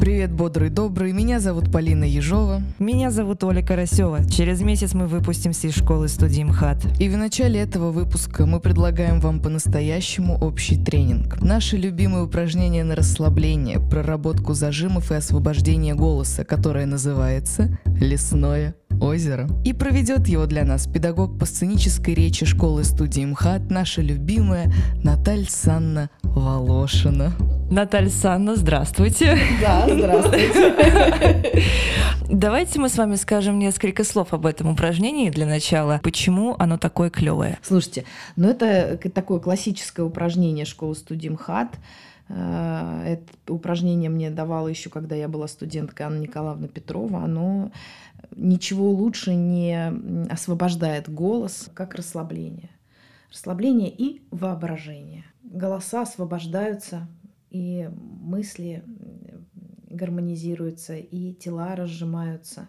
Привет, 0.00 0.32
бодрый 0.32 0.70
добрый. 0.70 1.12
Меня 1.12 1.40
зовут 1.40 1.70
Полина 1.70 2.04
Ежова. 2.04 2.62
Меня 2.78 3.10
зовут 3.10 3.44
Оля 3.44 3.62
Карасева. 3.62 4.24
Через 4.24 4.62
месяц 4.62 4.94
мы 4.94 5.06
выпустимся 5.06 5.66
из 5.66 5.74
школы 5.74 6.08
студии 6.08 6.42
МХАТ. 6.42 6.98
И 6.98 7.10
в 7.10 7.18
начале 7.18 7.60
этого 7.60 7.90
выпуска 7.90 8.46
мы 8.46 8.60
предлагаем 8.60 9.20
вам 9.20 9.40
по-настоящему 9.40 10.38
общий 10.38 10.82
тренинг. 10.82 11.42
Наши 11.42 11.76
любимые 11.76 12.24
упражнения 12.24 12.82
на 12.82 12.96
расслабление, 12.96 13.78
проработку 13.78 14.54
зажимов 14.54 15.12
и 15.12 15.16
освобождение 15.16 15.94
голоса, 15.94 16.46
которое 16.46 16.86
называется 16.86 17.78
«Лесное 17.84 18.74
озеро». 19.02 19.50
И 19.66 19.74
проведет 19.74 20.28
его 20.28 20.46
для 20.46 20.64
нас 20.64 20.86
педагог 20.86 21.38
по 21.38 21.44
сценической 21.44 22.14
речи 22.14 22.46
школы 22.46 22.84
студии 22.84 23.26
МХАТ, 23.26 23.70
наша 23.70 24.00
любимая 24.00 24.72
Наталья 25.04 25.46
Санна 25.50 26.08
Волошина. 26.22 27.34
Наталья 27.70 28.10
Санна, 28.10 28.56
здравствуйте. 28.56 29.38
Да, 29.60 29.86
здравствуйте. 29.88 31.62
Давайте 32.28 32.80
мы 32.80 32.88
с 32.88 32.98
вами 32.98 33.14
скажем 33.14 33.60
несколько 33.60 34.02
слов 34.02 34.34
об 34.34 34.46
этом 34.46 34.70
упражнении 34.70 35.30
для 35.30 35.46
начала. 35.46 36.00
Почему 36.02 36.56
оно 36.58 36.78
такое 36.78 37.10
клевое? 37.10 37.60
Слушайте, 37.62 38.06
ну 38.34 38.48
это 38.48 38.98
такое 39.14 39.38
классическое 39.38 40.04
упражнение 40.04 40.64
школы 40.64 40.96
студии 40.96 41.28
МХАТ. 41.28 41.78
Э, 42.28 43.04
это 43.06 43.52
упражнение 43.52 44.10
мне 44.10 44.30
давала 44.30 44.66
еще, 44.66 44.90
когда 44.90 45.14
я 45.14 45.28
была 45.28 45.46
студенткой 45.46 46.06
Анна 46.06 46.18
Николаевна 46.18 46.66
Петрова. 46.66 47.22
Оно 47.22 47.70
ничего 48.34 48.90
лучше 48.90 49.36
не 49.36 49.92
освобождает 50.28 51.08
голос, 51.08 51.70
как 51.72 51.94
расслабление. 51.94 52.70
Расслабление 53.30 53.90
и 53.90 54.22
воображение. 54.32 55.24
Голоса 55.44 56.02
освобождаются 56.02 57.06
и 57.50 57.88
мысли 57.92 58.84
гармонизируются, 59.88 60.96
и 60.96 61.34
тела 61.34 61.74
разжимаются, 61.74 62.68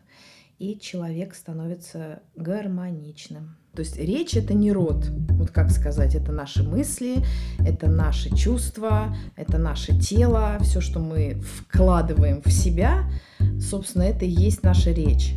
и 0.58 0.78
человек 0.80 1.36
становится 1.36 2.22
гармоничным. 2.36 3.58
То 3.74 3.84
есть 3.84 3.98
речь 3.98 4.36
это 4.36 4.54
не 4.54 4.72
род, 4.74 5.10
вот 5.30 5.52
как 5.52 5.72
сказать, 5.72 6.14
это 6.14 6.34
наши 6.34 6.62
мысли, 6.62 7.24
это 7.60 7.88
наши 7.88 8.36
чувства, 8.36 9.16
это 9.38 9.58
наше 9.58 9.98
тело, 9.98 10.58
все, 10.60 10.82
что 10.82 11.00
мы 11.00 11.40
вкладываем 11.42 12.42
в 12.44 12.52
себя, 12.52 13.10
собственно, 13.62 14.04
это 14.04 14.26
и 14.26 14.30
есть 14.30 14.64
наша 14.64 14.92
речь. 14.92 15.36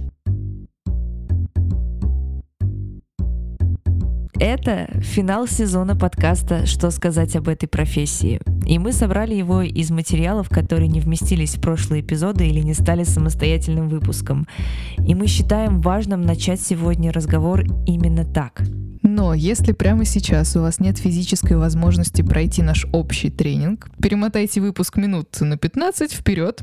Это 4.41 4.91
финал 5.01 5.47
сезона 5.47 5.97
подкаста 5.97 6.67
«Что 6.67 6.91
сказать 6.91 7.36
об 7.36 7.48
этой 7.48 7.69
профессии». 7.69 8.41
И 8.67 8.79
мы 8.79 8.93
собрали 8.93 9.34
его 9.34 9.62
из 9.62 9.91
материалов, 9.91 10.48
которые 10.48 10.89
не 10.89 11.01
вместились 11.01 11.57
в 11.57 11.61
прошлые 11.61 12.03
эпизоды 12.03 12.47
или 12.47 12.61
не 12.61 12.75
стали 12.75 13.05
самостоятельным 13.05 13.89
выпуском. 13.89 14.47
И 14.98 15.15
мы 15.15 15.27
считаем 15.27 15.81
важным 15.81 16.23
начать 16.23 16.61
сегодня 16.61 17.12
разговор 17.12 17.65
именно 17.87 18.25
так— 18.25 18.62
но 19.07 19.35
если 19.35 19.73
прямо 19.73 20.07
сейчас 20.07 20.57
у 20.57 20.62
вас 20.62 20.81
нет 20.81 20.97
физической 20.97 21.59
возможности 21.59 22.23
пройти 22.23 22.62
наш 22.62 22.87
общий 22.91 23.29
тренинг, 23.29 23.91
перемотайте 24.01 24.62
выпуск 24.62 24.97
минут 24.97 25.29
на 25.42 25.59
15 25.59 26.11
вперед. 26.11 26.62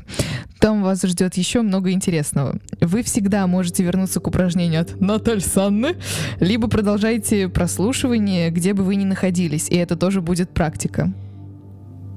Там 0.58 0.82
вас 0.82 1.02
ждет 1.02 1.36
еще 1.36 1.62
много 1.62 1.92
интересного. 1.92 2.58
Вы 2.80 3.04
всегда 3.04 3.46
можете 3.46 3.84
вернуться 3.84 4.18
к 4.18 4.26
упражнению 4.26 4.80
от 4.80 5.00
Натальи 5.00 5.38
Санны, 5.38 5.94
либо 6.40 6.66
продолжайте 6.66 7.48
прослушивание, 7.48 8.50
где 8.50 8.74
бы 8.74 8.82
вы 8.82 8.96
ни 8.96 9.04
находились, 9.04 9.68
и 9.70 9.76
это 9.76 9.94
тоже 9.94 10.20
будет 10.20 10.50
практика. 10.50 11.12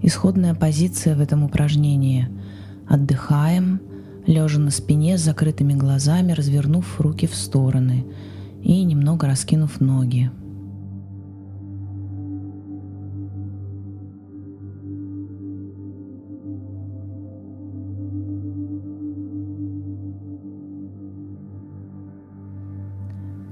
Исходная 0.06 0.53
позиция 0.53 1.16
в 1.16 1.20
этом 1.20 1.44
упражнении. 1.44 2.30
Отдыхаем, 2.88 3.81
лежа 4.28 4.59
на 4.59 4.72
спине 4.72 5.17
с 5.17 5.22
закрытыми 5.22 5.73
глазами, 5.73 6.31
развернув 6.31 7.02
руки 7.02 7.28
в 7.28 7.36
стороны– 7.36 8.06
и 8.66 8.84
немного 8.84 9.28
раскинув 9.28 9.79
ноги. 9.79 10.31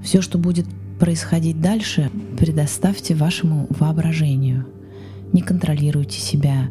Все, 0.02 0.20
что 0.20 0.38
будет 0.38 0.66
происходить 0.98 1.60
дальше, 1.60 2.10
предоставьте 2.36 3.14
вашему 3.14 3.68
воображению. 3.70 4.66
Не 5.34 5.42
контролируйте 5.42 6.20
себя, 6.20 6.70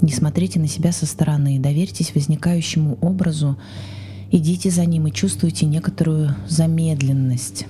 не 0.00 0.10
смотрите 0.10 0.58
на 0.58 0.66
себя 0.66 0.90
со 0.90 1.06
стороны, 1.06 1.60
доверьтесь 1.60 2.12
возникающему 2.12 2.98
образу, 3.00 3.56
идите 4.32 4.68
за 4.68 4.84
ним 4.84 5.06
и 5.06 5.12
чувствуйте 5.12 5.64
некоторую 5.64 6.34
замедленность 6.48 7.66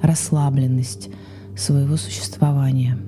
расслабленность 0.00 1.08
своего 1.56 1.96
существования. 1.96 2.98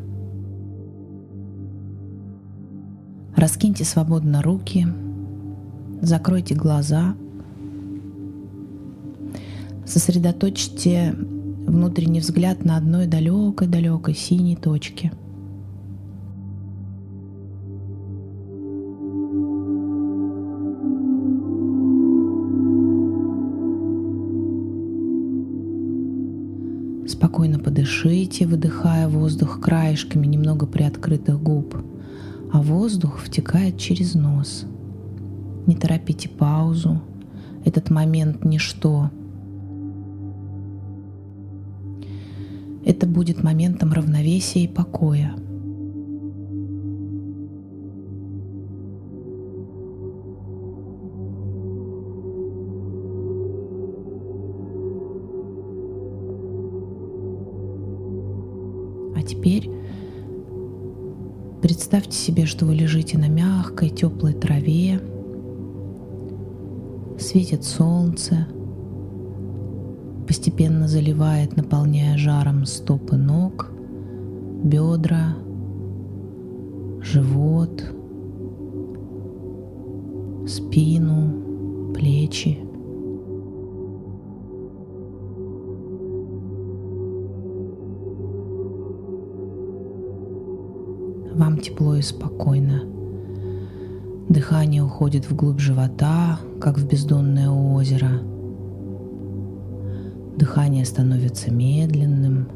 Раскиньте 3.37 3.84
свободно 3.84 4.43
руки, 4.43 4.84
закройте 6.00 6.56
глаза, 6.56 7.14
сосредоточьте 9.87 11.14
внутренний 11.14 12.19
взгляд 12.19 12.64
на 12.64 12.76
одной 12.76 13.06
далекой-далекой 13.06 14.16
синей 14.16 14.56
точке– 14.56 15.12
Спокойно 27.32 27.59
подышите, 27.59 28.47
выдыхая 28.47 29.09
воздух 29.09 29.59
краешками 29.59 30.26
немного 30.26 30.66
приоткрытых 30.66 31.43
губ, 31.43 31.75
а 32.53 32.60
воздух 32.60 33.20
втекает 33.20 33.78
через 33.78 34.15
нос. 34.15 34.66
Не 35.66 35.75
торопите 35.75 36.28
паузу, 36.28 37.00
этот 37.65 37.88
момент 37.88 38.44
ничто. 38.44 39.10
Это 42.84 43.06
будет 43.06 43.43
моментом 43.43 43.94
равновесия 43.94 44.64
и 44.64 44.69
покоя– 44.69 45.34
представьте 61.62 62.17
себе, 62.17 62.45
что 62.45 62.67
вы 62.67 62.75
лежите 62.75 63.17
на 63.17 63.28
мягкой, 63.28 63.89
теплой 63.89 64.34
траве, 64.34 65.00
светит 67.19 67.65
солнце, 67.65 68.49
постепенно 70.27 70.89
заливает, 70.89 71.56
наполняя 71.56 72.19
жаром 72.19 72.67
стопы 72.67 73.17
ног, 73.17 73.71
бедра, 74.65 75.37
живот, 77.00 77.84
спину, 80.49 81.93
плечи– 81.94 82.59
Вам 91.34 91.59
тепло 91.59 91.97
и 91.97 92.03
спокойно. 92.03 92.82
Дыхание 94.28 94.82
уходит 94.82 95.31
вглубь 95.31 95.61
живота, 95.61 96.38
как 96.61 96.79
в 96.79 96.87
бездонное 96.87 97.49
озеро. 97.50 98.20
Дыхание 100.37 100.84
становится 100.84 101.50
медленным, 101.50 102.49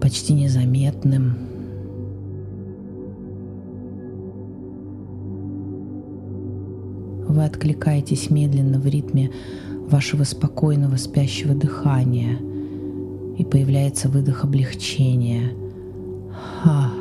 почти 0.00 0.34
незаметным. 0.34 1.36
Вы 7.28 7.44
откликаетесь 7.44 8.30
медленно 8.30 8.78
в 8.78 8.86
ритме 8.86 9.30
вашего 9.90 10.24
спокойного 10.24 10.96
спящего 10.96 11.54
дыхания, 11.54 12.38
и 13.38 13.44
появляется 13.44 14.08
выдох 14.08 14.44
облегчения. 14.44 15.52
Ха. 16.62 16.97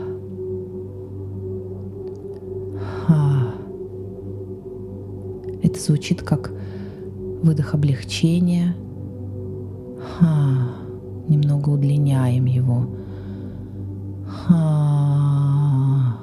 Звучит 5.88 6.22
как 6.22 6.52
выдох 7.44 7.74
облегчения. 7.74 8.76
Ха. 10.20 10.76
Немного 11.30 11.70
удлиняем 11.70 12.46
его. 12.46 12.90
Ха. 14.28 16.18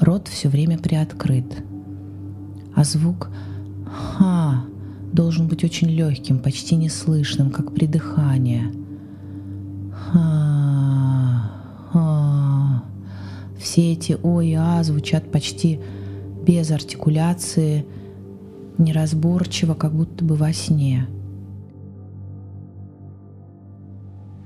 Рот 0.00 0.28
все 0.28 0.48
время 0.48 0.78
приоткрыт. 0.78 1.62
А 2.74 2.84
звук 2.84 3.28
«ха» 3.84 4.64
должен 5.12 5.48
быть 5.48 5.64
очень 5.64 5.88
легким, 5.88 6.38
почти 6.38 6.76
неслышным, 6.76 7.50
как 7.50 7.74
при 7.74 7.86
дыхании. 7.86 8.72
Ха, 9.92 11.50
ха. 11.92 12.84
Все 13.80 13.92
эти 13.94 14.18
«о» 14.22 14.42
и 14.42 14.52
«а» 14.52 14.82
звучат 14.82 15.32
почти 15.32 15.80
без 16.46 16.70
артикуляции, 16.70 17.86
неразборчиво, 18.76 19.72
как 19.72 19.94
будто 19.94 20.22
бы 20.22 20.34
во 20.34 20.52
сне. 20.52 21.06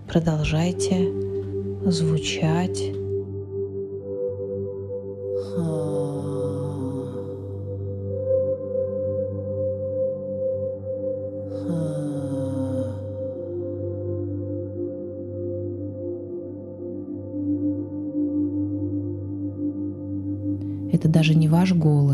Продолжайте 0.06 1.12
звучать. 1.84 2.80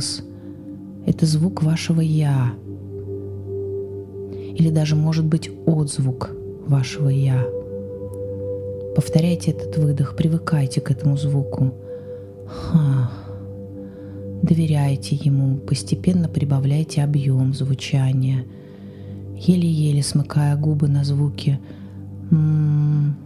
Голос, 0.00 0.22
это 1.06 1.26
звук 1.26 1.62
вашего 1.62 2.00
«я». 2.00 2.54
Или 4.56 4.70
даже 4.70 4.96
может 4.96 5.24
быть 5.24 5.50
отзвук 5.66 6.30
вашего 6.66 7.08
«я». 7.08 7.44
Повторяйте 8.96 9.52
этот 9.52 9.76
выдох, 9.78 10.16
привыкайте 10.16 10.80
к 10.80 10.90
этому 10.90 11.16
звуку. 11.16 11.72
Ха. 12.46 13.10
Доверяйте 14.42 15.16
ему, 15.16 15.58
постепенно 15.58 16.28
прибавляйте 16.28 17.04
объем 17.04 17.54
звучания, 17.54 18.44
еле-еле 19.36 20.02
смыкая 20.02 20.56
губы 20.56 20.88
на 20.88 21.04
звуки 21.04 21.60
м 22.30 23.16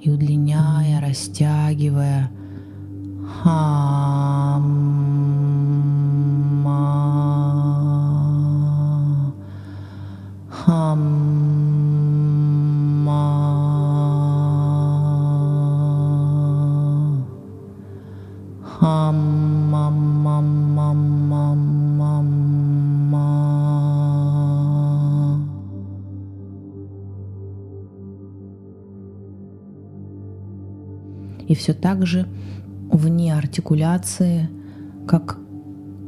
и 0.00 0.10
удлиняя, 0.10 1.00
растягивая. 1.00 2.30
Хам. 3.42 3.77
Все 31.58 31.74
так 31.74 32.06
же 32.06 32.26
вне 32.90 33.34
артикуляции, 33.36 34.48
как 35.06 35.38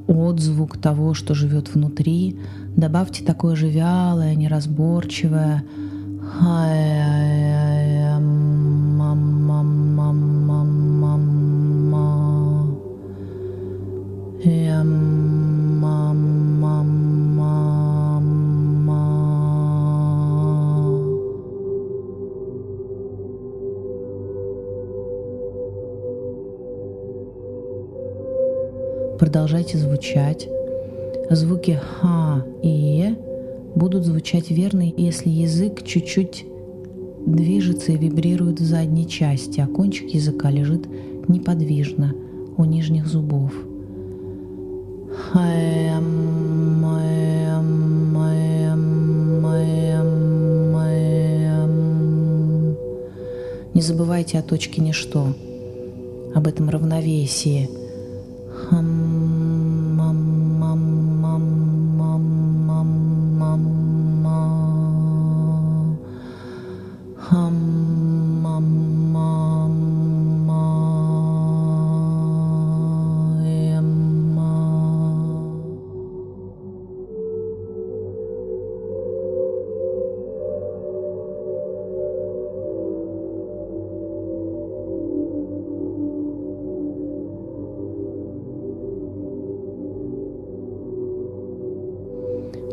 отзвук 0.06 0.78
того, 0.78 1.14
что 1.14 1.34
живет 1.34 1.74
внутри, 1.74 2.38
добавьте 2.76 3.24
такое 3.24 3.54
же 3.54 3.68
вялое, 3.68 4.34
неразборчивое 4.34 5.64
продолжайте 29.40 29.78
звучать. 29.78 30.48
Звуки 31.30 31.80
«ха» 31.80 32.44
и 32.62 32.68
«е» 32.68 33.16
будут 33.74 34.04
звучать 34.04 34.50
верно, 34.50 34.82
если 34.82 35.30
язык 35.30 35.82
чуть-чуть 35.82 36.44
движется 37.26 37.92
и 37.92 37.96
вибрирует 37.96 38.60
в 38.60 38.64
задней 38.66 39.08
части, 39.08 39.60
а 39.60 39.66
кончик 39.66 40.10
языка 40.10 40.50
лежит 40.50 40.86
неподвижно 41.26 42.14
у 42.58 42.66
нижних 42.66 43.06
зубов. 43.06 43.54
Не 53.72 53.80
забывайте 53.80 54.38
о 54.38 54.42
точке 54.42 54.82
ничто, 54.82 55.28
об 56.34 56.46
этом 56.46 56.68
равновесии. 56.68 57.79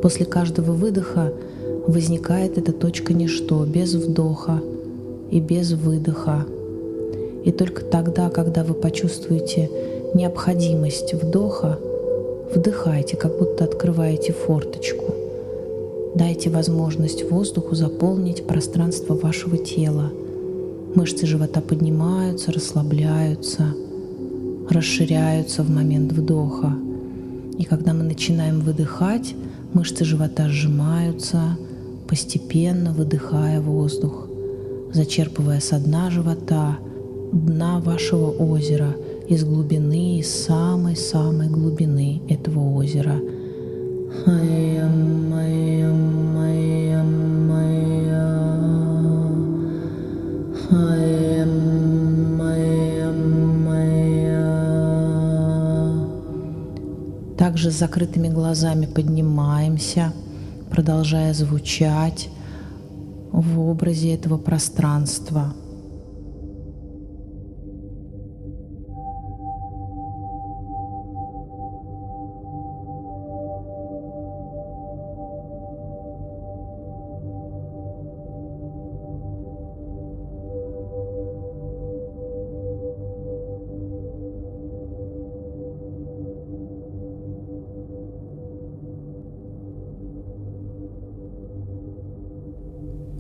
После 0.07 0.25
каждого 0.25 0.71
выдоха 0.71 1.33
возникает 1.85 2.57
эта 2.57 2.71
точка 2.71 3.13
ничто, 3.13 3.65
без 3.65 3.93
вдоха 3.93 4.61
и 5.31 5.41
без 5.41 5.73
выдоха. 5.73 6.45
И 7.43 7.51
только 7.51 7.83
тогда, 7.83 8.29
когда 8.29 8.63
вы 8.63 8.73
почувствуете 8.73 9.69
необходимость 10.13 11.13
вдоха, 11.13 11.77
вдыхайте, 12.55 13.17
как 13.17 13.37
будто 13.37 13.65
открываете 13.65 14.31
форточку. 14.31 15.13
Дайте 16.15 16.49
возможность 16.51 17.29
воздуху 17.29 17.75
заполнить 17.75 18.47
пространство 18.47 19.13
вашего 19.13 19.57
тела. 19.57 20.13
Мышцы 20.95 21.25
живота 21.25 21.59
поднимаются, 21.59 22.53
расслабляются, 22.53 23.73
расширяются 24.69 25.63
в 25.63 25.69
момент 25.69 26.13
вдоха. 26.13 26.75
И 27.57 27.65
когда 27.65 27.93
мы 27.93 28.03
начинаем 28.03 28.61
выдыхать, 28.61 29.35
Мышцы 29.77 30.05
живота 30.05 30.49
сжимаются, 30.49 31.55
постепенно 32.07 32.93
выдыхая 32.93 33.61
воздух, 33.61 34.27
зачерпывая 34.91 35.59
со 35.59 35.77
дна 35.77 36.09
живота, 36.09 36.79
дна 37.31 37.77
вашего 37.79 38.31
озера, 38.31 38.95
из 39.27 39.43
глубины, 39.43 40.17
из 40.17 40.33
самой-самой 40.33 41.49
глубины 41.49 42.23
этого 42.27 42.73
озера. 42.73 43.21
Также 57.67 57.79
с 57.79 57.79
закрытыми 57.81 58.29
глазами 58.29 58.85
поднимаемся, 58.85 60.13
продолжая 60.71 61.33
звучать 61.33 62.29
в 63.33 63.59
образе 63.59 64.13
этого 64.13 64.37
пространства– 64.37 65.53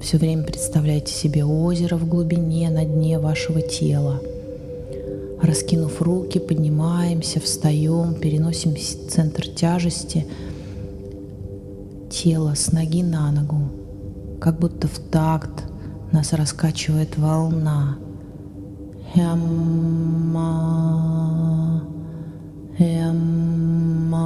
Все 0.07 0.17
время 0.17 0.43
представляйте 0.43 1.11
себе 1.11 1.43
озеро 1.43 1.97
в 1.97 2.07
глубине, 2.07 2.69
на 2.69 2.85
дне 2.85 3.19
вашего 3.19 3.61
тела. 3.61 4.21
Раскинув 5.41 6.01
руки, 6.01 6.39
поднимаемся, 6.39 7.41
встаем, 7.41 8.13
переносим 8.13 8.77
центр 9.09 9.49
тяжести 9.49 10.25
тела 12.09 12.53
с 12.55 12.71
ноги 12.71 13.03
на 13.03 13.33
ногу, 13.33 13.69
как 14.39 14.57
будто 14.59 14.87
в 14.87 14.97
такт 14.97 15.65
нас 16.13 16.31
раскачивает 16.31 17.17
волна. 17.17 17.97
Эмма, 19.13 19.43
эмма, 22.79 24.23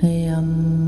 эмма. 0.00 0.83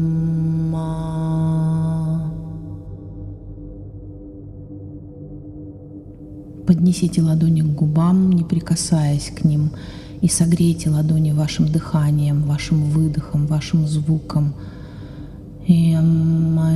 Поднесите 6.66 7.22
ладони 7.22 7.60
к 7.60 7.66
губам, 7.66 8.32
не 8.32 8.42
прикасаясь 8.42 9.30
к 9.30 9.44
ним, 9.44 9.70
и 10.20 10.28
согрейте 10.28 10.90
ладони 10.90 11.32
вашим 11.32 11.68
дыханием, 11.68 12.42
вашим 12.42 12.82
выдохом, 12.90 13.46
вашим 13.46 13.86
звуком. 13.86 14.54
Эмма, 15.68 16.72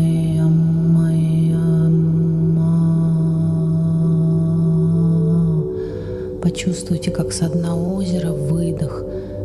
Почувствуйте, 6.43 7.11
как 7.11 7.33
с 7.33 7.41
дна 7.49 7.77
озера 7.77 8.33
выдох, 8.33 9.03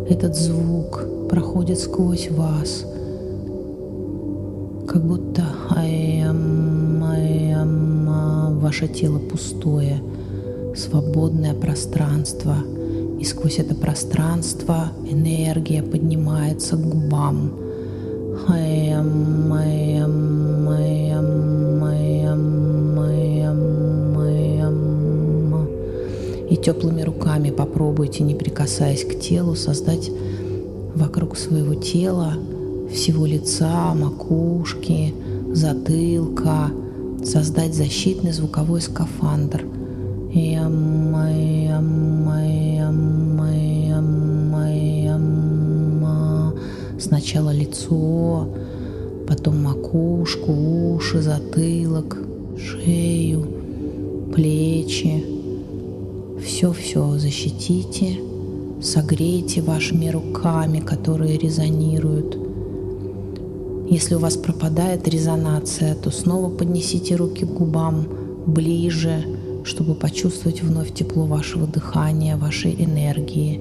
этот 0.10 0.36
звук 0.36 1.06
проходит 1.30 1.80
сквозь 1.80 2.30
вас, 2.30 2.86
как 4.88 5.04
будто 5.06 5.44
аэм, 5.70 7.04
ваше 8.66 8.88
тело 8.88 9.20
пустое, 9.20 10.02
свободное 10.76 11.54
пространство. 11.54 12.58
И 13.20 13.24
сквозь 13.24 13.60
это 13.60 13.76
пространство 13.76 14.92
энергия 15.10 15.82
поднимается 15.82 16.76
к 16.76 16.82
губам. 16.82 17.54
И 26.50 26.58
теплыми 26.58 27.02
руками 27.02 27.50
попробуйте, 27.50 28.24
не 28.24 28.36
прикасаясь 28.36 29.04
к 29.04 29.20
телу, 29.20 29.56
создать 29.56 30.12
вокруг 30.96 31.38
своего 31.38 31.76
тела, 31.76 32.34
всего 32.92 33.26
лица, 33.26 33.94
макушки, 33.96 35.14
затылка, 35.52 36.72
создать 37.24 37.74
защитный 37.74 38.32
звуковой 38.32 38.82
скафандр. 38.82 39.66
Сначала 47.06 47.52
лицо, 47.52 48.48
потом 49.28 49.62
макушку, 49.62 50.96
уши, 50.96 51.22
затылок, 51.22 52.18
шею, 52.58 53.48
плечи. 54.34 55.24
Все-все 56.44 57.18
защитите, 57.18 58.20
согрейте 58.82 59.62
вашими 59.62 60.10
руками, 60.10 60.80
которые 60.80 61.38
резонируют. 61.38 62.38
Если 63.90 64.16
у 64.16 64.20
вас 64.20 64.36
пропадает 64.38 65.08
резонация, 65.08 65.96
то 65.96 66.12
снова 66.12 66.50
поднесите 66.50 67.16
руки 67.16 67.46
к 67.46 67.50
губам 67.50 68.08
ближе, 68.46 69.24
чтобы 69.66 69.96
почувствовать 69.96 70.62
вновь 70.62 70.94
тепло 70.94 71.26
вашего 71.26 71.66
дыхания, 71.66 72.38
вашей 72.38 72.76
энергии. 72.84 73.60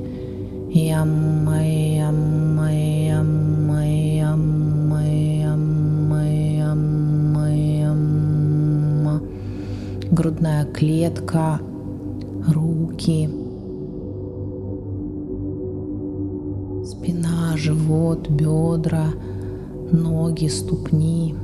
Грудная 10.11 10.65
клетка, 10.67 11.61
руки, 12.47 13.29
спина, 16.85 17.57
живот, 17.57 18.29
бедра, 18.29 19.07
ноги, 19.91 20.47
ступни. 20.47 21.35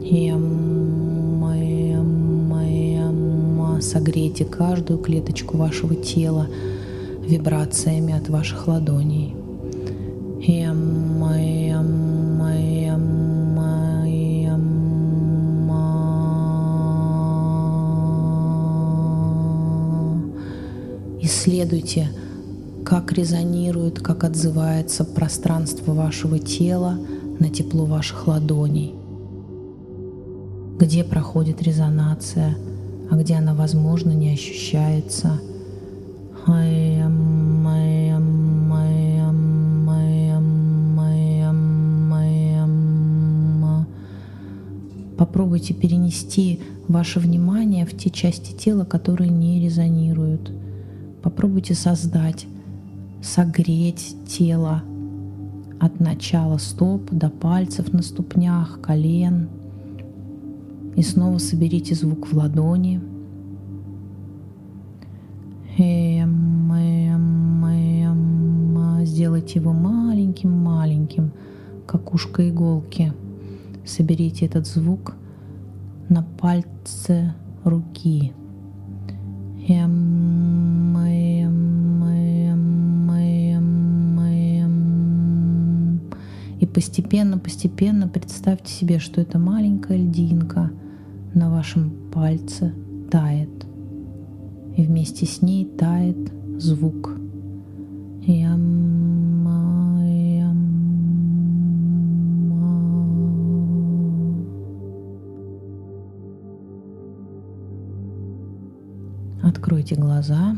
Ямма, 0.00 0.41
Согрейте 4.32 4.44
каждую 4.50 4.98
клеточку 4.98 5.58
вашего 5.58 5.94
тела 5.94 6.46
вибрациями 7.20 8.14
от 8.14 8.30
ваших 8.30 8.66
ладоней. 8.66 9.36
Исследуйте, 21.20 22.08
как 22.86 23.12
резонирует, 23.12 24.00
как 24.00 24.24
отзывается 24.24 25.04
пространство 25.04 25.92
вашего 25.92 26.38
тела 26.38 26.98
на 27.38 27.50
тепло 27.50 27.84
ваших 27.84 28.26
ладоней. 28.28 28.94
Где 30.78 31.04
проходит 31.04 31.62
резонация, 31.62 32.56
а 33.12 33.16
где 33.16 33.34
она, 33.34 33.52
возможно, 33.52 34.12
не 34.12 34.32
ощущается. 34.32 35.38
Попробуйте 45.18 45.74
перенести 45.74 46.60
ваше 46.88 47.20
внимание 47.20 47.84
в 47.84 47.94
те 47.94 48.08
части 48.08 48.54
тела, 48.54 48.84
которые 48.84 49.28
не 49.28 49.60
резонируют. 49.60 50.50
Попробуйте 51.22 51.74
создать, 51.74 52.46
согреть 53.22 54.16
тело 54.26 54.82
от 55.78 56.00
начала 56.00 56.56
стоп 56.56 57.10
до 57.10 57.28
пальцев 57.28 57.92
на 57.92 58.00
ступнях, 58.00 58.80
колен. 58.80 59.50
И 60.96 61.02
снова 61.02 61.38
соберите 61.38 61.94
звук 61.94 62.28
в 62.28 62.36
ладони. 62.36 63.00
Эм, 65.78 66.72
эм, 66.72 67.64
эм. 67.64 69.06
Сделайте 69.06 69.58
его 69.58 69.72
маленьким-маленьким, 69.72 71.32
как 71.86 72.14
ушко 72.14 72.48
иголки. 72.48 73.12
Соберите 73.84 74.46
этот 74.46 74.66
звук 74.66 75.16
на 76.08 76.22
пальце 76.22 77.34
руки. 77.64 78.32
Эм. 79.68 80.22
И 86.62 86.66
постепенно-постепенно 86.66 88.06
представьте 88.06 88.72
себе, 88.72 89.00
что 89.00 89.20
эта 89.20 89.36
маленькая 89.36 89.96
льдинка 89.98 90.70
на 91.34 91.50
вашем 91.50 92.10
пальце 92.12 92.74
тает. 93.10 93.66
И 94.76 94.84
вместе 94.84 95.26
с 95.26 95.42
ней 95.42 95.64
тает 95.64 96.32
звук. 96.58 97.10
Ямма, 98.22 100.00
ямма. 100.04 100.62
Откройте 109.42 109.96
глаза. 109.96 110.56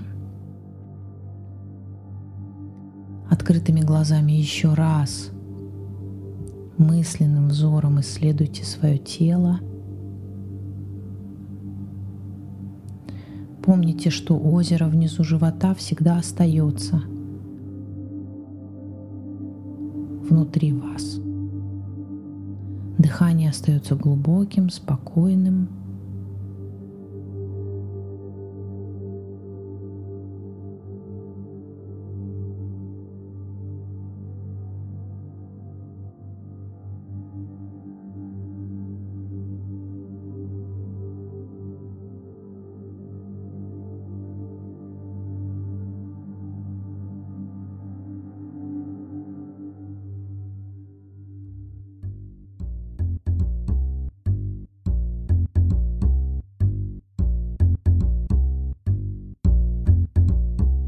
Открытыми 3.31 3.81
глазами 3.81 4.33
еще 4.33 4.75
раз 4.75 5.31
мысленным 6.77 7.49
взором 7.49 8.01
исследуйте 8.01 8.65
свое 8.65 8.99
тело. 8.99 9.61
Помните, 13.65 14.11
что 14.11 14.39
озеро 14.39 14.85
внизу 14.89 15.25
живота 15.25 15.75
всегда 15.75 16.19
остается 16.19 17.01
внутри 20.29 20.75
вас. 20.75 21.19
Дыхание 22.99 23.49
остается 23.49 23.95
глубоким, 23.95 24.69
спокойным, 24.69 25.69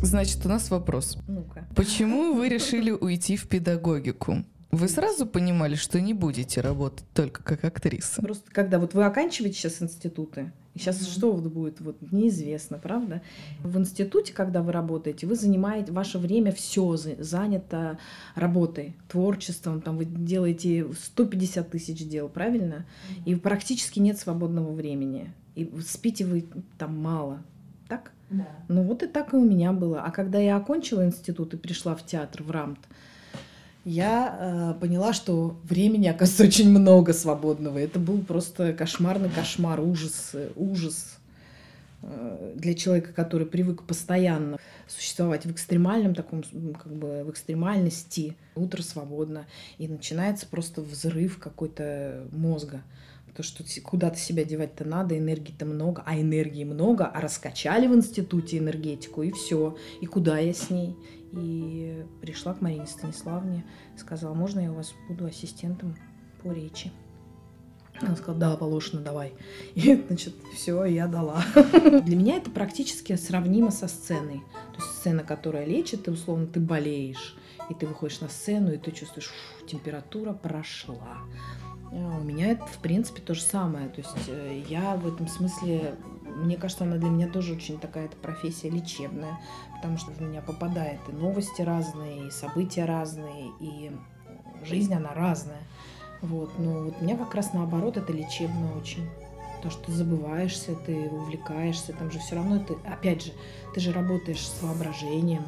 Значит, 0.06 0.46
у 0.46 0.48
нас 0.48 0.70
вопрос. 0.70 1.18
Ну-ка. 1.26 1.66
Почему 1.74 2.34
вы 2.34 2.48
решили 2.56 2.92
уйти 2.92 3.36
в 3.36 3.48
педагогику? 3.48 4.44
Вы 4.70 4.88
сразу 4.88 5.26
понимали, 5.26 5.74
что 5.74 6.00
не 6.00 6.14
будете 6.14 6.60
работать 6.60 7.06
только 7.12 7.42
как 7.42 7.64
актриса? 7.64 8.22
Просто 8.22 8.50
когда 8.52 8.78
вот 8.78 8.94
вы 8.94 9.04
оканчиваете 9.04 9.56
сейчас 9.58 9.82
институты, 9.82 10.52
сейчас 10.76 11.00
mm-hmm. 11.00 11.10
что 11.10 11.32
вот 11.32 11.50
будет, 11.52 11.80
вот 11.80 11.96
неизвестно, 12.12 12.78
правда? 12.78 13.22
В 13.64 13.78
институте, 13.78 14.32
когда 14.32 14.62
вы 14.62 14.72
работаете, 14.72 15.26
вы 15.26 15.34
занимаете, 15.34 15.92
ваше 15.92 16.18
время 16.18 16.52
все 16.52 16.96
занято 16.96 17.98
работой, 18.34 18.94
творчеством, 19.08 19.80
там 19.80 19.96
вы 19.96 20.04
делаете 20.04 20.86
150 20.92 21.70
тысяч 21.70 22.06
дел, 22.06 22.28
правильно? 22.28 22.84
Mm-hmm. 22.84 23.22
И 23.24 23.34
практически 23.34 23.98
нет 23.98 24.18
свободного 24.18 24.72
времени. 24.72 25.32
И 25.56 25.68
спите 25.84 26.26
вы 26.26 26.44
там 26.78 26.96
мало, 26.96 27.42
так? 27.88 28.12
Да. 28.30 28.46
Ну 28.68 28.82
вот 28.82 29.02
и 29.02 29.06
так 29.06 29.32
и 29.32 29.36
у 29.36 29.44
меня 29.44 29.72
было. 29.72 30.02
А 30.02 30.10
когда 30.10 30.38
я 30.38 30.56
окончила 30.56 31.04
институт 31.04 31.54
и 31.54 31.56
пришла 31.56 31.94
в 31.94 32.04
театр, 32.04 32.42
в 32.42 32.50
РАМТ, 32.50 32.78
я 33.84 34.74
э, 34.76 34.80
поняла, 34.80 35.12
что 35.12 35.56
времени, 35.62 36.08
оказывается, 36.08 36.42
очень 36.42 36.70
много 36.70 37.12
свободного. 37.12 37.78
Это 37.78 38.00
был 38.00 38.20
просто 38.20 38.72
кошмарный 38.72 39.30
кошмар, 39.30 39.80
ужас, 39.80 40.34
ужас 40.56 41.18
э, 42.02 42.54
для 42.56 42.74
человека, 42.74 43.12
который 43.12 43.46
привык 43.46 43.84
постоянно 43.84 44.58
существовать 44.88 45.46
в 45.46 45.52
экстремальном 45.52 46.16
таком, 46.16 46.42
как 46.42 46.92
бы 46.92 47.22
в 47.22 47.30
экстремальности. 47.30 48.36
Утро 48.56 48.82
свободно, 48.82 49.46
и 49.78 49.86
начинается 49.86 50.46
просто 50.48 50.80
взрыв 50.82 51.38
какой-то 51.38 52.26
мозга. 52.32 52.82
То, 53.36 53.42
что 53.42 53.62
куда-то 53.82 54.16
себя 54.16 54.44
девать-то 54.44 54.86
надо, 54.86 55.18
энергии-то 55.18 55.66
много, 55.66 56.02
а 56.06 56.18
энергии 56.18 56.64
много, 56.64 57.04
а 57.04 57.20
раскачали 57.20 57.86
в 57.86 57.94
институте 57.94 58.56
энергетику, 58.56 59.22
и 59.22 59.30
все. 59.30 59.76
И 60.00 60.06
куда 60.06 60.38
я 60.38 60.54
с 60.54 60.70
ней? 60.70 60.96
И 61.32 62.06
пришла 62.22 62.54
к 62.54 62.62
Марине 62.62 62.86
Станиславне, 62.86 63.66
сказала, 63.98 64.32
можно 64.32 64.60
я 64.60 64.72
у 64.72 64.76
вас 64.76 64.94
буду 65.06 65.26
ассистентом 65.26 65.96
по 66.42 66.50
речи? 66.50 66.90
Она 68.00 68.16
сказала, 68.16 68.38
да, 68.38 68.56
Волошина, 68.56 69.02
давай. 69.02 69.34
И, 69.74 70.02
значит, 70.08 70.34
все, 70.54 70.84
я 70.84 71.06
дала. 71.06 71.42
Для 72.04 72.16
меня 72.16 72.36
это 72.36 72.50
практически 72.50 73.16
сравнимо 73.16 73.70
со 73.70 73.86
сценой. 73.86 74.42
То 74.72 74.82
есть 74.82 74.98
сцена, 74.98 75.22
которая 75.22 75.66
лечит, 75.66 76.04
ты, 76.04 76.10
условно, 76.10 76.46
ты 76.46 76.58
болеешь, 76.58 77.36
и 77.68 77.74
ты 77.74 77.86
выходишь 77.86 78.20
на 78.20 78.30
сцену, 78.30 78.72
и 78.72 78.78
ты 78.78 78.92
чувствуешь, 78.92 79.30
температура 79.68 80.32
прошла. 80.32 81.18
А 81.96 82.18
у 82.18 82.22
меня 82.22 82.52
это, 82.52 82.66
в 82.66 82.78
принципе, 82.78 83.20
то 83.20 83.34
же 83.34 83.40
самое. 83.42 83.88
То 83.88 84.00
есть 84.00 84.28
э, 84.28 84.62
я 84.68 84.96
в 84.96 85.12
этом 85.12 85.26
смысле 85.28 85.96
мне 86.36 86.56
кажется, 86.56 86.84
она 86.84 86.96
для 86.96 87.08
меня 87.08 87.28
тоже 87.28 87.54
очень 87.54 87.78
такая 87.78 88.08
профессия 88.20 88.68
лечебная, 88.68 89.38
потому 89.74 89.96
что 89.96 90.10
в 90.10 90.20
меня 90.20 90.42
попадает 90.42 91.00
и 91.08 91.12
новости 91.12 91.62
разные, 91.62 92.28
и 92.28 92.30
события 92.30 92.84
разные, 92.84 93.52
и 93.58 93.90
жизнь 94.64 94.92
она 94.94 95.14
разная. 95.14 95.62
Вот. 96.20 96.58
Но 96.58 96.84
вот 96.84 97.00
меня 97.00 97.16
как 97.16 97.34
раз 97.34 97.52
наоборот 97.52 97.96
это 97.96 98.12
лечебно 98.12 98.76
очень. 98.78 99.08
То, 99.62 99.70
что 99.70 99.84
ты 99.84 99.92
забываешься, 99.92 100.74
ты 100.74 101.08
увлекаешься, 101.08 101.92
там 101.94 102.10
же 102.10 102.18
все 102.18 102.36
равно 102.36 102.58
ты, 102.58 102.74
опять 102.84 103.24
же, 103.24 103.32
ты 103.74 103.80
же 103.80 103.92
работаешь 103.92 104.46
с 104.46 104.62
воображением, 104.62 105.44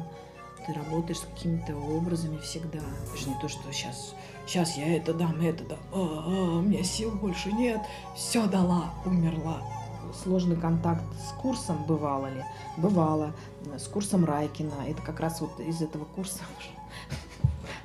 ты 0.65 0.73
работаешь 0.73 1.19
с 1.19 1.25
какими-то 1.25 1.75
образами 1.75 2.37
всегда. 2.39 2.79
Это 2.79 3.17
же 3.17 3.29
не 3.29 3.39
то, 3.39 3.47
что 3.47 3.71
сейчас, 3.71 4.15
сейчас 4.45 4.77
я 4.77 4.97
это 4.97 5.13
дам, 5.13 5.39
это 5.41 5.63
дам, 5.63 5.79
а, 5.91 6.23
а, 6.25 6.57
у 6.57 6.61
меня 6.61 6.83
сил 6.83 7.11
больше 7.11 7.51
нет, 7.51 7.81
все 8.15 8.47
дала, 8.47 8.93
умерла 9.05 9.61
сложный 10.23 10.55
контакт 10.55 11.03
с 11.27 11.31
курсом, 11.39 11.83
бывало 11.85 12.27
ли? 12.27 12.43
Бывало. 12.77 13.33
С 13.77 13.87
курсом 13.87 14.25
Райкина. 14.25 14.87
Это 14.87 15.01
как 15.01 15.19
раз 15.19 15.41
вот 15.41 15.59
из 15.59 15.81
этого 15.81 16.05
курса 16.05 16.39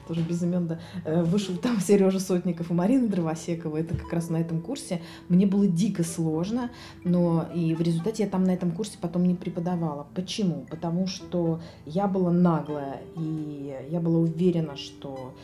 тоже 0.07 0.23
без 0.23 0.43
имен, 0.43 0.67
да, 0.67 0.79
э, 1.05 1.23
вышел 1.23 1.57
там 1.57 1.81
Сережа 1.81 2.21
Сотников 2.21 2.71
и 2.71 2.75
Марина 2.75 3.09
Дровосекова. 3.09 3.77
Это 3.79 3.97
как 3.97 4.13
раз 4.13 4.31
на 4.31 4.39
этом 4.39 4.61
курсе. 4.61 5.01
Мне 5.29 5.47
было 5.47 5.67
дико 5.67 6.05
сложно, 6.05 6.71
но 7.05 7.47
и 7.55 7.75
в 7.75 7.81
результате 7.81 8.25
я 8.25 8.29
там 8.29 8.45
на 8.45 8.53
этом 8.53 8.71
курсе 8.71 8.99
потом 9.01 9.25
не 9.25 9.35
преподавала. 9.35 10.07
Почему? 10.15 10.67
Потому 10.71 11.07
что 11.07 11.61
я 11.87 12.07
была 12.07 12.31
наглая, 12.31 13.01
и 13.17 13.77
я 13.91 14.01
была 14.01 14.19
уверена, 14.19 14.77
что 14.77 15.35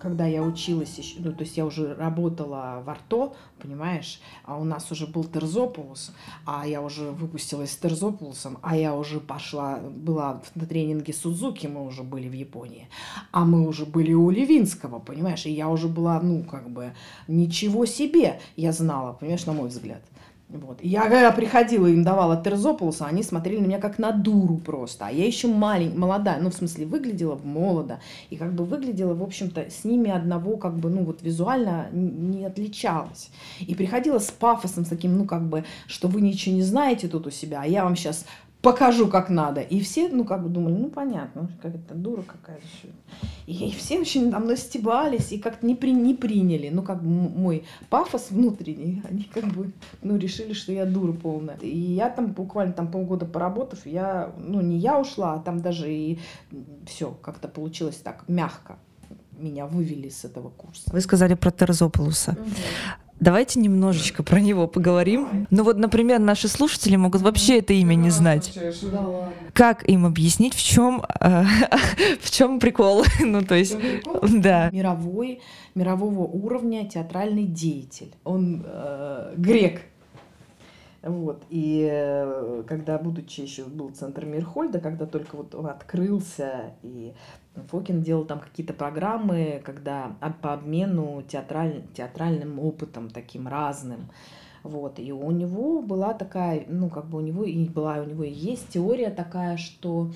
когда 0.00 0.26
я 0.26 0.42
училась, 0.42 0.98
еще, 0.98 1.16
ну, 1.18 1.32
то 1.32 1.44
есть 1.44 1.56
я 1.56 1.66
уже 1.66 1.94
работала 1.94 2.82
в 2.84 2.90
Арто, 2.90 3.34
понимаешь, 3.60 4.20
а 4.44 4.58
у 4.58 4.64
нас 4.64 4.90
уже 4.90 5.06
был 5.06 5.24
Терзополус, 5.24 6.12
а 6.46 6.66
я 6.66 6.80
уже 6.82 7.10
выпустилась 7.10 7.72
с 7.72 7.76
Терзополусом, 7.76 8.58
а 8.62 8.76
я 8.76 8.94
уже 8.94 9.20
пошла, 9.20 9.78
была 9.78 10.42
на 10.54 10.66
тренинге 10.66 11.12
Судзуки, 11.12 11.66
мы 11.66 11.84
уже 11.84 12.02
были 12.02 12.28
в 12.28 12.32
Японии, 12.32 12.88
а 13.30 13.44
мы 13.44 13.66
уже 13.66 13.84
были 13.84 14.12
у 14.12 14.30
Левинского, 14.30 14.98
понимаешь, 14.98 15.46
и 15.46 15.52
я 15.52 15.68
уже 15.68 15.88
была, 15.88 16.20
ну, 16.20 16.42
как 16.44 16.70
бы, 16.70 16.94
ничего 17.28 17.86
себе 17.86 18.40
я 18.56 18.72
знала, 18.72 19.12
понимаешь, 19.12 19.46
на 19.46 19.52
мой 19.52 19.68
взгляд. 19.68 20.02
Вот. 20.52 20.78
И 20.82 20.88
я 20.88 21.02
когда 21.02 21.30
приходила, 21.30 21.86
им 21.86 22.02
давала 22.02 22.36
Терзополуса, 22.36 23.06
они 23.06 23.22
смотрели 23.22 23.60
на 23.60 23.66
меня 23.66 23.78
как 23.78 23.98
на 23.98 24.10
дуру 24.10 24.56
просто. 24.56 25.06
А 25.06 25.10
я 25.10 25.24
еще 25.24 25.46
маленькая, 25.46 25.98
молодая, 25.98 26.40
ну, 26.40 26.50
в 26.50 26.54
смысле, 26.54 26.86
выглядела 26.86 27.38
молодо. 27.44 28.00
И 28.30 28.36
как 28.36 28.52
бы 28.52 28.64
выглядела, 28.64 29.14
в 29.14 29.22
общем-то, 29.22 29.70
с 29.70 29.84
ними 29.84 30.10
одного, 30.10 30.56
как 30.56 30.76
бы, 30.76 30.90
ну, 30.90 31.04
вот 31.04 31.22
визуально 31.22 31.88
не 31.92 32.44
отличалась. 32.44 33.30
И 33.60 33.74
приходила 33.76 34.18
с 34.18 34.30
пафосом, 34.32 34.84
с 34.84 34.88
таким, 34.88 35.16
ну, 35.16 35.24
как 35.24 35.48
бы, 35.48 35.64
что 35.86 36.08
вы 36.08 36.20
ничего 36.20 36.56
не 36.56 36.62
знаете 36.62 37.06
тут 37.06 37.28
у 37.28 37.30
себя, 37.30 37.60
а 37.62 37.66
я 37.66 37.84
вам 37.84 37.94
сейчас 37.94 38.26
покажу, 38.62 39.08
как 39.08 39.30
надо. 39.30 39.60
И 39.60 39.80
все, 39.80 40.08
ну, 40.08 40.24
как 40.24 40.42
бы 40.42 40.48
думали, 40.48 40.74
ну, 40.74 40.88
понятно, 40.88 41.50
как 41.62 41.74
это 41.74 41.94
дура 41.94 42.22
какая-то. 42.22 42.64
И 43.46 43.70
все 43.72 43.98
очень 43.98 44.30
там 44.30 44.46
настебались 44.46 45.32
и 45.32 45.38
как-то 45.38 45.66
не, 45.66 45.74
при, 45.74 45.92
не 45.92 46.14
приняли. 46.14 46.68
Ну, 46.68 46.82
как 46.82 47.02
бы 47.02 47.08
мой 47.08 47.64
пафос 47.88 48.30
внутренний, 48.30 49.02
они 49.08 49.24
как 49.24 49.44
бы, 49.44 49.72
ну, 50.02 50.16
решили, 50.16 50.52
что 50.52 50.72
я 50.72 50.86
дура 50.86 51.12
полная. 51.12 51.56
И 51.56 51.78
я 51.78 52.10
там 52.10 52.26
буквально 52.28 52.72
там 52.72 52.90
полгода 52.90 53.26
поработав, 53.26 53.86
я, 53.86 54.32
ну, 54.38 54.60
не 54.60 54.78
я 54.78 55.00
ушла, 55.00 55.34
а 55.34 55.38
там 55.38 55.60
даже 55.60 55.92
и 55.92 56.18
все 56.86 57.16
как-то 57.22 57.48
получилось 57.48 57.96
так 57.96 58.24
мягко 58.28 58.78
меня 59.38 59.66
вывели 59.66 60.10
с 60.10 60.24
этого 60.24 60.50
курса. 60.50 60.82
Вы 60.92 61.00
сказали 61.00 61.34
про 61.34 61.50
Терзополуса. 61.50 62.32
Угу. 62.32 62.50
Давайте 63.20 63.60
немножечко 63.60 64.22
про 64.22 64.40
него 64.40 64.66
поговорим. 64.66 65.46
Ну 65.50 65.62
вот, 65.62 65.76
например, 65.76 66.18
наши 66.18 66.48
слушатели 66.48 66.96
могут 66.96 67.20
вообще 67.20 67.58
это 67.58 67.74
имя 67.74 67.94
не 67.94 68.08
знать. 68.10 68.58
Как 69.52 69.86
им 69.88 70.06
объяснить, 70.06 70.54
в 70.54 70.62
чем 70.62 71.02
э, 71.20 71.44
в 72.20 72.30
чем 72.30 72.58
прикол? 72.58 73.04
ну 73.20 73.42
то 73.42 73.54
есть, 73.54 73.76
да. 74.22 74.70
Мировой, 74.70 75.40
мирового 75.74 76.20
уровня 76.20 76.88
театральный 76.88 77.44
деятель. 77.44 78.14
Он 78.24 78.64
э, 78.66 79.34
грек. 79.36 79.82
Вот. 81.02 81.44
И 81.48 81.88
э, 81.90 82.62
когда, 82.66 82.98
будучи 82.98 83.40
еще 83.40 83.64
был 83.64 83.90
центр 83.90 84.26
Мирхольда, 84.26 84.80
когда 84.80 85.06
только 85.06 85.36
вот 85.36 85.54
он 85.54 85.66
открылся, 85.66 86.74
и 86.82 87.14
Фокин 87.68 88.02
делал 88.02 88.24
там 88.24 88.40
какие-то 88.40 88.72
программы, 88.72 89.62
когда 89.64 90.16
по 90.42 90.52
обмену 90.52 91.22
театраль, 91.26 91.82
театральным 91.94 92.58
опытом 92.58 93.10
таким 93.10 93.48
разным. 93.48 94.10
Вот. 94.62 94.98
И 94.98 95.12
у 95.12 95.30
него 95.30 95.82
была 95.82 96.12
такая, 96.12 96.64
ну, 96.68 96.90
как 96.90 97.06
бы 97.06 97.18
у 97.18 97.20
него 97.22 97.44
и 97.44 97.68
была, 97.68 97.98
у 97.98 98.04
него 98.04 98.24
и 98.24 98.30
есть 98.30 98.68
теория 98.68 99.10
такая, 99.10 99.56
что 99.56 100.12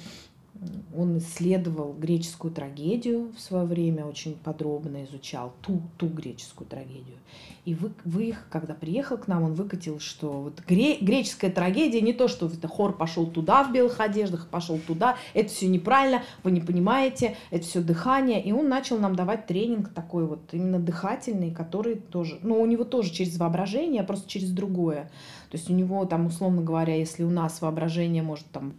он 0.96 1.18
исследовал 1.18 1.92
греческую 1.92 2.52
трагедию 2.52 3.32
в 3.36 3.40
свое 3.40 3.64
время, 3.64 4.06
очень 4.06 4.36
подробно 4.36 5.04
изучал 5.04 5.52
ту, 5.62 5.82
ту 5.98 6.08
греческую 6.08 6.68
трагедию. 6.68 7.16
И 7.64 7.74
вы, 7.74 7.92
вы 8.04 8.26
их, 8.26 8.46
когда 8.50 8.74
приехал 8.74 9.16
к 9.16 9.26
нам, 9.26 9.42
он 9.42 9.54
выкатил, 9.54 9.98
что 9.98 10.30
вот 10.30 10.62
гре, 10.66 10.98
греческая 11.00 11.50
трагедия 11.50 12.00
не 12.00 12.12
то, 12.12 12.28
что 12.28 12.46
это 12.46 12.68
хор 12.68 12.96
пошел 12.96 13.26
туда 13.26 13.64
в 13.64 13.72
белых 13.72 14.00
одеждах, 14.00 14.48
пошел 14.48 14.78
туда, 14.78 15.16
это 15.32 15.48
все 15.48 15.66
неправильно, 15.66 16.22
вы 16.42 16.52
не 16.52 16.60
понимаете, 16.60 17.36
это 17.50 17.64
все 17.64 17.80
дыхание. 17.80 18.42
И 18.42 18.52
он 18.52 18.68
начал 18.68 18.98
нам 18.98 19.16
давать 19.16 19.46
тренинг 19.46 19.92
такой 19.92 20.26
вот 20.26 20.40
именно 20.52 20.78
дыхательный, 20.78 21.50
который 21.50 21.96
тоже, 21.96 22.38
ну 22.42 22.60
у 22.60 22.66
него 22.66 22.84
тоже 22.84 23.10
через 23.10 23.36
воображение, 23.38 24.02
а 24.02 24.04
просто 24.04 24.28
через 24.28 24.50
другое. 24.50 25.10
То 25.50 25.56
есть 25.56 25.70
у 25.70 25.74
него 25.74 26.04
там, 26.04 26.26
условно 26.26 26.62
говоря, 26.62 26.94
если 26.94 27.24
у 27.24 27.30
нас 27.30 27.60
воображение 27.60 28.22
может 28.22 28.46
там 28.52 28.74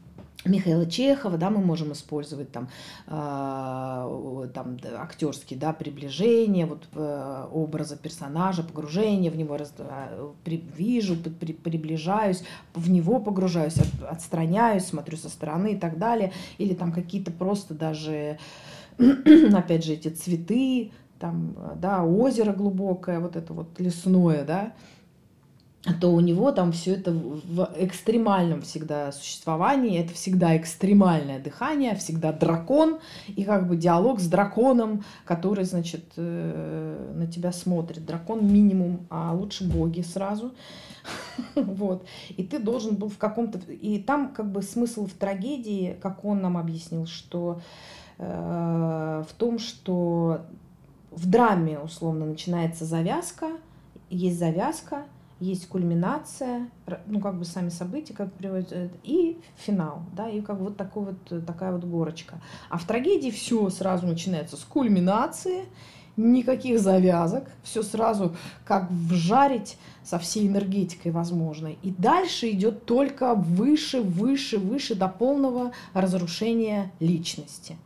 Михаила 0.45 0.86
Чехова, 0.86 1.38
да, 1.38 1.49
мы 1.49 1.60
можем 1.60 1.91
использовать 1.93 2.51
там, 2.51 2.69
э, 3.08 4.47
там 4.53 4.77
актерские, 4.97 5.60
да, 5.60 5.73
приближения, 5.73 6.67
вот 6.67 6.88
э, 6.93 7.47
образа 7.51 7.97
персонажа, 7.97 8.63
погружение 8.63 9.31
в 9.31 9.38
него, 9.38 9.58
раз, 9.58 9.73
э, 9.77 10.31
при, 10.43 10.58
вижу, 10.58 11.15
при, 11.15 11.53
приближаюсь, 11.53 12.43
в 12.75 12.91
него 12.91 13.19
погружаюсь, 13.19 13.77
от, 13.77 14.03
отстраняюсь, 14.12 14.86
смотрю 14.86 15.17
со 15.17 15.29
стороны 15.29 15.73
и 15.73 15.77
так 15.77 15.97
далее, 15.97 16.31
или 16.60 16.75
там 16.75 16.91
какие-то 16.91 17.31
просто 17.31 17.73
даже, 17.73 18.38
опять 18.97 19.84
же, 19.84 19.93
эти 19.93 20.10
цветы, 20.10 20.91
там, 21.19 21.55
да, 21.77 22.03
озеро 22.03 22.53
глубокое, 22.53 23.19
вот 23.19 23.36
это 23.36 23.53
вот 23.53 23.79
лесное, 23.79 24.45
да, 24.45 24.73
то 25.93 26.12
у 26.12 26.19
него 26.19 26.52
там 26.52 26.71
все 26.71 26.95
это 26.95 27.12
в 27.12 27.69
экстремальном 27.78 28.62
всегда 28.62 29.12
существовании, 29.12 30.00
это 30.00 30.13
всегда 30.13 30.58
экстремальное 30.58 31.39
дыхание, 31.39 31.95
всегда 31.95 32.32
дракон, 32.32 33.00
и 33.28 33.43
как 33.43 33.67
бы 33.67 33.78
диалог 33.78 34.19
с 34.19 34.28
драконом, 34.28 35.04
который, 35.26 35.63
значит, 35.65 36.06
э, 36.17 37.13
на 37.15 37.28
тебя 37.28 37.52
смотрит. 37.52 38.06
Дракон 38.06 38.52
минимум, 38.52 39.06
а 39.10 39.34
лучше 39.34 39.69
боги 39.69 40.02
сразу. 40.02 40.54
Вот. 41.56 42.08
И 42.36 42.43
ты 42.43 42.58
должен 42.58 42.95
был 42.95 43.10
в 43.10 43.19
каком-то... 43.19 43.60
И 43.71 44.00
там 44.00 44.34
как 44.34 44.52
бы 44.52 44.63
смысл 44.63 45.06
в 45.06 45.13
трагедии, 45.13 45.95
как 46.02 46.26
он 46.26 46.41
нам 46.41 46.58
объяснил, 46.58 47.06
что 47.06 47.62
э, 48.17 49.24
в 49.30 49.34
том, 49.36 49.60
что 49.60 50.41
в 51.12 51.30
драме 51.30 51.78
условно 51.78 52.26
начинается 52.26 52.86
завязка, 52.86 53.52
есть 54.10 54.39
завязка, 54.39 55.06
есть 55.45 55.67
кульминация, 55.67 56.69
ну, 57.05 57.19
как 57.19 57.38
бы 57.38 57.45
сами 57.45 57.69
события, 57.69 58.13
как 58.13 58.34
приводят, 58.34 58.71
э, 58.71 58.89
и 59.03 59.38
финал, 59.55 60.03
да, 60.15 60.27
и 60.27 60.41
как 60.41 60.60
вот, 60.60 60.77
такой 60.77 61.05
вот 61.05 61.31
э, 61.31 61.39
такая 61.41 61.71
вот 61.71 61.84
горочка. 61.84 62.41
А 62.69 62.77
в 62.77 62.86
трагедии 62.86 63.29
все 63.29 63.69
сразу 63.69 64.08
начинается 64.08 64.58
с 64.58 64.62
кульминации, 64.62 65.65
никаких 66.17 66.79
завязок, 66.79 67.49
все 67.63 67.84
сразу 67.84 68.36
как 68.65 68.89
вжарить 68.89 69.77
со 70.03 70.17
всей 70.19 70.47
энергетикой 70.47 71.12
возможной. 71.12 71.77
И 71.84 71.91
дальше 71.91 72.49
идет 72.49 72.86
только 72.86 73.36
выше, 73.36 74.01
выше, 74.01 74.58
выше 74.58 74.95
до 74.95 75.08
полного 75.08 75.71
разрушения 75.93 76.91
личности. 76.99 77.77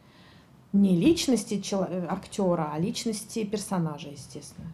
Не 0.71 0.95
личности 0.95 1.61
э, 1.71 2.05
актера, 2.09 2.71
а 2.73 2.79
личности 2.79 3.43
персонажа, 3.43 4.09
естественно. 4.09 4.69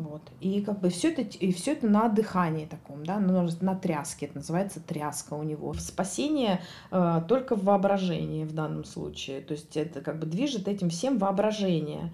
Вот. 0.00 0.22
И 0.40 0.62
как 0.62 0.80
бы 0.80 0.88
все 0.88 1.12
это, 1.12 1.20
и 1.20 1.52
все 1.52 1.72
это 1.72 1.86
на 1.86 2.08
дыхании 2.08 2.64
таком, 2.64 3.04
да, 3.04 3.18
на, 3.18 3.46
на 3.60 3.74
тряске, 3.74 4.26
это 4.26 4.36
называется 4.36 4.80
тряска 4.80 5.34
у 5.34 5.42
него. 5.42 5.74
Спасение 5.74 6.62
э, 6.90 7.20
только 7.28 7.54
в 7.54 7.64
воображении 7.64 8.44
в 8.44 8.54
данном 8.54 8.84
случае, 8.84 9.42
то 9.42 9.52
есть 9.52 9.76
это 9.76 10.00
как 10.00 10.18
бы 10.18 10.26
движет 10.26 10.68
этим 10.68 10.88
всем 10.88 11.18
воображение. 11.18 12.10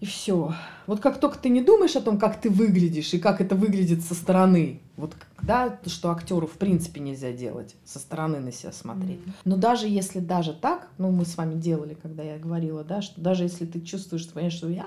И 0.00 0.06
все. 0.06 0.54
Вот 0.86 1.00
как 1.00 1.18
только 1.18 1.38
ты 1.38 1.48
не 1.48 1.60
думаешь 1.60 1.96
о 1.96 2.00
том, 2.00 2.18
как 2.18 2.40
ты 2.40 2.50
выглядишь 2.50 3.12
и 3.14 3.18
как 3.18 3.40
это 3.40 3.56
выглядит 3.56 4.02
со 4.02 4.14
стороны, 4.14 4.80
вот 4.96 5.12
да, 5.42 5.78
что 5.86 6.10
актеру 6.10 6.46
в 6.46 6.52
принципе 6.52 7.00
нельзя 7.00 7.32
делать, 7.32 7.74
со 7.84 7.98
стороны 7.98 8.38
на 8.38 8.52
себя 8.52 8.70
смотреть. 8.70 9.18
Mm-hmm. 9.18 9.32
Но 9.44 9.56
даже 9.56 9.88
если 9.88 10.20
даже 10.20 10.52
так, 10.52 10.88
ну 10.98 11.10
мы 11.10 11.24
с 11.24 11.36
вами 11.36 11.54
делали, 11.54 11.96
когда 12.00 12.22
я 12.22 12.38
говорила, 12.38 12.84
да, 12.84 13.02
что 13.02 13.20
даже 13.20 13.42
если 13.42 13.66
ты 13.66 13.80
чувствуешь, 13.80 14.22
что, 14.22 14.34
понимаешь, 14.34 14.54
что 14.54 14.68
я 14.68 14.86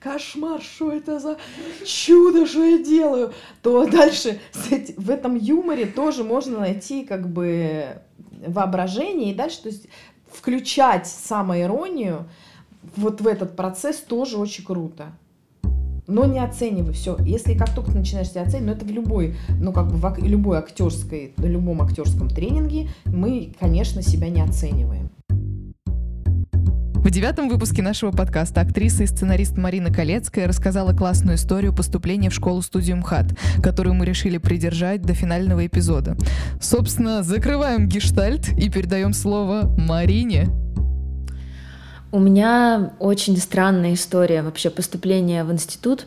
кошмар, 0.00 0.62
что 0.62 0.90
это 0.90 1.20
за 1.20 1.36
чудо, 1.84 2.46
что 2.46 2.64
я 2.64 2.82
делаю, 2.82 3.34
то 3.62 3.86
дальше 3.90 4.40
в 4.52 5.10
этом 5.10 5.36
юморе 5.36 5.84
тоже 5.84 6.24
можно 6.24 6.60
найти 6.60 7.04
как 7.04 7.28
бы 7.28 8.00
воображение 8.46 9.32
и 9.32 9.34
дальше, 9.34 9.62
то 9.62 9.68
есть 9.68 9.86
включать 10.30 11.06
самоиронию, 11.06 12.26
вот 12.94 13.20
в 13.20 13.26
этот 13.26 13.56
процесс 13.56 13.96
тоже 13.96 14.36
очень 14.36 14.64
круто. 14.64 15.06
Но 16.06 16.24
не 16.24 16.38
оценивай 16.38 16.92
все. 16.92 17.16
Если 17.24 17.54
как 17.54 17.74
только 17.74 17.90
ты 17.90 17.98
начинаешь 17.98 18.28
себя 18.28 18.42
оценивать, 18.42 18.66
ну 18.66 18.72
это 18.72 18.84
в 18.84 18.90
любой, 18.90 19.36
ну 19.60 19.72
как 19.72 19.88
бы 19.88 19.96
в 19.96 20.18
любой 20.24 20.58
актерской, 20.58 21.32
на 21.36 21.46
любом 21.46 21.82
актерском 21.82 22.28
тренинге 22.28 22.88
мы, 23.06 23.52
конечно, 23.58 24.02
себя 24.02 24.28
не 24.28 24.40
оцениваем. 24.40 25.10
В 27.06 27.10
девятом 27.10 27.48
выпуске 27.48 27.82
нашего 27.82 28.10
подкаста 28.10 28.62
актриса 28.62 29.04
и 29.04 29.06
сценарист 29.06 29.56
Марина 29.56 29.92
Колецкая 29.92 30.48
рассказала 30.48 30.92
классную 30.92 31.36
историю 31.36 31.72
поступления 31.72 32.30
в 32.30 32.34
школу-студию 32.34 32.96
МХАТ, 32.96 33.38
которую 33.62 33.94
мы 33.94 34.04
решили 34.04 34.38
придержать 34.38 35.02
до 35.02 35.14
финального 35.14 35.64
эпизода. 35.64 36.16
Собственно, 36.60 37.22
закрываем 37.22 37.86
гештальт 37.86 38.48
и 38.58 38.68
передаем 38.70 39.12
слово 39.12 39.72
Марине. 39.78 40.48
У 42.12 42.18
меня 42.18 42.92
очень 42.98 43.36
странная 43.36 43.94
история 43.94 44.42
вообще 44.42 44.70
поступления 44.70 45.44
в 45.44 45.52
институт. 45.52 46.06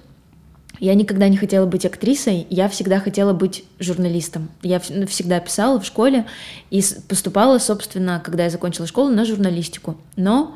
Я 0.80 0.96
никогда 0.96 1.28
не 1.28 1.36
хотела 1.36 1.66
быть 1.66 1.86
актрисой, 1.86 2.48
я 2.50 2.70
всегда 2.70 3.00
хотела 3.02 3.34
быть 3.34 3.66
журналистом. 3.80 4.50
Я 4.62 4.82
ну, 4.90 5.06
всегда 5.08 5.42
писала 5.42 5.80
в 5.80 5.86
школе 5.86 6.26
и 6.70 6.82
поступала, 7.10 7.58
собственно, 7.58 8.22
когда 8.24 8.46
я 8.46 8.50
закончила 8.50 8.88
школу, 8.88 9.10
на 9.10 9.26
журналистику. 9.26 9.98
Но 10.16 10.56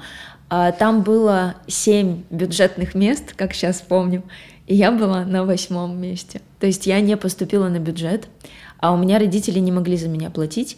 а, 0.50 0.72
там 0.72 1.02
было 1.02 1.56
семь 1.68 2.24
бюджетных 2.30 2.96
мест, 2.96 3.34
как 3.36 3.54
сейчас 3.54 3.82
помню, 3.82 4.24
и 4.66 4.76
я 4.76 4.94
была 4.94 5.26
на 5.26 5.44
восьмом 5.44 6.00
месте. 6.00 6.42
То 6.60 6.68
есть 6.68 6.88
я 6.88 7.02
не 7.02 7.18
поступила 7.18 7.68
на 7.68 7.80
бюджет, 7.80 8.30
а 8.78 8.94
у 8.94 8.98
меня 8.98 9.20
родители 9.20 9.60
не 9.60 9.74
могли 9.74 9.98
за 9.98 10.08
меня 10.08 10.30
платить. 10.30 10.78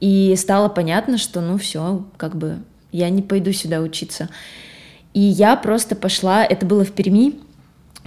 И 0.00 0.34
стало 0.36 0.68
понятно, 0.68 1.16
что 1.16 1.40
ну 1.40 1.56
все, 1.56 2.04
как 2.18 2.36
бы 2.36 2.58
я 2.92 3.10
не 3.10 3.22
пойду 3.22 3.52
сюда 3.52 3.80
учиться. 3.80 4.28
И 5.14 5.20
я 5.20 5.56
просто 5.56 5.96
пошла, 5.96 6.44
это 6.44 6.64
было 6.64 6.84
в 6.84 6.92
Перми, 6.92 7.34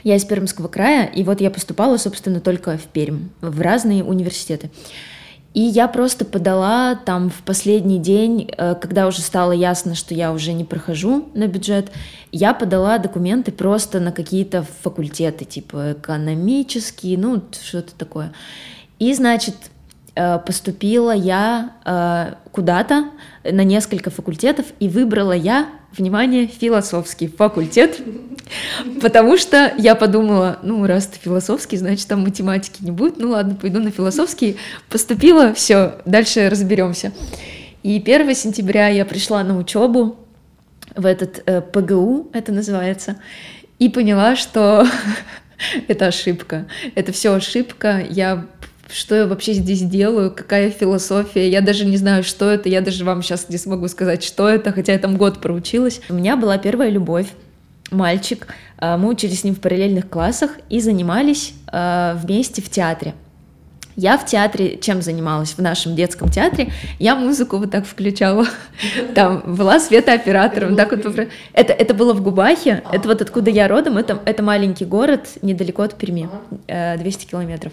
я 0.04 0.16
из 0.16 0.26
Пермского 0.26 0.68
края, 0.68 1.06
и 1.06 1.24
вот 1.24 1.42
я 1.42 1.50
поступала, 1.50 1.98
собственно, 1.98 2.40
только 2.40 2.78
в 2.78 2.84
Пермь, 2.84 3.30
в 3.42 3.60
разные 3.62 4.04
университеты. 4.04 4.70
И 5.56 5.62
я 5.62 5.88
просто 5.88 6.26
подала 6.26 6.96
там 6.96 7.30
в 7.30 7.42
последний 7.44 7.98
день, 7.98 8.52
э, 8.58 8.76
когда 8.76 9.08
уже 9.08 9.22
стало 9.22 9.54
ясно, 9.54 9.96
что 9.96 10.14
я 10.14 10.34
уже 10.34 10.52
не 10.52 10.66
прохожу 10.66 11.30
на 11.34 11.48
бюджет, 11.48 11.92
я 12.34 12.54
подала 12.54 12.98
документы 12.98 13.54
просто 13.54 14.02
на 14.02 14.12
какие-то 14.12 14.66
факультеты, 14.82 15.46
типа 15.46 15.94
экономические, 15.94 17.18
ну, 17.18 17.42
что-то 17.64 17.96
такое. 17.96 18.34
И, 19.00 19.14
значит, 19.14 19.56
поступила 20.16 21.12
я 21.12 21.72
э, 21.84 22.36
куда-то 22.52 23.10
на 23.44 23.64
несколько 23.64 24.10
факультетов 24.10 24.66
и 24.80 24.88
выбрала 24.88 25.34
я, 25.34 25.68
внимание, 25.98 26.48
философский 26.48 27.28
факультет, 27.28 28.02
потому 29.02 29.38
что 29.38 29.74
я 29.78 29.96
подумала, 29.96 30.60
ну, 30.64 30.86
раз 30.86 31.08
ты 31.08 31.20
философский, 31.20 31.78
значит, 31.78 32.08
там 32.08 32.22
математики 32.22 32.84
не 32.84 32.92
будет, 32.92 33.18
ну 33.18 33.32
ладно, 33.32 33.56
пойду 33.56 33.80
на 33.80 33.92
философский, 33.92 34.58
поступила, 34.90 35.54
все, 35.54 35.96
дальше 36.06 36.50
разберемся. 36.50 37.12
И 37.84 38.02
1 38.04 38.36
сентября 38.36 38.88
я 38.88 39.06
пришла 39.06 39.44
на 39.44 39.58
учебу 39.58 40.18
в 40.96 41.06
этот 41.06 41.44
э, 41.46 41.62
ПГУ, 41.62 42.30
это 42.34 42.52
называется, 42.52 43.18
и 43.80 43.90
поняла, 43.90 44.36
что 44.36 44.88
это 45.88 46.08
ошибка, 46.08 46.68
это 46.96 47.12
все 47.12 47.34
ошибка, 47.34 48.06
я 48.10 48.48
что 48.90 49.16
я 49.16 49.28
вообще 49.28 49.54
здесь 49.54 49.82
делаю, 49.82 50.32
какая 50.32 50.70
философия, 50.70 51.50
я 51.50 51.62
даже 51.62 51.86
не 51.86 51.98
знаю, 51.98 52.24
что 52.24 52.50
это, 52.50 52.70
я 52.70 52.82
даже 52.82 53.04
вам 53.06 53.22
сейчас 53.22 53.50
не 53.50 53.58
смогу 53.58 53.88
сказать, 53.88 54.24
что 54.24 54.48
это, 54.48 54.72
хотя 54.72 54.94
я 54.94 55.00
там 55.00 55.18
год 55.18 55.42
проучилась. 55.42 56.02
У 56.10 56.14
меня 56.14 56.36
была 56.36 56.58
первая 56.58 56.90
любовь, 56.90 57.28
мальчик, 57.92 58.48
а, 58.78 58.98
мы 58.98 59.10
учились 59.10 59.42
с 59.42 59.44
ним 59.44 59.56
в 59.56 59.60
параллельных 59.60 60.10
классах 60.10 60.52
и 60.70 60.80
занимались 60.80 61.54
а, 61.68 62.20
вместе 62.22 62.62
в 62.62 62.70
театре. 62.70 63.14
Я 63.96 64.18
в 64.18 64.26
театре 64.26 64.78
чем 64.80 65.02
занималась? 65.02 65.54
В 65.54 65.60
нашем 65.60 65.96
детском 65.96 66.30
театре 66.30 66.72
я 67.00 67.16
музыку 67.16 67.58
вот 67.58 67.72
так 67.72 67.86
включала. 67.86 68.46
Там 69.16 69.44
была 69.56 69.80
светооператором. 69.80 70.76
Так 70.76 70.92
вот, 70.92 71.06
это, 71.54 71.74
это 71.74 71.94
было 71.94 72.14
в 72.14 72.22
Губахе. 72.22 72.84
Это 72.92 73.08
вот 73.08 73.22
откуда 73.22 73.50
я 73.50 73.68
родом. 73.68 73.98
Это, 73.98 74.20
это 74.26 74.44
маленький 74.44 74.86
город 74.86 75.28
недалеко 75.42 75.84
от 75.84 75.96
Перми. 75.96 76.30
200 76.68 77.26
э, 77.26 77.30
километров. 77.30 77.72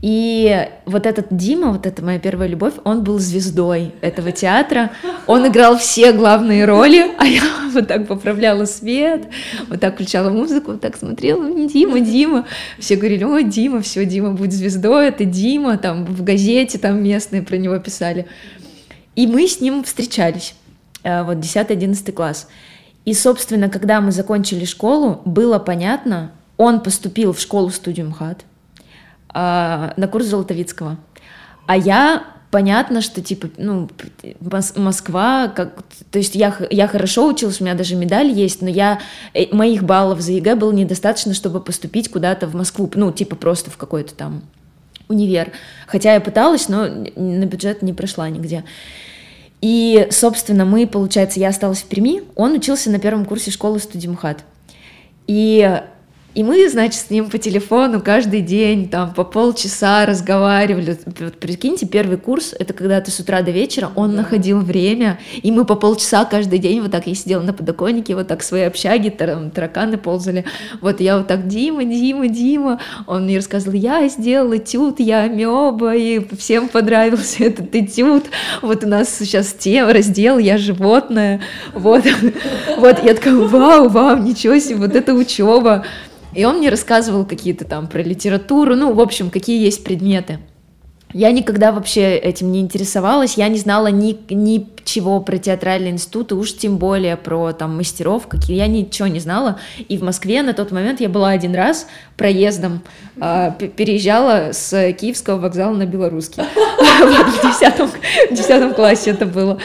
И 0.00 0.68
вот 0.86 1.06
этот 1.06 1.26
Дима, 1.30 1.72
вот 1.72 1.86
это 1.86 2.04
моя 2.04 2.18
первая 2.18 2.48
любовь, 2.48 2.74
он 2.84 3.04
был 3.04 3.18
звездой 3.18 3.92
этого 4.00 4.32
театра. 4.32 4.90
Он 5.26 5.46
играл 5.46 5.78
все 5.78 6.12
главные 6.12 6.64
роли, 6.64 7.10
а 7.18 7.24
я 7.26 7.42
вот 7.74 7.88
так 7.88 8.06
поправляла 8.06 8.64
свет, 8.64 9.28
вот 9.68 9.80
так 9.80 9.94
включала 9.94 10.30
музыку, 10.30 10.72
вот 10.72 10.80
так 10.80 10.96
смотрела, 10.96 11.50
Дима, 11.68 12.00
Дима. 12.00 12.46
Все 12.78 12.96
говорили, 12.96 13.24
о, 13.24 13.40
Дима, 13.42 13.80
все, 13.82 14.04
Дима 14.04 14.30
будет 14.30 14.52
звездой, 14.52 15.08
это 15.08 15.24
Дима, 15.34 15.76
там 15.76 16.04
в 16.04 16.22
газете 16.22 16.78
там 16.78 17.02
местные 17.02 17.42
про 17.42 17.56
него 17.56 17.78
писали. 17.78 18.26
И 19.16 19.26
мы 19.26 19.46
с 19.46 19.60
ним 19.60 19.84
встречались, 19.84 20.54
э, 21.02 21.22
вот 21.22 21.38
10-11 21.38 22.12
класс. 22.12 22.48
И, 23.04 23.12
собственно, 23.12 23.68
когда 23.68 24.00
мы 24.00 24.12
закончили 24.12 24.64
школу, 24.64 25.20
было 25.24 25.58
понятно, 25.58 26.32
он 26.56 26.80
поступил 26.80 27.32
в 27.32 27.40
школу-студию 27.40 28.08
МХАТ 28.08 28.44
а, 29.28 29.92
на 29.96 30.08
курс 30.08 30.26
Золотовицкого. 30.26 30.96
А 31.66 31.76
я 31.76 32.24
понятно, 32.50 33.00
что 33.00 33.20
типа, 33.20 33.50
ну, 33.56 33.90
Москва, 34.76 35.48
как, 35.48 35.82
то 36.10 36.18
есть 36.18 36.36
я, 36.36 36.56
я 36.70 36.86
хорошо 36.86 37.26
училась, 37.26 37.60
у 37.60 37.64
меня 37.64 37.74
даже 37.74 37.96
медаль 37.96 38.28
есть, 38.28 38.62
но 38.62 38.68
я, 38.68 39.00
э, 39.34 39.46
моих 39.52 39.82
баллов 39.82 40.20
за 40.20 40.32
ЕГЭ 40.32 40.54
было 40.54 40.70
недостаточно, 40.70 41.34
чтобы 41.34 41.60
поступить 41.60 42.10
куда-то 42.10 42.46
в 42.46 42.54
Москву, 42.54 42.88
ну, 42.94 43.10
типа 43.10 43.34
просто 43.34 43.70
в 43.70 43.76
какой-то 43.76 44.14
там 44.14 44.42
универ. 45.08 45.52
Хотя 45.86 46.14
я 46.14 46.20
пыталась, 46.20 46.68
но 46.68 46.86
на 46.86 47.46
бюджет 47.46 47.82
не 47.82 47.92
прошла 47.92 48.28
нигде. 48.28 48.64
И, 49.60 50.08
собственно, 50.10 50.64
мы, 50.64 50.86
получается, 50.86 51.40
я 51.40 51.48
осталась 51.48 51.80
в 51.80 51.86
Перми, 51.86 52.22
он 52.36 52.52
учился 52.52 52.90
на 52.90 52.98
первом 52.98 53.24
курсе 53.24 53.50
школы 53.50 53.78
студии 53.78 54.08
МХАТ. 54.08 54.44
И 55.26 55.82
И 56.34 56.42
мы, 56.42 56.68
значит, 56.68 57.00
с 57.00 57.10
ним 57.10 57.30
по 57.30 57.38
телефону 57.38 58.00
каждый 58.00 58.40
день, 58.40 58.88
там, 58.88 59.14
по 59.14 59.22
полчаса 59.22 60.04
разговаривали. 60.04 60.98
Вот, 61.20 61.38
прикиньте, 61.38 61.86
первый 61.86 62.18
курс, 62.18 62.54
это 62.58 62.72
когда 62.72 63.00
ты 63.00 63.12
с 63.12 63.20
утра 63.20 63.42
до 63.42 63.52
вечера, 63.52 63.90
он 63.94 64.10
да. 64.10 64.18
находил 64.18 64.60
время, 64.60 65.20
и 65.42 65.52
мы 65.52 65.64
по 65.64 65.76
полчаса 65.76 66.24
каждый 66.24 66.58
день, 66.58 66.80
вот 66.80 66.90
так 66.90 67.06
я 67.06 67.14
сидела 67.14 67.40
на 67.40 67.52
подоконнике, 67.52 68.16
вот 68.16 68.26
так 68.26 68.40
в 68.40 68.44
своей 68.44 68.64
общаге, 68.64 69.10
тар 69.10 69.50
тараканы 69.54 69.96
ползали. 69.96 70.44
Вот 70.80 71.00
я 71.00 71.18
вот 71.18 71.28
так, 71.28 71.46
Дима, 71.46 71.84
Дима, 71.84 72.26
Дима. 72.26 72.80
Он 73.06 73.24
мне 73.24 73.36
рассказывал, 73.36 73.74
я 73.76 74.08
сделала 74.08 74.56
этюд, 74.56 74.98
я 74.98 75.22
амеба, 75.22 75.94
и 75.94 76.20
всем 76.36 76.68
понравился 76.68 77.44
этот 77.44 77.74
этюд. 77.74 78.24
Вот 78.60 78.82
у 78.82 78.88
нас 78.88 79.14
сейчас 79.16 79.52
тема, 79.52 79.92
раздел, 79.92 80.38
я 80.38 80.58
животное. 80.58 81.40
Вот, 81.74 82.04
вот 82.78 83.04
я 83.04 83.14
такая, 83.14 83.36
вау, 83.36 83.88
вау, 83.88 84.18
ничего 84.18 84.58
себе, 84.58 84.76
вот 84.76 84.96
это 84.96 85.14
учеба. 85.14 85.84
И 86.34 86.44
он 86.44 86.58
мне 86.58 86.68
рассказывал 86.68 87.24
какие-то 87.24 87.64
там 87.64 87.86
про 87.86 88.02
литературу, 88.02 88.74
ну, 88.74 88.92
в 88.92 89.00
общем, 89.00 89.30
какие 89.30 89.62
есть 89.62 89.84
предметы. 89.84 90.40
Я 91.14 91.30
никогда 91.30 91.70
вообще 91.70 92.16
этим 92.16 92.50
не 92.50 92.60
интересовалась, 92.60 93.36
я 93.36 93.46
не 93.46 93.58
знала 93.58 93.86
ни, 93.86 94.18
ничего 94.34 95.20
про 95.20 95.38
театральный 95.38 95.90
институт, 95.90 96.32
и 96.32 96.34
уж 96.34 96.56
тем 96.56 96.76
более 96.76 97.16
про 97.16 97.52
там 97.52 97.76
мастеров, 97.76 98.26
какие 98.26 98.56
я 98.56 98.66
ничего 98.66 99.06
не 99.06 99.20
знала. 99.20 99.60
И 99.88 99.96
в 99.96 100.02
Москве 100.02 100.42
на 100.42 100.54
тот 100.54 100.72
момент 100.72 101.00
я 101.00 101.08
была 101.08 101.30
один 101.30 101.54
раз 101.54 101.86
проездом, 102.16 102.82
э, 103.20 103.52
переезжала 103.76 104.50
с 104.52 104.92
Киевского 104.94 105.38
вокзала 105.38 105.72
на 105.72 105.86
Белорусский. 105.86 106.42
В 108.30 108.34
десятом 108.34 108.74
классе 108.74 109.10
это 109.10 109.24
было. 109.24 109.60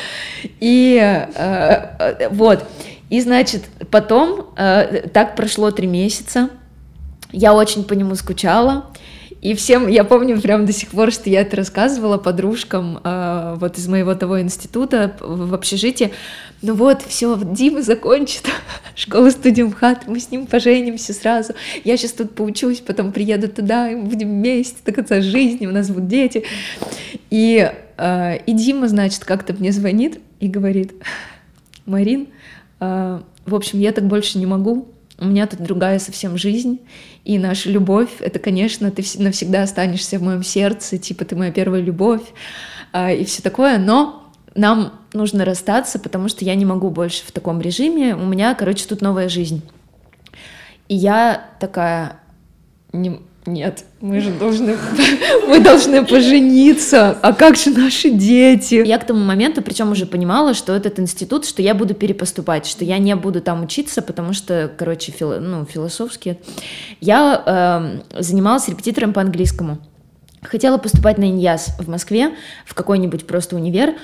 И 0.59 0.99
э, 1.01 2.29
вот. 2.29 2.63
И, 3.09 3.21
значит, 3.21 3.63
потом 3.89 4.53
так 4.55 5.35
прошло 5.35 5.71
три 5.71 5.87
месяца. 5.87 6.49
Я 7.31 7.53
очень 7.53 7.83
по 7.83 7.93
нему 7.93 8.15
скучала. 8.15 8.85
И 9.41 9.53
всем, 9.55 9.87
я 9.87 10.03
помню 10.03 10.41
прям 10.41 10.65
до 10.65 10.73
сих 10.73 10.89
пор, 10.89 11.13
что 11.13 11.29
я 11.29 11.41
это 11.41 11.55
рассказывала 11.55 12.17
подружкам 12.17 12.99
э, 13.01 13.55
вот 13.57 13.77
из 13.77 13.87
моего 13.87 14.13
того 14.13 14.41
института 14.41 15.15
в 15.21 15.53
общежитии. 15.53 16.11
Ну 16.61 16.73
вот, 16.73 17.01
все, 17.03 17.39
Дима 17.41 17.81
закончит 17.81 18.49
школу 18.95 19.31
студиумхат, 19.31 20.07
мы 20.07 20.19
с 20.19 20.29
ним 20.29 20.45
поженимся 20.45 21.13
сразу. 21.13 21.53
Я 21.85 21.95
сейчас 21.95 22.11
тут 22.11 22.35
поучусь, 22.35 22.81
потом 22.81 23.13
приеду 23.13 23.47
туда, 23.47 23.89
и 23.89 23.95
мы 23.95 24.09
будем 24.09 24.27
вместе 24.27 24.77
до 24.85 24.91
конца 24.91 25.21
жизни, 25.21 25.67
у 25.67 25.71
нас 25.71 25.89
будут 25.89 26.09
дети. 26.09 26.43
И, 27.29 27.71
э, 27.97 28.37
и 28.45 28.51
Дима, 28.51 28.89
значит, 28.89 29.23
как-то 29.23 29.53
мне 29.53 29.71
звонит 29.71 30.19
и 30.41 30.49
говорит, 30.49 30.93
Марин, 31.85 32.27
э, 32.81 33.21
в 33.45 33.55
общем, 33.55 33.79
я 33.79 33.93
так 33.93 34.05
больше 34.05 34.37
не 34.37 34.45
могу, 34.45 34.89
у 35.19 35.25
меня 35.25 35.47
тут 35.47 35.61
другая 35.61 35.99
совсем 35.99 36.37
жизнь, 36.37 36.79
и 37.25 37.37
наша 37.37 37.69
любовь, 37.69 38.09
это, 38.19 38.39
конечно, 38.39 38.89
ты 38.91 39.03
навсегда 39.17 39.63
останешься 39.63 40.17
в 40.17 40.23
моем 40.23 40.43
сердце, 40.43 40.97
типа 40.97 41.25
ты 41.25 41.35
моя 41.35 41.51
первая 41.51 41.81
любовь 41.81 42.23
а, 42.93 43.11
и 43.11 43.25
все 43.25 43.41
такое, 43.41 43.77
но 43.77 44.31
нам 44.55 44.93
нужно 45.13 45.45
расстаться, 45.45 45.99
потому 45.99 46.29
что 46.29 46.45
я 46.45 46.55
не 46.55 46.65
могу 46.65 46.89
больше 46.89 47.25
в 47.25 47.31
таком 47.31 47.61
режиме, 47.61 48.15
у 48.15 48.25
меня, 48.25 48.55
короче, 48.55 48.85
тут 48.87 49.01
новая 49.01 49.29
жизнь. 49.29 49.61
И 50.87 50.95
я 50.95 51.49
такая, 51.59 52.19
не, 52.93 53.21
нет, 53.53 53.83
мы 54.01 54.19
же 54.21 54.31
должны, 54.31 54.77
мы 55.47 55.59
должны 55.59 56.05
пожениться, 56.05 57.17
а 57.21 57.33
как 57.33 57.55
же 57.55 57.71
наши 57.71 58.09
дети? 58.09 58.85
Я 58.85 58.97
к 58.97 59.05
тому 59.05 59.23
моменту, 59.23 59.61
причем 59.61 59.91
уже 59.91 60.05
понимала, 60.05 60.53
что 60.53 60.73
этот 60.73 60.99
институт, 60.99 61.45
что 61.45 61.61
я 61.61 61.73
буду 61.73 61.93
перепоступать, 61.93 62.65
что 62.65 62.85
я 62.85 62.97
не 62.97 63.15
буду 63.15 63.41
там 63.41 63.63
учиться, 63.63 64.01
потому 64.01 64.33
что, 64.33 64.71
короче, 64.77 65.11
фило, 65.11 65.39
ну, 65.39 65.65
философски. 65.65 66.39
Я 67.01 68.03
э, 68.15 68.21
занималась 68.21 68.67
репетитором 68.67 69.13
по 69.13 69.21
английскому. 69.21 69.79
Хотела 70.41 70.77
поступать 70.77 71.17
на 71.17 71.25
Иньяс 71.25 71.75
в 71.79 71.89
Москве, 71.89 72.35
в 72.65 72.73
какой-нибудь 72.73 73.27
просто 73.27 73.55
универ, 73.55 73.95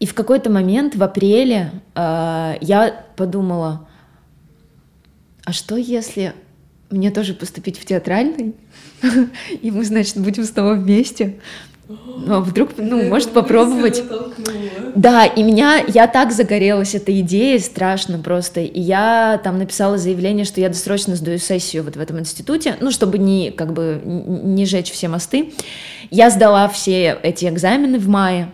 и 0.00 0.06
в 0.06 0.14
какой-то 0.14 0.50
момент 0.50 0.94
в 0.94 1.02
апреле 1.02 1.72
э, 1.94 2.54
я 2.60 3.06
подумала, 3.16 3.88
а 5.44 5.52
что 5.52 5.76
если 5.76 6.34
мне 6.90 7.10
тоже 7.10 7.34
поступить 7.34 7.78
в 7.78 7.84
театральный, 7.84 8.54
и 9.62 9.70
мы, 9.70 9.84
значит, 9.84 10.18
будем 10.18 10.44
снова 10.44 10.74
вместе. 10.74 11.38
Ну, 11.88 12.34
а 12.34 12.40
вдруг, 12.40 12.72
ну, 12.76 13.02
может 13.08 13.30
попробовать. 13.30 14.02
Да, 14.94 15.24
и 15.24 15.42
меня, 15.42 15.82
я 15.88 16.06
так 16.06 16.32
загорелась 16.32 16.94
этой 16.94 17.20
идеей, 17.20 17.58
страшно 17.60 18.18
просто. 18.18 18.60
И 18.60 18.78
я 18.78 19.40
там 19.42 19.58
написала 19.58 19.96
заявление, 19.96 20.44
что 20.44 20.60
я 20.60 20.68
досрочно 20.68 21.16
сдаю 21.16 21.38
сессию 21.38 21.84
вот 21.84 21.96
в 21.96 22.00
этом 22.00 22.18
институте, 22.18 22.76
ну, 22.80 22.90
чтобы 22.90 23.16
не, 23.16 23.50
как 23.50 23.72
бы, 23.72 24.02
не 24.04 24.66
жечь 24.66 24.92
все 24.92 25.08
мосты. 25.08 25.54
Я 26.10 26.28
сдала 26.28 26.68
все 26.68 27.18
эти 27.22 27.46
экзамены 27.46 27.98
в 27.98 28.08
мае. 28.08 28.50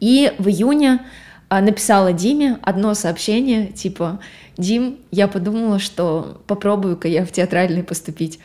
И 0.00 0.32
в 0.38 0.48
июне 0.48 1.00
написала 1.50 2.12
Диме 2.12 2.58
одно 2.62 2.94
сообщение, 2.94 3.68
типа, 3.68 4.20
Дим, 4.56 4.96
я 5.10 5.28
подумала, 5.28 5.78
что 5.78 6.42
попробую-ка 6.46 7.08
я 7.08 7.24
в 7.24 7.32
театральный 7.32 7.82
поступить. 7.82 8.38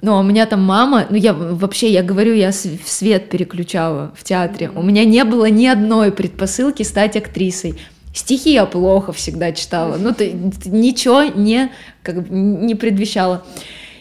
Ну, 0.00 0.14
а 0.14 0.20
у 0.20 0.22
меня 0.22 0.46
там 0.46 0.62
мама, 0.62 1.06
ну 1.10 1.16
я 1.16 1.32
вообще, 1.32 1.92
я 1.92 2.02
говорю, 2.02 2.32
я 2.32 2.52
свет 2.52 3.28
переключала 3.30 4.12
в 4.16 4.22
театре. 4.22 4.70
У 4.70 4.82
меня 4.82 5.04
не 5.04 5.24
было 5.24 5.50
ни 5.50 5.66
одной 5.66 6.12
предпосылки 6.12 6.84
стать 6.84 7.16
актрисой. 7.16 7.78
Стихи 8.14 8.52
я 8.52 8.64
плохо 8.64 9.12
всегда 9.12 9.52
читала, 9.52 9.96
ну 9.98 10.14
ты, 10.14 10.32
ничего 10.66 11.24
не, 11.24 11.70
как 12.02 12.22
бы, 12.22 12.34
не 12.34 12.74
предвещало. 12.74 13.44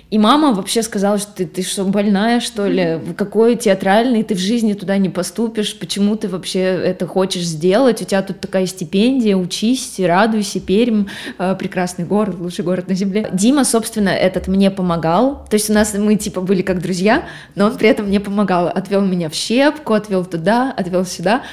И 0.10 0.18
мама 0.18 0.54
вообще 0.54 0.84
сказала, 0.84 1.18
что 1.18 1.34
ты, 1.34 1.46
ты 1.46 1.62
что, 1.64 1.84
больная, 1.84 2.40
что 2.40 2.66
ли? 2.66 3.00
Какой 3.18 3.58
театральный, 3.58 4.24
ты 4.24 4.36
в 4.36 4.40
жизни 4.40 4.72
туда 4.72 4.98
не 4.98 5.10
поступишь, 5.10 5.78
почему 5.78 6.16
ты 6.16 6.30
вообще 6.30 6.62
это 6.62 7.06
хочешь 7.06 7.44
сделать? 7.44 8.02
У 8.02 8.06
тебя 8.06 8.22
тут 8.22 8.40
такая 8.40 8.68
стипендия, 8.68 9.36
учись, 9.36 10.00
радуйся, 10.00 10.62
Пермь, 10.62 11.08
э, 11.38 11.56
прекрасный 11.60 12.06
город, 12.06 12.38
лучший 12.40 12.64
город 12.64 12.88
на 12.88 12.96
земле. 12.96 13.28
Дима, 13.34 13.66
собственно, 13.66 14.10
этот 14.10 14.48
мне 14.48 14.72
помогал, 14.72 15.46
то 15.50 15.56
есть 15.56 15.70
у 15.70 15.74
нас 15.74 15.94
мы 15.94 16.16
типа 16.16 16.40
были 16.40 16.62
как 16.62 16.82
друзья, 16.82 17.26
но 17.56 17.66
он 17.66 17.78
при 17.78 17.90
этом 17.90 18.06
мне 18.06 18.22
помогал, 18.22 18.68
отвел 18.68 19.02
меня 19.02 19.30
в 19.30 19.34
щепку, 19.34 19.94
отвел 19.94 20.24
туда, 20.24 20.74
отвел 20.78 21.06
сюда. 21.06 21.44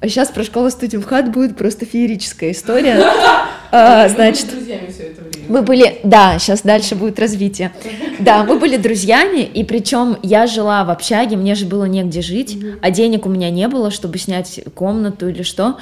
А 0.00 0.08
сейчас 0.08 0.28
про 0.30 0.44
школу 0.44 0.70
студиум 0.70 1.02
хат 1.02 1.30
будет 1.30 1.56
просто 1.56 1.84
феерическая 1.84 2.52
история. 2.52 3.00
А, 3.72 4.08
значит, 4.08 4.48
мы 5.46 5.62
были, 5.62 6.00
да, 6.02 6.40
сейчас 6.40 6.62
дальше 6.62 6.96
будет 6.96 7.20
развитие. 7.20 7.70
Да, 8.18 8.42
мы 8.42 8.58
были 8.58 8.76
друзьями, 8.76 9.42
и 9.42 9.62
причем 9.62 10.16
я 10.24 10.48
жила 10.48 10.82
в 10.82 10.90
общаге, 10.90 11.36
мне 11.36 11.54
же 11.54 11.66
было 11.66 11.84
негде 11.84 12.20
жить, 12.20 12.58
а 12.82 12.90
денег 12.90 13.26
у 13.26 13.28
меня 13.28 13.48
не 13.48 13.68
было, 13.68 13.92
чтобы 13.92 14.18
снять 14.18 14.60
комнату 14.74 15.28
или 15.28 15.42
что. 15.42 15.76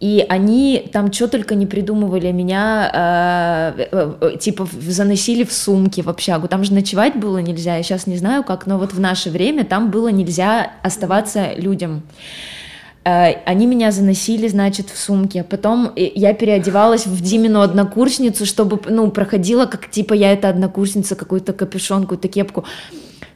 И 0.00 0.24
они 0.26 0.88
там 0.90 1.12
что 1.12 1.28
только 1.28 1.54
не 1.54 1.66
придумывали, 1.66 2.32
меня 2.32 3.74
э, 3.78 3.86
э, 4.20 4.36
типа 4.38 4.66
заносили 4.80 5.44
в 5.44 5.52
сумки 5.52 6.00
в 6.00 6.08
общагу. 6.08 6.48
Там 6.48 6.64
же 6.64 6.72
ночевать 6.72 7.14
было 7.14 7.38
нельзя, 7.38 7.76
я 7.76 7.82
сейчас 7.82 8.06
не 8.06 8.16
знаю 8.16 8.42
как, 8.42 8.66
но 8.66 8.78
вот 8.78 8.94
в 8.94 9.00
наше 9.00 9.28
время 9.28 9.64
там 9.64 9.90
было 9.90 10.08
нельзя 10.08 10.72
оставаться 10.82 11.52
людям. 11.56 12.02
Э, 13.04 13.34
они 13.44 13.66
меня 13.66 13.92
заносили, 13.92 14.48
значит, 14.48 14.88
в 14.88 14.98
сумке. 14.98 15.44
Потом 15.44 15.92
я 15.96 16.32
переодевалась 16.32 17.06
в 17.06 17.20
Димину 17.22 17.60
однокурсницу, 17.60 18.46
чтобы, 18.46 18.80
ну, 18.88 19.10
проходила, 19.10 19.66
как 19.66 19.90
типа 19.90 20.14
я 20.14 20.32
это 20.32 20.48
однокурсница, 20.48 21.14
какую-то 21.14 21.52
капюшон, 21.52 22.02
какую-то 22.02 22.28
кепку. 22.28 22.64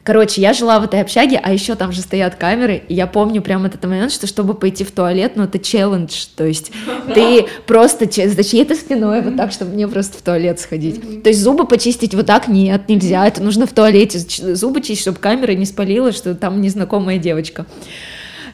Короче, 0.03 0.41
я 0.41 0.53
жила 0.53 0.79
в 0.79 0.85
этой 0.85 1.01
общаге, 1.01 1.39
а 1.43 1.53
еще 1.53 1.75
там 1.75 1.91
же 1.91 2.01
стоят 2.01 2.33
камеры, 2.33 2.81
и 2.87 2.95
я 2.95 3.05
помню 3.05 3.43
прямо 3.43 3.67
этот 3.67 3.83
момент, 3.83 4.11
что 4.11 4.25
чтобы 4.25 4.55
пойти 4.55 4.83
в 4.83 4.91
туалет, 4.91 5.33
ну 5.35 5.43
это 5.43 5.59
челлендж, 5.59 6.25
то 6.35 6.45
есть 6.45 6.71
ты 7.13 7.45
просто 7.67 8.05
за 8.05 8.43
чьей-то 8.43 8.73
спиной 8.75 9.21
вот 9.21 9.35
так, 9.35 9.51
чтобы 9.51 9.73
мне 9.73 9.87
просто 9.87 10.17
в 10.17 10.21
туалет 10.21 10.59
сходить. 10.59 11.21
То 11.21 11.29
есть 11.29 11.43
зубы 11.43 11.67
почистить 11.67 12.15
вот 12.15 12.25
так 12.25 12.47
нет, 12.47 12.87
нельзя, 12.87 13.27
это 13.27 13.43
нужно 13.43 13.67
в 13.67 13.73
туалете, 13.73 14.17
зубы 14.55 14.81
чистить, 14.81 15.01
чтобы 15.01 15.19
камера 15.19 15.51
не 15.51 15.65
спалила, 15.65 16.11
что 16.11 16.33
там 16.33 16.59
незнакомая 16.59 17.19
девочка. 17.19 17.67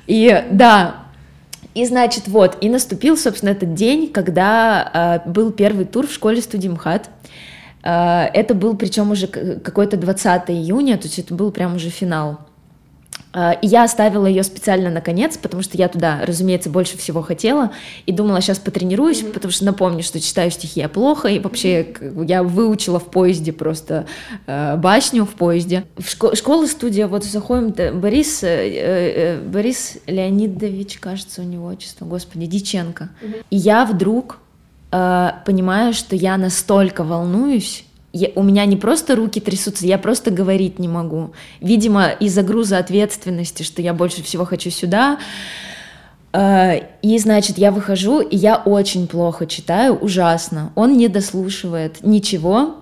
И 0.07 0.43
да, 0.51 1.04
и 1.75 1.85
значит, 1.85 2.29
вот, 2.29 2.57
и 2.61 2.69
наступил, 2.69 3.17
собственно, 3.17 3.49
этот 3.49 3.73
день, 3.73 4.11
когда 4.11 5.21
э, 5.25 5.29
был 5.29 5.51
первый 5.51 5.83
тур 5.83 6.07
в 6.07 6.13
школе 6.13 6.41
студии 6.41 6.69
МХАТ. 6.69 7.09
Э, 7.83 8.27
это 8.33 8.53
был, 8.53 8.77
причем 8.77 9.11
уже 9.11 9.27
какой-то 9.27 9.97
20 9.97 10.49
июня, 10.51 10.97
то 10.97 11.03
есть 11.03 11.19
это 11.19 11.35
был 11.35 11.51
прям 11.51 11.75
уже 11.75 11.89
финал. 11.89 12.39
А, 13.37 13.51
и 13.51 13.67
я 13.67 13.83
оставила 13.83 14.25
ее 14.27 14.43
специально 14.43 14.89
на 14.89 15.01
конец, 15.01 15.37
потому 15.37 15.61
что 15.61 15.77
я 15.77 15.89
туда, 15.89 16.21
разумеется, 16.25 16.69
больше 16.69 16.97
всего 16.97 17.21
хотела. 17.21 17.71
И 18.05 18.13
думала, 18.13 18.39
сейчас 18.39 18.59
потренируюсь, 18.59 19.23
mm-hmm. 19.23 19.33
потому 19.33 19.51
что 19.51 19.65
напомню, 19.65 20.03
что 20.03 20.21
читаю 20.21 20.49
стихи 20.51 20.79
я 20.79 20.87
плохо. 20.87 21.27
И 21.27 21.39
вообще 21.39 21.81
mm-hmm. 21.81 22.25
я 22.27 22.43
выучила 22.43 22.97
в 22.97 23.11
поезде 23.11 23.51
просто 23.51 24.07
э, 24.47 24.77
башню 24.77 25.25
в 25.25 25.31
поезде. 25.31 25.83
В 25.97 26.03
шко- 26.03 26.33
школа-студия, 26.33 27.07
вот 27.07 27.25
заходим, 27.25 27.73
Борис, 27.99 28.41
э, 28.41 28.47
э, 28.47 29.41
Борис 29.41 29.97
Леонидович, 30.07 30.99
кажется, 30.99 31.41
у 31.41 31.45
него 31.45 31.67
отчество, 31.67 32.05
господи, 32.05 32.45
Диченко. 32.45 33.09
Mm-hmm. 33.21 33.45
И 33.49 33.57
я 33.57 33.85
вдруг 33.85 34.39
э, 34.93 35.31
понимаю, 35.45 35.93
что 35.93 36.15
я 36.15 36.37
настолько 36.37 37.03
волнуюсь, 37.03 37.84
я, 38.15 38.29
у 38.35 38.43
меня 38.43 38.65
не 38.65 38.77
просто 38.77 39.17
руки 39.17 39.41
трясутся, 39.41 39.85
я 39.85 39.97
просто 39.97 40.31
говорить 40.31 40.79
не 40.79 40.87
могу. 40.87 41.33
Видимо, 41.59 42.07
из-за 42.07 42.43
груза 42.43 42.77
ответственности, 42.77 43.63
что 43.63 43.81
я 43.81 43.93
больше 43.93 44.23
всего 44.23 44.45
хочу 44.45 44.69
сюда. 44.69 45.19
Э, 46.31 46.79
и, 47.01 47.19
значит, 47.19 47.57
я 47.57 47.71
выхожу, 47.71 48.21
и 48.21 48.37
я 48.37 48.55
очень 48.55 49.07
плохо 49.07 49.45
читаю, 49.45 49.97
ужасно. 49.97 50.71
Он 50.75 50.95
не 50.95 51.09
дослушивает 51.09 52.03
ничего, 52.03 52.77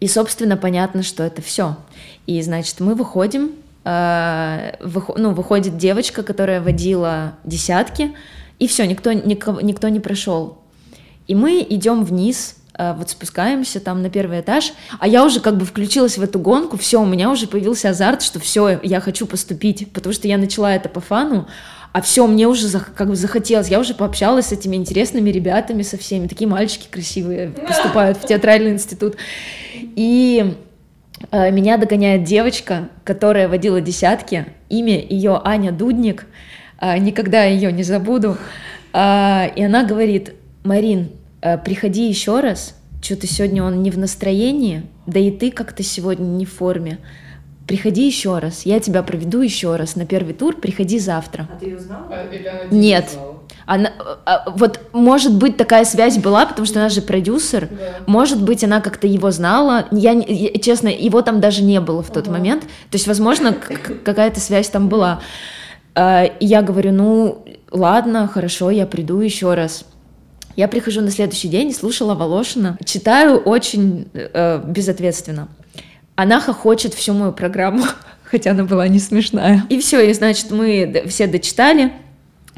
и, 0.00 0.06
собственно, 0.06 0.58
понятно, 0.58 1.02
что 1.02 1.22
это 1.22 1.40
все. 1.40 1.78
И, 2.26 2.42
значит, 2.42 2.78
мы 2.80 2.94
выходим, 2.94 3.52
э, 3.84 4.74
ну, 5.16 5.32
выходит 5.32 5.78
девочка, 5.78 6.22
которая 6.22 6.60
водила 6.60 7.32
десятки, 7.44 8.12
и 8.58 8.66
все, 8.66 8.86
никто, 8.86 9.12
никого, 9.12 9.62
никто 9.62 9.88
не 9.88 9.98
прошел. 9.98 10.58
И 11.26 11.34
мы 11.34 11.66
идем 11.66 12.04
вниз, 12.04 12.56
вот 12.78 13.10
спускаемся 13.10 13.80
там 13.80 14.02
на 14.02 14.08
первый 14.08 14.40
этаж, 14.40 14.72
а 14.98 15.06
я 15.06 15.24
уже 15.24 15.40
как 15.40 15.58
бы 15.58 15.66
включилась 15.66 16.16
в 16.16 16.22
эту 16.22 16.38
гонку, 16.38 16.78
все, 16.78 17.02
у 17.02 17.06
меня 17.06 17.30
уже 17.30 17.46
появился 17.46 17.90
азарт, 17.90 18.22
что 18.22 18.40
все, 18.40 18.80
я 18.82 19.00
хочу 19.00 19.26
поступить, 19.26 19.92
потому 19.92 20.14
что 20.14 20.26
я 20.26 20.38
начала 20.38 20.74
это 20.74 20.88
по 20.88 21.00
фану, 21.00 21.46
а 21.92 22.00
все, 22.00 22.26
мне 22.26 22.48
уже 22.48 22.66
как 22.78 23.08
бы 23.08 23.16
захотелось, 23.16 23.68
я 23.68 23.78
уже 23.78 23.92
пообщалась 23.92 24.46
с 24.46 24.52
этими 24.52 24.76
интересными 24.76 25.30
ребятами, 25.30 25.82
со 25.82 25.98
всеми, 25.98 26.26
такие 26.26 26.48
мальчики 26.48 26.88
красивые 26.90 27.48
поступают 27.68 28.16
в 28.16 28.26
театральный 28.26 28.72
институт, 28.72 29.16
и 29.74 30.54
э, 31.30 31.50
меня 31.50 31.76
догоняет 31.76 32.24
девочка, 32.24 32.88
которая 33.04 33.46
водила 33.48 33.80
десятки, 33.82 34.46
имя 34.70 34.98
ее 34.98 35.38
Аня 35.44 35.70
Дудник, 35.70 36.26
э, 36.80 36.96
никогда 36.96 37.44
ее 37.44 37.70
не 37.70 37.82
забуду, 37.82 38.38
э, 38.94 39.48
и 39.54 39.62
она 39.62 39.84
говорит, 39.84 40.32
Марин, 40.64 41.10
э, 41.10 41.21
приходи 41.64 42.08
еще 42.08 42.40
раз, 42.40 42.74
что-то 43.02 43.26
сегодня 43.26 43.64
он 43.64 43.82
не 43.82 43.90
в 43.90 43.98
настроении, 43.98 44.84
да 45.06 45.18
и 45.18 45.30
ты 45.30 45.50
как-то 45.50 45.82
сегодня 45.82 46.24
не 46.24 46.46
в 46.46 46.52
форме. 46.52 46.98
Приходи 47.66 48.06
еще 48.06 48.38
раз, 48.38 48.66
я 48.66 48.80
тебя 48.80 49.02
проведу 49.02 49.40
еще 49.40 49.76
раз 49.76 49.96
на 49.96 50.04
первый 50.04 50.34
тур, 50.34 50.56
приходи 50.56 50.98
завтра. 50.98 51.48
А 51.52 51.58
ты 51.58 51.66
ее 51.66 51.78
знала? 51.78 52.06
А, 52.10 52.68
Нет. 52.70 53.16
Она, 53.66 53.92
а, 54.26 54.50
вот, 54.50 54.80
может 54.92 55.34
быть, 55.36 55.56
такая 55.56 55.84
связь 55.84 56.18
была, 56.18 56.44
потому 56.46 56.66
что 56.66 56.80
она 56.80 56.88
же 56.88 57.00
продюсер. 57.00 57.68
Да. 57.70 58.02
Может 58.06 58.42
быть, 58.42 58.64
она 58.64 58.80
как-то 58.80 59.06
его 59.06 59.30
знала. 59.30 59.86
Я, 59.92 60.12
я, 60.12 60.58
честно, 60.58 60.88
его 60.88 61.22
там 61.22 61.40
даже 61.40 61.62
не 61.62 61.80
было 61.80 62.02
в 62.02 62.10
тот 62.10 62.24
ага. 62.24 62.32
момент. 62.32 62.62
То 62.62 62.94
есть, 62.96 63.06
возможно, 63.06 63.52
какая-то 63.52 64.40
связь 64.40 64.68
там 64.68 64.88
была. 64.88 65.20
А, 65.94 66.24
я 66.40 66.62
говорю, 66.62 66.92
ну, 66.92 67.44
ладно, 67.70 68.26
хорошо, 68.26 68.70
я 68.70 68.86
приду 68.86 69.20
еще 69.20 69.54
раз. 69.54 69.84
Я 70.56 70.68
прихожу 70.68 71.00
на 71.00 71.10
следующий 71.10 71.48
день 71.48 71.70
и 71.70 71.74
слушала 71.74 72.14
Волошина. 72.14 72.76
Читаю 72.84 73.38
очень 73.38 74.08
э, 74.12 74.62
безответственно. 74.66 75.48
Она 76.14 76.40
хохочет 76.40 76.94
всю 76.94 77.14
мою 77.14 77.32
программу, 77.32 77.84
хотя 78.24 78.50
она 78.50 78.64
была 78.64 78.86
не 78.88 78.98
смешная. 78.98 79.64
И 79.70 79.78
все, 79.80 80.00
и 80.00 80.12
значит, 80.12 80.50
мы 80.50 81.04
все 81.08 81.26
дочитали. 81.26 81.92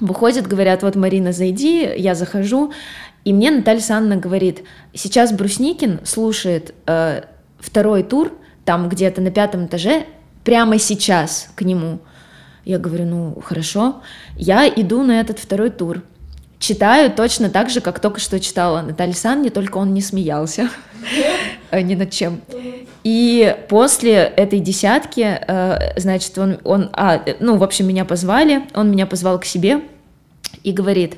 Выходят, 0.00 0.48
говорят, 0.48 0.82
вот, 0.82 0.96
Марина, 0.96 1.32
зайди, 1.32 1.88
я 1.96 2.16
захожу. 2.16 2.72
И 3.24 3.32
мне 3.32 3.50
Наталья 3.50 3.80
Санна 3.80 4.16
говорит, 4.16 4.64
сейчас 4.92 5.32
Брусникин 5.32 6.00
слушает 6.04 6.74
э, 6.86 7.22
второй 7.58 8.02
тур, 8.02 8.32
там 8.64 8.88
где-то 8.88 9.20
на 9.20 9.30
пятом 9.30 9.66
этаже, 9.66 10.04
прямо 10.42 10.78
сейчас 10.78 11.48
к 11.54 11.62
нему. 11.62 12.00
Я 12.64 12.78
говорю, 12.78 13.04
ну, 13.04 13.40
хорошо. 13.44 14.02
Я 14.36 14.68
иду 14.68 15.02
на 15.04 15.20
этот 15.20 15.38
второй 15.38 15.70
тур 15.70 16.02
читаю 16.64 17.12
точно 17.12 17.50
так 17.50 17.68
же, 17.68 17.80
как 17.80 18.00
только 18.00 18.20
что 18.20 18.40
читала 18.40 18.80
Наталья 18.80 19.12
Санни, 19.12 19.50
только 19.50 19.76
он 19.76 19.92
не 19.92 20.00
смеялся 20.00 20.70
э, 21.70 21.82
ни 21.82 21.94
над 21.94 22.10
чем. 22.10 22.40
И 23.02 23.54
после 23.68 24.14
этой 24.14 24.60
десятки, 24.60 25.20
э, 25.20 26.00
значит, 26.00 26.38
он, 26.38 26.58
он, 26.64 26.88
а, 26.94 27.22
ну, 27.38 27.58
в 27.58 27.62
общем, 27.62 27.86
меня 27.86 28.06
позвали, 28.06 28.62
он 28.74 28.90
меня 28.90 29.06
позвал 29.06 29.38
к 29.38 29.44
себе 29.44 29.82
и 30.62 30.72
говорит, 30.72 31.16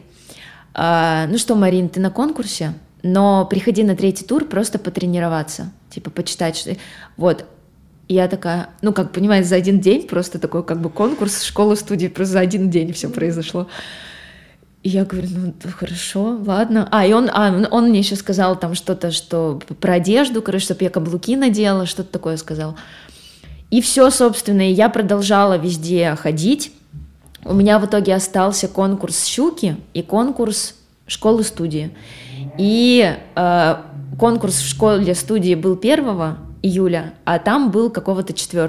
«А, 0.75 1.27
ну 1.29 1.39
что, 1.39 1.55
Марин, 1.55 1.89
ты 1.89 2.01
на 2.01 2.11
конкурсе, 2.11 2.75
но 3.05 3.47
приходи 3.47 3.85
на 3.85 3.95
третий 3.95 4.25
тур 4.25 4.47
просто 4.47 4.81
потренироваться, 4.81 5.71
типа 5.91 6.11
почитать, 6.11 6.57
что... 6.57 6.73
вот, 7.17 7.45
и 8.09 8.15
я 8.15 8.27
такая, 8.27 8.71
ну, 8.83 8.93
как 8.93 9.13
понимаете, 9.13 9.49
за 9.49 9.57
один 9.57 9.79
день 9.79 10.09
просто 10.09 10.41
такой 10.41 10.65
как 10.65 10.81
бы 10.81 10.91
конкурс 10.91 11.45
школы-студии, 11.45 12.09
просто 12.09 12.35
за 12.35 12.41
один 12.41 12.69
день 12.69 12.93
все 12.93 13.09
произошло. 13.09 13.69
И 14.87 14.89
я 14.89 15.05
говорю, 15.05 15.27
ну 15.35 15.53
хорошо, 15.77 16.39
ладно. 16.47 16.87
А, 16.93 17.05
и 17.05 17.13
он, 17.13 17.29
а, 17.33 17.67
он 17.73 17.89
мне 17.89 17.99
еще 17.99 18.15
сказал 18.15 18.55
там 18.55 18.77
что-то, 18.77 19.11
что 19.11 19.61
про 19.81 19.95
одежду, 19.95 20.41
короче, 20.43 20.67
чтобы 20.67 20.85
я 20.85 20.91
каблуки 20.91 21.35
надела, 21.35 21.87
что-то 21.87 22.13
такое 22.13 22.37
сказал. 22.37 22.77
И 23.73 23.81
все, 23.81 24.09
собственно, 24.11 24.71
и 24.71 24.73
я 24.73 24.89
продолжала 24.89 25.59
везде 25.59 26.15
ходить. 26.15 26.71
У 27.45 27.53
меня 27.53 27.81
в 27.81 27.87
итоге 27.87 28.15
остался 28.15 28.69
конкурс 28.69 29.25
«Щуки» 29.25 29.77
и 29.93 30.03
конкурс 30.03 30.77
школы-студии. 31.09 31.91
И 32.57 33.13
э, 33.35 33.77
конкурс 34.21 34.55
в 34.61 34.69
школе-студии 34.69 35.57
был 35.57 35.77
1 35.77 36.37
июля, 36.63 37.15
а 37.25 37.41
там 37.41 37.73
был 37.73 37.91
какого-то 37.91 38.33
4 38.35 38.69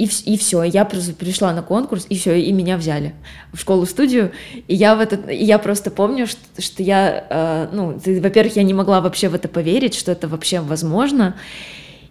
и, 0.00 0.08
и 0.24 0.38
все, 0.38 0.62
я 0.62 0.86
просто 0.86 1.12
пришла 1.12 1.52
на 1.52 1.60
конкурс, 1.60 2.06
и 2.08 2.16
все, 2.16 2.34
и 2.40 2.50
меня 2.52 2.78
взяли 2.78 3.14
в 3.52 3.60
школу-студию, 3.60 4.32
и 4.66 4.74
я 4.74 4.94
в 4.94 5.00
этот, 5.00 5.28
и 5.28 5.44
я 5.44 5.58
просто 5.58 5.90
помню, 5.90 6.26
что, 6.26 6.40
что 6.58 6.82
я, 6.82 7.26
э, 7.28 7.68
ну, 7.70 8.00
во-первых, 8.20 8.56
я 8.56 8.62
не 8.62 8.72
могла 8.72 9.02
вообще 9.02 9.28
в 9.28 9.34
это 9.34 9.46
поверить, 9.46 9.94
что 9.94 10.10
это 10.10 10.26
вообще 10.26 10.60
возможно, 10.60 11.36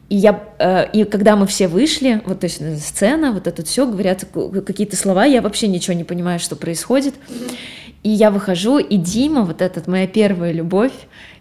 и 0.08 0.17
я, 0.17 0.39
э, 0.60 0.91
и 0.93 1.04
когда 1.04 1.36
мы 1.36 1.47
все 1.47 1.67
вышли, 1.67 2.21
вот 2.28 2.41
то 2.41 2.45
есть 2.45 2.62
сцена, 2.86 3.32
вот 3.32 3.47
это 3.47 3.65
все, 3.65 3.88
говорят 3.88 4.23
какие-то 4.67 4.95
слова, 4.95 5.25
я 5.25 5.41
вообще 5.41 5.67
ничего 5.67 5.95
не 5.95 6.04
понимаю, 6.04 6.39
что 6.39 6.56
происходит, 6.56 7.15
и 8.04 8.10
я 8.10 8.30
выхожу, 8.30 8.78
и 8.78 8.97
Дима, 8.97 9.41
вот 9.41 9.63
этот 9.63 9.88
моя 9.88 10.06
первая 10.06 10.52
любовь, 10.52 10.93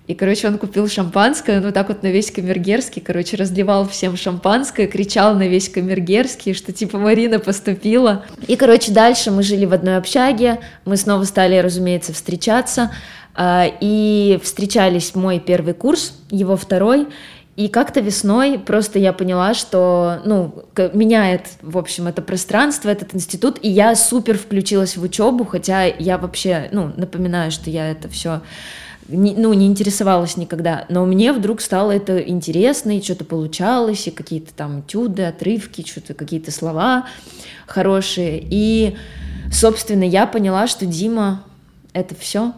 и, 0.09 0.14
короче, 0.14 0.49
он 0.49 0.57
купил 0.57 0.88
шампанское, 0.88 1.61
ну 1.61 1.71
так 1.71 1.88
вот 1.88 2.03
на 2.03 2.07
весь 2.07 2.31
Камергерский, 2.31 3.03
короче, 3.03 3.37
разливал 3.37 3.87
всем 3.87 4.16
шампанское, 4.16 4.87
кричал 4.87 5.35
на 5.35 5.47
весь 5.47 5.68
Камергерский, 5.68 6.55
что 6.55 6.73
типа 6.73 6.99
Марина 6.99 7.38
поступила. 7.38 8.25
И, 8.47 8.57
короче, 8.57 8.90
дальше 8.90 9.31
мы 9.31 9.42
жили 9.42 9.66
в 9.66 9.75
одной 9.75 9.99
общаге, 9.99 10.61
мы 10.87 10.97
снова 10.97 11.25
стали, 11.25 11.59
разумеется, 11.59 12.14
встречаться, 12.14 12.90
а, 13.35 13.66
и 13.83 14.40
встречались 14.42 15.14
мой 15.14 15.40
первый 15.40 15.75
курс, 15.75 16.14
его 16.31 16.57
второй, 16.57 17.09
и 17.57 17.68
как-то 17.68 18.01
весной 18.01 18.59
просто 18.59 18.99
я 18.99 19.12
поняла, 19.12 19.53
что, 19.53 20.23
ну, 20.25 20.64
меняет, 20.94 21.42
в 21.61 21.77
общем, 21.77 22.07
это 22.07 22.23
пространство, 22.23 22.88
этот 22.88 23.14
институт, 23.14 23.59
и 23.61 23.68
я 23.68 23.94
супер 23.94 24.38
включилась 24.38 24.97
в 24.97 25.03
учебу, 25.03 25.44
хотя 25.44 25.85
я 25.85 26.16
вообще, 26.16 26.71
ну, 26.73 26.92
напоминаю, 26.97 27.51
что 27.51 27.68
я 27.68 27.90
это 27.90 28.09
все 28.09 28.40
не, 29.09 29.35
ну, 29.35 29.53
не 29.55 29.66
интересовалась 29.66 30.37
никогда, 30.37 30.85
но 30.88 31.07
мне 31.07 31.33
вдруг 31.33 31.61
стало 31.61 31.92
это 31.92 32.18
интересно, 32.18 32.97
и 32.97 33.03
что-то 33.03 33.25
получалось, 33.25 34.07
и 34.07 34.11
какие-то 34.11 34.53
там 34.55 34.83
тюды, 34.83 35.25
отрывки, 35.25 35.87
что-то 35.87 36.14
какие-то 36.14 36.51
слова 36.51 37.07
хорошие. 37.66 38.47
И, 38.51 38.97
собственно, 39.51 40.05
я 40.05 40.27
поняла, 40.27 40.66
что 40.66 40.85
Дима— 40.85 41.42
это 41.94 42.14
все, 42.14 42.53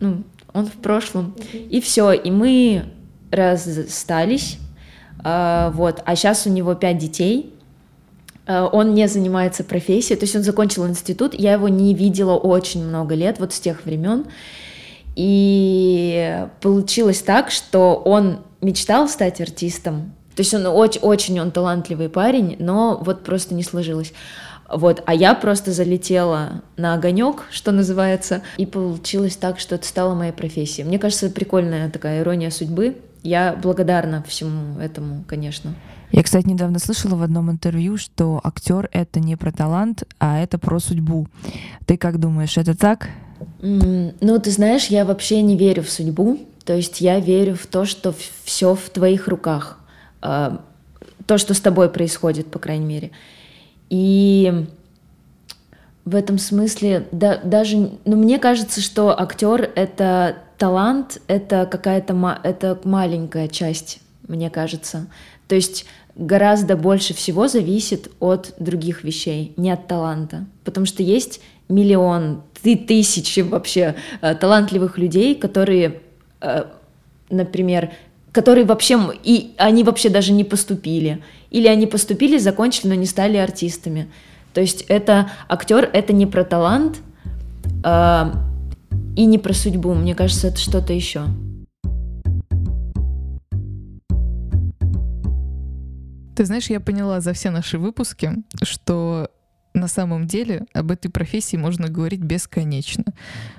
ну, 0.00 0.24
он 0.52 0.66
в 0.66 0.72
прошлом. 0.72 1.34
И 1.52 1.80
все, 1.80 2.12
и 2.12 2.30
мы 2.30 2.84
расстались, 3.30 4.58
а, 5.22 5.70
вот, 5.70 6.02
а 6.04 6.16
сейчас 6.16 6.46
у 6.46 6.50
него 6.50 6.74
пять 6.74 6.98
детей, 6.98 7.52
а, 8.46 8.66
он 8.66 8.94
не 8.94 9.06
занимается 9.08 9.64
профессией, 9.64 10.18
то 10.18 10.24
есть 10.24 10.34
он 10.34 10.42
закончил 10.42 10.86
институт, 10.86 11.34
я 11.34 11.52
его 11.54 11.68
не 11.68 11.94
видела 11.94 12.34
очень 12.34 12.84
много 12.84 13.14
лет, 13.14 13.38
вот 13.38 13.52
с 13.52 13.60
тех 13.60 13.84
времен, 13.84 14.26
и 15.16 16.46
получилось 16.60 17.22
так, 17.22 17.50
что 17.50 17.94
он 17.96 18.40
мечтал 18.60 19.08
стать 19.08 19.40
артистом. 19.40 20.14
То 20.34 20.40
есть 20.40 20.52
он 20.54 20.66
очень, 20.66 21.00
очень 21.00 21.40
он 21.40 21.52
талантливый 21.52 22.08
парень, 22.08 22.56
но 22.58 23.00
вот 23.04 23.22
просто 23.22 23.54
не 23.54 23.62
сложилось. 23.62 24.12
Вот, 24.68 25.02
а 25.06 25.14
я 25.14 25.34
просто 25.34 25.72
залетела 25.72 26.62
на 26.76 26.94
огонек, 26.94 27.44
что 27.50 27.70
называется, 27.70 28.42
и 28.56 28.66
получилось 28.66 29.36
так, 29.36 29.60
что 29.60 29.74
это 29.74 29.86
стало 29.86 30.14
моей 30.14 30.32
профессией. 30.32 30.86
Мне 30.86 30.98
кажется, 30.98 31.30
прикольная 31.30 31.90
такая 31.90 32.22
ирония 32.22 32.50
судьбы. 32.50 32.96
Я 33.22 33.54
благодарна 33.60 34.24
всему 34.26 34.78
этому, 34.80 35.24
конечно. 35.28 35.74
Я, 36.10 36.22
кстати, 36.22 36.46
недавно 36.46 36.78
слышала 36.78 37.16
в 37.16 37.22
одном 37.22 37.50
интервью, 37.50 37.96
что 37.98 38.40
актер 38.42 38.88
это 38.92 39.20
не 39.20 39.36
про 39.36 39.52
талант, 39.52 40.04
а 40.18 40.38
это 40.38 40.58
про 40.58 40.78
судьбу. 40.78 41.28
Ты 41.86 41.96
как 41.96 42.18
думаешь, 42.18 42.56
это 42.56 42.76
так? 42.76 43.08
Ну, 43.66 44.38
ты 44.40 44.50
знаешь, 44.50 44.86
я 44.88 45.06
вообще 45.06 45.40
не 45.40 45.56
верю 45.56 45.82
в 45.82 45.90
судьбу. 45.90 46.38
То 46.64 46.74
есть 46.74 47.00
я 47.00 47.18
верю 47.18 47.56
в 47.56 47.66
то, 47.66 47.84
что 47.84 48.14
все 48.44 48.74
в 48.74 48.90
твоих 48.90 49.26
руках. 49.26 49.78
А, 50.20 50.60
то, 51.26 51.38
что 51.38 51.54
с 51.54 51.60
тобой 51.60 51.88
происходит, 51.88 52.50
по 52.50 52.58
крайней 52.58 52.84
мере. 52.84 53.10
И 53.88 54.66
в 56.04 56.14
этом 56.14 56.38
смысле 56.38 57.06
да, 57.10 57.38
даже, 57.42 57.90
ну, 58.04 58.16
мне 58.16 58.38
кажется, 58.38 58.80
что 58.80 59.18
актер 59.18 59.70
это 59.74 60.36
талант, 60.58 61.20
это 61.26 61.66
какая-то 61.70 62.40
это 62.42 62.78
маленькая 62.84 63.48
часть 63.48 64.00
мне 64.28 64.50
кажется. 64.50 65.06
То 65.48 65.54
есть 65.54 65.86
гораздо 66.16 66.76
больше 66.76 67.14
всего 67.14 67.48
зависит 67.48 68.10
от 68.20 68.54
других 68.58 69.04
вещей, 69.04 69.52
не 69.56 69.70
от 69.70 69.86
таланта. 69.86 70.46
Потому 70.64 70.86
что 70.86 71.02
есть 71.02 71.40
миллион, 71.68 72.42
ты 72.64 72.76
тысячи 72.76 73.40
вообще 73.40 73.94
э, 74.22 74.34
талантливых 74.34 74.96
людей, 74.96 75.34
которые, 75.34 76.00
э, 76.40 76.64
например, 77.28 77.90
которые 78.32 78.64
вообще, 78.64 78.98
и 79.22 79.52
они 79.58 79.84
вообще 79.84 80.08
даже 80.08 80.32
не 80.32 80.44
поступили. 80.44 81.22
Или 81.50 81.68
они 81.68 81.86
поступили, 81.86 82.38
закончили, 82.38 82.88
но 82.88 82.94
не 82.94 83.04
стали 83.04 83.36
артистами. 83.36 84.10
То 84.54 84.62
есть 84.62 84.86
это 84.88 85.30
актер, 85.46 85.90
это 85.92 86.14
не 86.14 86.26
про 86.26 86.42
талант 86.42 87.02
э, 87.84 88.24
и 89.14 89.26
не 89.26 89.36
про 89.36 89.52
судьбу. 89.52 89.92
Мне 89.92 90.14
кажется, 90.14 90.48
это 90.48 90.56
что-то 90.56 90.94
еще. 90.94 91.26
Ты 96.34 96.46
знаешь, 96.46 96.70
я 96.70 96.80
поняла 96.80 97.20
за 97.20 97.34
все 97.34 97.50
наши 97.50 97.78
выпуски, 97.78 98.32
что 98.62 99.28
на 99.74 99.88
самом 99.88 100.26
деле 100.26 100.66
об 100.72 100.90
этой 100.90 101.10
профессии 101.10 101.56
можно 101.56 101.88
говорить 101.88 102.20
бесконечно, 102.20 103.04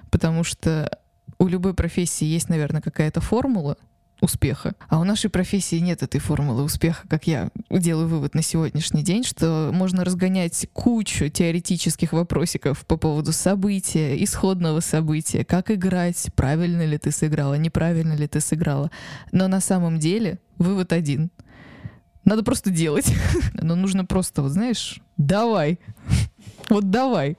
потому 0.10 0.44
что 0.44 0.90
у 1.38 1.48
любой 1.48 1.74
профессии 1.74 2.26
есть, 2.26 2.50
наверное, 2.50 2.82
какая-то 2.82 3.20
формула 3.22 3.78
успеха, 4.22 4.76
а 4.88 5.00
у 5.00 5.04
нашей 5.04 5.30
профессии 5.30 5.76
нет 5.76 6.02
этой 6.02 6.22
формулы 6.22 6.64
успеха, 6.64 7.06
как 7.10 7.28
я 7.28 7.50
делаю 7.70 8.08
вывод 8.08 8.34
на 8.34 8.42
сегодняшний 8.42 9.04
день, 9.04 9.26
что 9.26 9.72
можно 9.74 10.06
разгонять 10.06 10.68
кучу 10.72 11.28
теоретических 11.28 12.14
вопросиков 12.14 12.86
по 12.86 12.96
поводу 12.96 13.34
события, 13.34 14.24
исходного 14.24 14.80
события, 14.80 15.44
как 15.44 15.70
играть, 15.70 16.30
правильно 16.34 16.86
ли 16.86 16.98
ты 16.98 17.12
сыграла, 17.12 17.56
неправильно 17.56 18.14
ли 18.14 18.26
ты 18.28 18.40
сыграла, 18.40 18.90
но 19.34 19.50
на 19.50 19.60
самом 19.60 20.00
деле 20.00 20.40
вывод 20.58 20.94
один— 20.94 21.30
надо 22.26 22.44
просто 22.44 22.70
делать. 22.70 23.12
Но 23.54 23.76
нужно 23.76 24.06
просто, 24.06 24.42
вот 24.42 24.52
знаешь, 24.52 25.00
давай. 25.18 25.80
Вот 26.68 26.90
давай. 26.90 27.38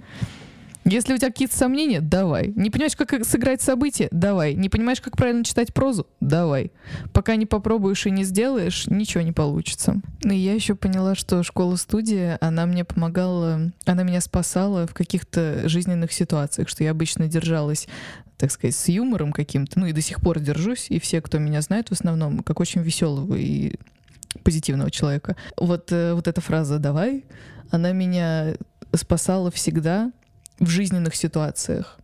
Если 0.88 1.14
у 1.14 1.16
тебя 1.16 1.30
какие-то 1.30 1.56
сомнения, 1.56 2.00
давай. 2.00 2.52
Не 2.54 2.70
понимаешь, 2.70 2.94
как 2.94 3.12
сыграть 3.24 3.60
событие, 3.60 4.06
давай. 4.12 4.54
Не 4.54 4.68
понимаешь, 4.68 5.00
как 5.00 5.16
правильно 5.16 5.42
читать 5.42 5.74
прозу, 5.74 6.06
давай. 6.20 6.70
Пока 7.12 7.34
не 7.34 7.44
попробуешь 7.44 8.06
и 8.06 8.10
не 8.12 8.22
сделаешь, 8.22 8.86
ничего 8.86 9.24
не 9.24 9.32
получится. 9.32 10.00
Ну 10.22 10.32
и 10.32 10.36
я 10.36 10.54
еще 10.54 10.76
поняла, 10.76 11.16
что 11.16 11.42
школа-студия, 11.42 12.38
она 12.40 12.66
мне 12.66 12.84
помогала, 12.84 13.72
она 13.84 14.02
меня 14.04 14.20
спасала 14.20 14.86
в 14.86 14.94
каких-то 14.94 15.68
жизненных 15.68 16.12
ситуациях, 16.12 16.68
что 16.68 16.84
я 16.84 16.92
обычно 16.92 17.26
держалась 17.26 17.88
так 18.36 18.50
сказать, 18.50 18.76
с 18.76 18.88
юмором 18.88 19.32
каким-то, 19.32 19.80
ну 19.80 19.86
и 19.86 19.92
до 19.92 20.02
сих 20.02 20.20
пор 20.20 20.40
держусь, 20.40 20.86
и 20.90 21.00
все, 21.00 21.22
кто 21.22 21.38
меня 21.38 21.62
знает 21.62 21.88
в 21.88 21.92
основном, 21.92 22.40
как 22.40 22.60
очень 22.60 22.82
веселого 22.82 23.34
и 23.34 23.76
позитивного 24.42 24.90
человека. 24.90 25.36
Вот, 25.56 25.92
э, 25.92 26.14
вот 26.14 26.28
эта 26.28 26.40
фраза 26.40 26.78
«давай», 26.78 27.24
она 27.70 27.92
меня 27.92 28.54
спасала 28.94 29.50
всегда 29.50 30.12
в 30.58 30.68
жизненных 30.68 31.14
ситуациях. 31.14 31.98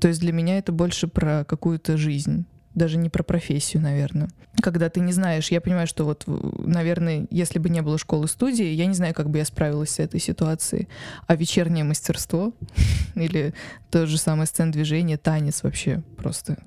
То 0.00 0.08
есть 0.08 0.20
для 0.20 0.32
меня 0.32 0.58
это 0.58 0.72
больше 0.72 1.08
про 1.08 1.44
какую-то 1.44 1.96
жизнь 1.96 2.46
даже 2.74 2.96
не 2.96 3.08
про 3.08 3.22
профессию, 3.22 3.82
наверное. 3.82 4.30
Когда 4.62 4.88
ты 4.88 5.00
не 5.00 5.12
знаешь, 5.12 5.50
я 5.50 5.60
понимаю, 5.60 5.86
что 5.86 6.04
вот, 6.04 6.24
наверное, 6.26 7.26
если 7.30 7.58
бы 7.58 7.68
не 7.68 7.82
было 7.82 7.98
школы-студии, 7.98 8.64
я 8.64 8.86
не 8.86 8.94
знаю, 8.94 9.14
как 9.14 9.30
бы 9.30 9.38
я 9.38 9.44
справилась 9.44 9.90
с 9.90 9.98
этой 9.98 10.20
ситуацией. 10.20 10.88
А 11.26 11.36
вечернее 11.36 11.84
мастерство 11.84 12.54
или 13.14 13.54
то 13.90 14.06
же 14.06 14.18
самое 14.18 14.46
сцен 14.46 14.70
движения, 14.70 15.18
танец 15.18 15.62
вообще 15.62 16.02
просто 16.16 16.58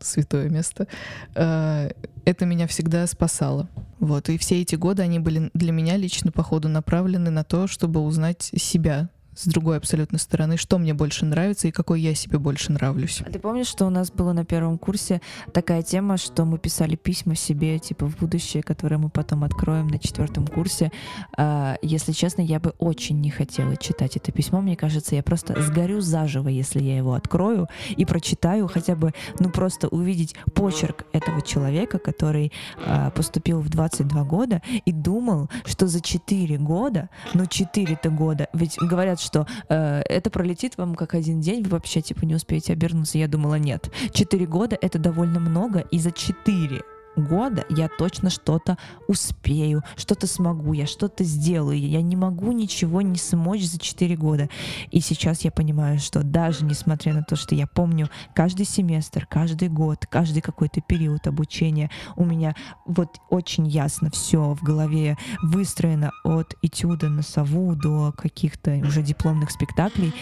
святое 0.00 0.48
место, 0.48 0.86
э, 1.34 1.90
это 2.24 2.46
меня 2.46 2.66
всегда 2.66 3.06
спасало. 3.06 3.68
Вот. 4.00 4.28
И 4.28 4.38
все 4.38 4.60
эти 4.60 4.74
годы 4.74 5.02
они 5.02 5.18
были 5.18 5.50
для 5.54 5.72
меня 5.72 5.96
лично, 5.96 6.30
походу, 6.30 6.68
направлены 6.68 7.30
на 7.30 7.44
то, 7.44 7.66
чтобы 7.66 8.00
узнать 8.00 8.50
себя, 8.56 9.08
с 9.38 9.46
другой 9.46 9.76
абсолютно 9.76 10.18
стороны, 10.18 10.56
что 10.56 10.78
мне 10.78 10.94
больше 10.94 11.24
нравится 11.24 11.68
и 11.68 11.70
какой 11.70 12.00
я 12.00 12.14
себе 12.14 12.38
больше 12.38 12.72
нравлюсь. 12.72 13.22
А 13.24 13.30
ты 13.30 13.38
помнишь, 13.38 13.68
что 13.68 13.86
у 13.86 13.90
нас 13.90 14.10
было 14.10 14.32
на 14.32 14.44
первом 14.44 14.78
курсе 14.78 15.20
такая 15.52 15.82
тема, 15.82 16.16
что 16.16 16.44
мы 16.44 16.58
писали 16.58 16.96
письма 16.96 17.36
себе, 17.36 17.78
типа, 17.78 18.06
в 18.06 18.16
будущее, 18.16 18.64
которые 18.64 18.98
мы 18.98 19.10
потом 19.10 19.44
откроем 19.44 19.86
на 19.86 19.98
четвертом 20.00 20.46
курсе? 20.46 20.90
А, 21.36 21.76
если 21.82 22.10
честно, 22.12 22.42
я 22.42 22.58
бы 22.58 22.74
очень 22.78 23.20
не 23.20 23.30
хотела 23.30 23.76
читать 23.76 24.16
это 24.16 24.32
письмо. 24.32 24.60
Мне 24.60 24.76
кажется, 24.76 25.14
я 25.14 25.22
просто 25.22 25.60
сгорю 25.62 26.00
заживо, 26.00 26.48
если 26.48 26.82
я 26.82 26.96
его 26.96 27.14
открою 27.14 27.68
и 27.90 28.04
прочитаю, 28.04 28.66
хотя 28.66 28.96
бы, 28.96 29.12
ну, 29.38 29.50
просто 29.50 29.86
увидеть 29.88 30.34
почерк 30.54 31.04
этого 31.12 31.42
человека, 31.42 31.98
который 31.98 32.52
а, 32.84 33.10
поступил 33.10 33.60
в 33.60 33.68
22 33.68 34.24
года 34.24 34.62
и 34.84 34.90
думал, 34.90 35.48
что 35.64 35.86
за 35.86 36.00
4 36.00 36.58
года, 36.58 37.08
ну, 37.34 37.44
4-то 37.44 38.10
года, 38.10 38.48
ведь 38.52 38.76
говорят, 38.78 39.20
что 39.20 39.27
э, 39.68 40.02
это 40.08 40.30
пролетит 40.30 40.76
вам 40.78 40.94
как 40.94 41.14
один 41.14 41.40
день, 41.40 41.62
вы 41.62 41.70
вообще 41.70 42.00
типа 42.00 42.24
не 42.24 42.34
успеете 42.34 42.72
обернуться. 42.72 43.18
Я 43.18 43.28
думала, 43.28 43.56
нет. 43.56 43.90
Четыре 44.12 44.46
года— 44.46 44.78
это 44.80 44.98
довольно 44.98 45.40
много, 45.40 45.80
и 45.90 45.98
за 45.98 46.12
четыре 46.12 46.82
года 47.18 47.64
я 47.68 47.88
точно 47.88 48.30
что-то 48.30 48.78
успею, 49.06 49.82
что-то 49.96 50.26
смогу, 50.26 50.72
я 50.72 50.86
что-то 50.86 51.24
сделаю. 51.24 51.78
Я 51.78 52.02
не 52.02 52.16
могу 52.16 52.52
ничего 52.52 53.02
не 53.02 53.16
смочь 53.16 53.64
за 53.64 53.78
4 53.78 54.16
года. 54.16 54.48
И 54.90 55.00
сейчас 55.00 55.42
я 55.42 55.50
понимаю, 55.50 55.98
что 55.98 56.22
даже 56.22 56.64
несмотря 56.64 57.14
на 57.14 57.22
то, 57.22 57.36
что 57.36 57.54
я 57.54 57.66
помню 57.66 58.08
каждый 58.34 58.66
семестр, 58.66 59.26
каждый 59.26 59.68
год, 59.68 60.06
каждый 60.06 60.40
какой-то 60.40 60.80
период 60.80 61.26
обучения, 61.26 61.90
у 62.16 62.24
меня 62.24 62.54
вот 62.86 63.18
очень 63.30 63.66
ясно 63.66 64.10
все 64.10 64.54
в 64.54 64.62
голове 64.62 65.16
выстроено 65.42 66.12
от 66.24 66.54
этюда 66.62 67.08
на 67.08 67.22
сову 67.22 67.74
до 67.74 68.12
каких-то 68.12 68.72
уже 68.86 69.02
дипломных 69.02 69.50
спектаклей. 69.50 70.12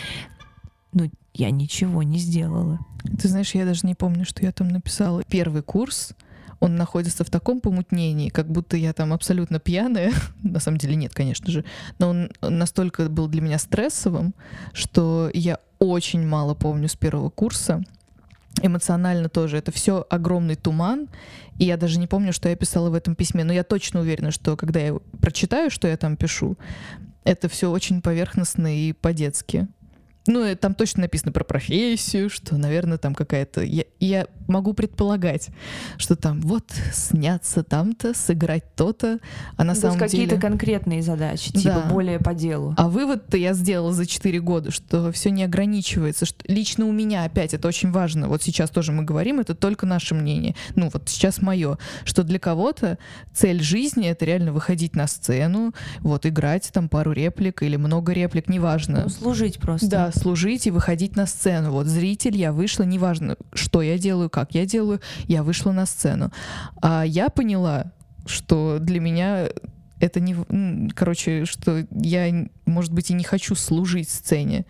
Ну, 0.93 1.11
я 1.35 1.51
ничего 1.51 2.03
не 2.03 2.19
сделала. 2.19 2.79
Ты 3.21 3.29
знаешь, 3.29 3.55
я 3.55 3.65
даже 3.65 3.87
не 3.87 3.95
помню, 3.95 4.25
что 4.25 4.43
я 4.43 4.53
там 4.53 4.69
написала. 4.69 5.23
Первый 5.29 5.63
курс, 5.63 6.13
он 6.61 6.77
находится 6.77 7.25
в 7.25 7.31
таком 7.31 7.61
помутнении, 7.61 8.29
как 8.29 8.51
будто 8.51 8.77
я 8.77 8.93
там 8.93 9.13
абсолютно 9.13 9.59
пьяная. 9.59 10.13
На 10.43 10.61
самом 10.61 10.79
деле 10.79 10.97
нет, 10.97 11.15
конечно 11.15 11.51
же. 11.51 11.65
Но 11.99 12.11
он 12.11 12.31
настолько 12.41 13.09
был 13.09 13.29
для 13.29 13.41
меня 13.41 13.59
стрессовым, 13.59 14.35
что 14.73 15.31
я 15.35 15.59
очень 15.79 16.27
мало 16.27 16.55
помню 16.55 16.89
с 16.89 16.97
первого 16.97 17.31
курса. 17.31 17.83
Эмоционально 18.63 19.29
тоже. 19.29 19.59
Это 19.59 19.71
все 19.71 20.07
огромный 20.09 20.55
туман. 20.55 21.09
И 21.59 21.65
я 21.65 21.77
даже 21.77 21.99
не 21.99 22.07
помню, 22.07 22.33
что 22.33 22.49
я 22.49 22.57
писала 22.57 22.89
в 22.89 22.95
этом 22.95 23.15
письме. 23.15 23.45
Но 23.45 23.53
я 23.53 23.65
точно 23.65 24.01
уверена, 24.01 24.31
что 24.31 24.57
когда 24.57 24.81
я 24.81 24.95
прочитаю, 25.21 25.71
что 25.71 25.89
я 25.89 25.97
там 25.99 26.17
пишу, 26.17 26.57
это 27.25 27.49
все 27.49 27.71
очень 27.71 28.01
поверхностно 28.01 28.75
и 28.75 28.93
по-детски. 28.93 29.69
Ну, 30.27 30.55
там 30.57 30.74
точно 30.74 31.03
написано 31.03 31.33
про 31.33 31.45
профессию, 31.45 32.31
что, 32.31 32.57
наверное, 32.57 32.99
там 32.99 33.14
какая-то... 33.14 33.62
Я, 33.62 33.85
я 34.01 34.27
могу 34.49 34.74
предполагать, 34.74 35.49
что 35.97 36.16
там 36.16 36.41
вот 36.41 36.64
сняться 36.93 37.62
там-то, 37.62 38.14
сыграть 38.14 38.74
то-то, 38.74 39.18
а 39.57 39.64
на 39.64 39.74
То 39.74 39.83
самом 39.83 39.99
есть 39.99 40.12
какие-то 40.12 40.37
деле... 40.37 40.43
конкретные 40.43 41.03
задачи, 41.03 41.53
типа 41.53 41.83
Да. 41.85 41.91
более 41.91 42.18
по 42.18 42.35
делу. 42.35 42.74
А 42.77 42.89
вывод-то 42.89 43.37
я 43.37 43.55
сделала 43.55 43.93
за 43.93 44.07
4 44.07 44.41
года, 44.41 44.70
что 44.70 45.11
все 45.12 45.31
не 45.31 45.45
ограничивается. 45.45 46.27
Что 46.27 46.45
лично 46.49 46.87
у 46.87 46.93
меня 46.93 47.24
опять 47.24 47.55
это 47.55 47.68
очень 47.68 47.91
важно. 47.91 48.29
Вот 48.29 48.43
сейчас 48.43 48.70
тоже 48.70 48.93
мы 48.93 49.03
говорим, 49.03 49.41
это 49.41 49.55
только 49.55 49.87
наше 49.87 50.14
мнение. 50.14 50.55
Ну 50.74 50.91
вот 50.93 51.09
сейчас 51.09 51.43
мое, 51.43 51.79
что 52.05 52.22
для 52.22 52.39
кого-то 52.39 52.99
цель 53.35 53.62
жизни 53.62 54.09
это 54.09 54.24
реально 54.24 54.53
выходить 54.53 54.95
на 54.95 55.07
сцену, 55.07 55.74
вот 56.01 56.27
играть 56.27 56.70
там 56.72 56.89
пару 56.89 57.12
реплик 57.12 57.62
или 57.62 57.77
много 57.77 58.12
реплик, 58.12 58.49
неважно. 58.49 59.03
Ну, 59.05 59.09
служить 59.09 59.59
просто. 59.59 59.89
Да, 59.89 60.12
служить 60.17 60.67
и 60.67 60.71
выходить 60.71 61.17
на 61.17 61.27
сцену. 61.27 61.73
Вот 61.73 61.87
зритель, 61.87 62.37
я 62.37 62.53
вышла, 62.53 62.85
неважно, 62.85 63.37
что 63.53 63.83
я 63.83 63.99
делаю, 63.99 64.31
как 64.31 64.55
я 64.55 64.67
делаю, 64.67 65.01
я 65.29 65.43
вышла 65.43 65.73
на 65.73 65.87
сцену. 65.87 66.33
А 66.83 67.05
я 67.05 67.29
поняла, 67.29 67.93
что 68.27 68.79
для 68.81 69.01
меня 69.01 69.49
это 70.01 70.21
не... 70.21 70.89
Короче, 70.91 71.45
что 71.45 71.87
я, 71.91 72.49
может 72.64 72.93
быть, 72.93 73.11
и 73.11 73.14
не 73.14 73.25
хочу 73.25 73.55
служить 73.55 74.09
сцене. 74.09 74.67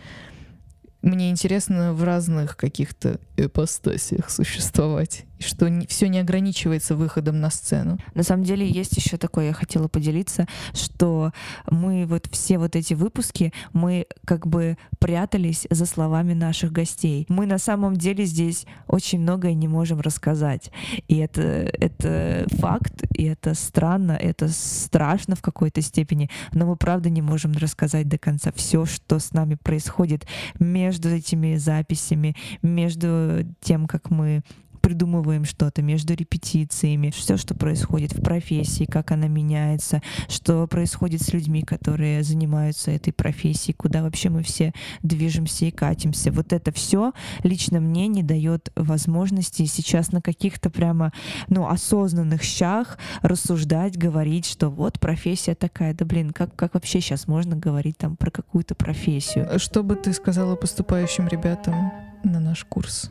Мне 1.02 1.30
интересно 1.30 1.92
в 1.92 2.02
разных 2.02 2.56
каких-то 2.56 3.20
ипостасиях 3.36 4.30
существовать. 4.30 5.24
Что 5.38 5.70
все 5.88 6.08
не 6.08 6.18
ограничивается 6.18 6.96
выходом 6.96 7.40
на 7.40 7.50
сцену. 7.50 7.98
На 8.14 8.22
самом 8.22 8.44
деле 8.44 8.68
есть 8.68 8.96
еще 8.96 9.16
такое, 9.16 9.46
я 9.46 9.52
хотела 9.52 9.88
поделиться, 9.88 10.46
что 10.72 11.32
мы 11.70 12.06
вот 12.06 12.26
все 12.30 12.58
вот 12.58 12.76
эти 12.76 12.94
выпуски, 12.94 13.52
мы 13.72 14.06
как 14.24 14.46
бы 14.46 14.76
прятались 14.98 15.66
за 15.70 15.86
словами 15.86 16.32
наших 16.32 16.72
гостей. 16.72 17.26
Мы 17.28 17.46
на 17.46 17.58
самом 17.58 17.96
деле 17.96 18.24
здесь 18.24 18.66
очень 18.86 19.20
многое 19.20 19.54
не 19.54 19.68
можем 19.68 20.00
рассказать. 20.00 20.70
И 21.08 21.16
это, 21.16 21.42
это 21.42 22.46
факт, 22.50 23.04
и 23.14 23.24
это 23.24 23.54
странно, 23.54 24.12
это 24.12 24.48
страшно 24.48 25.36
в 25.36 25.42
какой-то 25.42 25.82
степени, 25.82 26.30
но 26.52 26.66
мы 26.66 26.76
правда 26.76 27.10
не 27.10 27.22
можем 27.22 27.52
рассказать 27.52 28.08
до 28.08 28.18
конца 28.18 28.52
все, 28.54 28.84
что 28.84 29.18
с 29.18 29.32
нами 29.32 29.54
происходит 29.54 30.26
между 30.58 31.08
этими 31.08 31.56
записями, 31.56 32.36
между 32.62 33.44
тем, 33.60 33.86
как 33.86 34.10
мы 34.10 34.42
придумываем 34.86 35.44
что-то 35.44 35.82
между 35.82 36.14
репетициями, 36.14 37.10
все, 37.10 37.36
что 37.36 37.56
происходит 37.56 38.12
в 38.12 38.22
профессии, 38.22 38.84
как 38.84 39.10
она 39.10 39.26
меняется, 39.26 40.00
что 40.28 40.68
происходит 40.68 41.22
с 41.22 41.32
людьми, 41.32 41.62
которые 41.62 42.22
занимаются 42.22 42.92
этой 42.92 43.12
профессией, 43.12 43.74
куда 43.74 44.04
вообще 44.04 44.30
мы 44.30 44.44
все 44.44 44.72
движемся 45.02 45.64
и 45.64 45.72
катимся. 45.72 46.30
Вот 46.30 46.52
это 46.52 46.70
все 46.70 47.12
лично 47.42 47.80
мне 47.80 48.06
не 48.06 48.22
дает 48.22 48.70
возможности 48.76 49.64
сейчас 49.64 50.12
на 50.12 50.22
каких-то 50.22 50.70
прямо 50.70 51.12
ну, 51.48 51.66
осознанных 51.66 52.44
щах 52.44 52.96
рассуждать, 53.22 53.98
говорить, 53.98 54.46
что 54.46 54.68
вот 54.70 55.00
профессия 55.00 55.56
такая. 55.56 55.94
Да 55.94 56.04
блин, 56.04 56.30
как, 56.30 56.54
как 56.54 56.74
вообще 56.74 57.00
сейчас 57.00 57.26
можно 57.26 57.56
говорить 57.56 57.98
там 57.98 58.16
про 58.16 58.30
какую-то 58.30 58.76
профессию? 58.76 59.58
Что 59.58 59.82
бы 59.82 59.96
ты 59.96 60.12
сказала 60.12 60.54
поступающим 60.54 61.26
ребятам 61.26 61.92
на 62.22 62.38
наш 62.38 62.64
курс? 62.64 63.10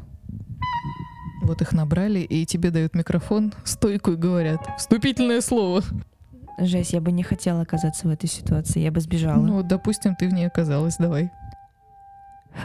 Вот 1.46 1.62
их 1.62 1.74
набрали, 1.74 2.20
и 2.20 2.44
тебе 2.46 2.72
дают 2.72 2.96
микрофон, 2.96 3.54
стойку 3.64 4.14
и 4.14 4.16
говорят 4.16 4.68
«Вступительное 4.80 5.42
слово». 5.42 5.84
Жесть, 6.58 6.94
я 6.94 7.02
бы 7.02 7.12
не 7.12 7.22
хотела 7.22 7.62
оказаться 7.62 8.08
в 8.08 8.12
этой 8.12 8.28
ситуации, 8.28 8.80
я 8.80 8.92
бы 8.92 9.00
сбежала. 9.00 9.42
Ну, 9.42 9.62
допустим, 9.62 10.16
ты 10.16 10.28
в 10.28 10.34
ней 10.34 10.48
оказалась, 10.48 10.98
давай. 10.98 11.32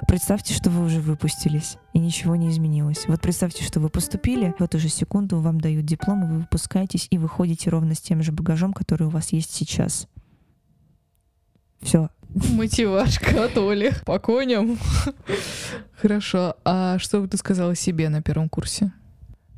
Представьте, 0.09 0.55
что 0.55 0.71
вы 0.71 0.87
уже 0.87 1.01
выпустились, 1.01 1.77
и 1.93 1.99
ничего 1.99 2.37
не 2.37 2.49
изменилось. 2.49 3.07
Вот 3.07 3.21
представьте, 3.21 3.65
что 3.65 3.81
вы 3.81 3.91
поступили, 3.91 4.55
в 4.59 4.63
эту 4.63 4.79
же 4.79 4.89
секунду 4.89 5.41
вам 5.41 5.61
дают 5.61 5.85
диплом, 5.85 6.25
и 6.25 6.27
вы 6.29 6.39
выпускаетесь, 6.39 7.07
и 7.11 7.19
выходите 7.19 7.69
ровно 7.69 7.95
с 7.95 8.01
тем 8.01 8.23
же 8.23 8.33
багажом, 8.33 8.73
который 8.73 9.09
у 9.09 9.11
вас 9.11 9.33
есть 9.33 9.53
сейчас. 9.53 10.07
Все. 11.83 12.11
Мотивашка 12.53 13.45
от 13.45 13.59
Оли. 13.59 13.93
По 14.05 14.19
коням. 14.19 14.79
Хорошо. 16.01 16.57
А 16.65 16.99
что 16.99 17.21
бы 17.21 17.29
ты 17.29 17.37
сказала 17.37 17.75
себе 17.75 18.09
на 18.09 18.23
первом 18.23 18.49
курсе? 18.49 18.93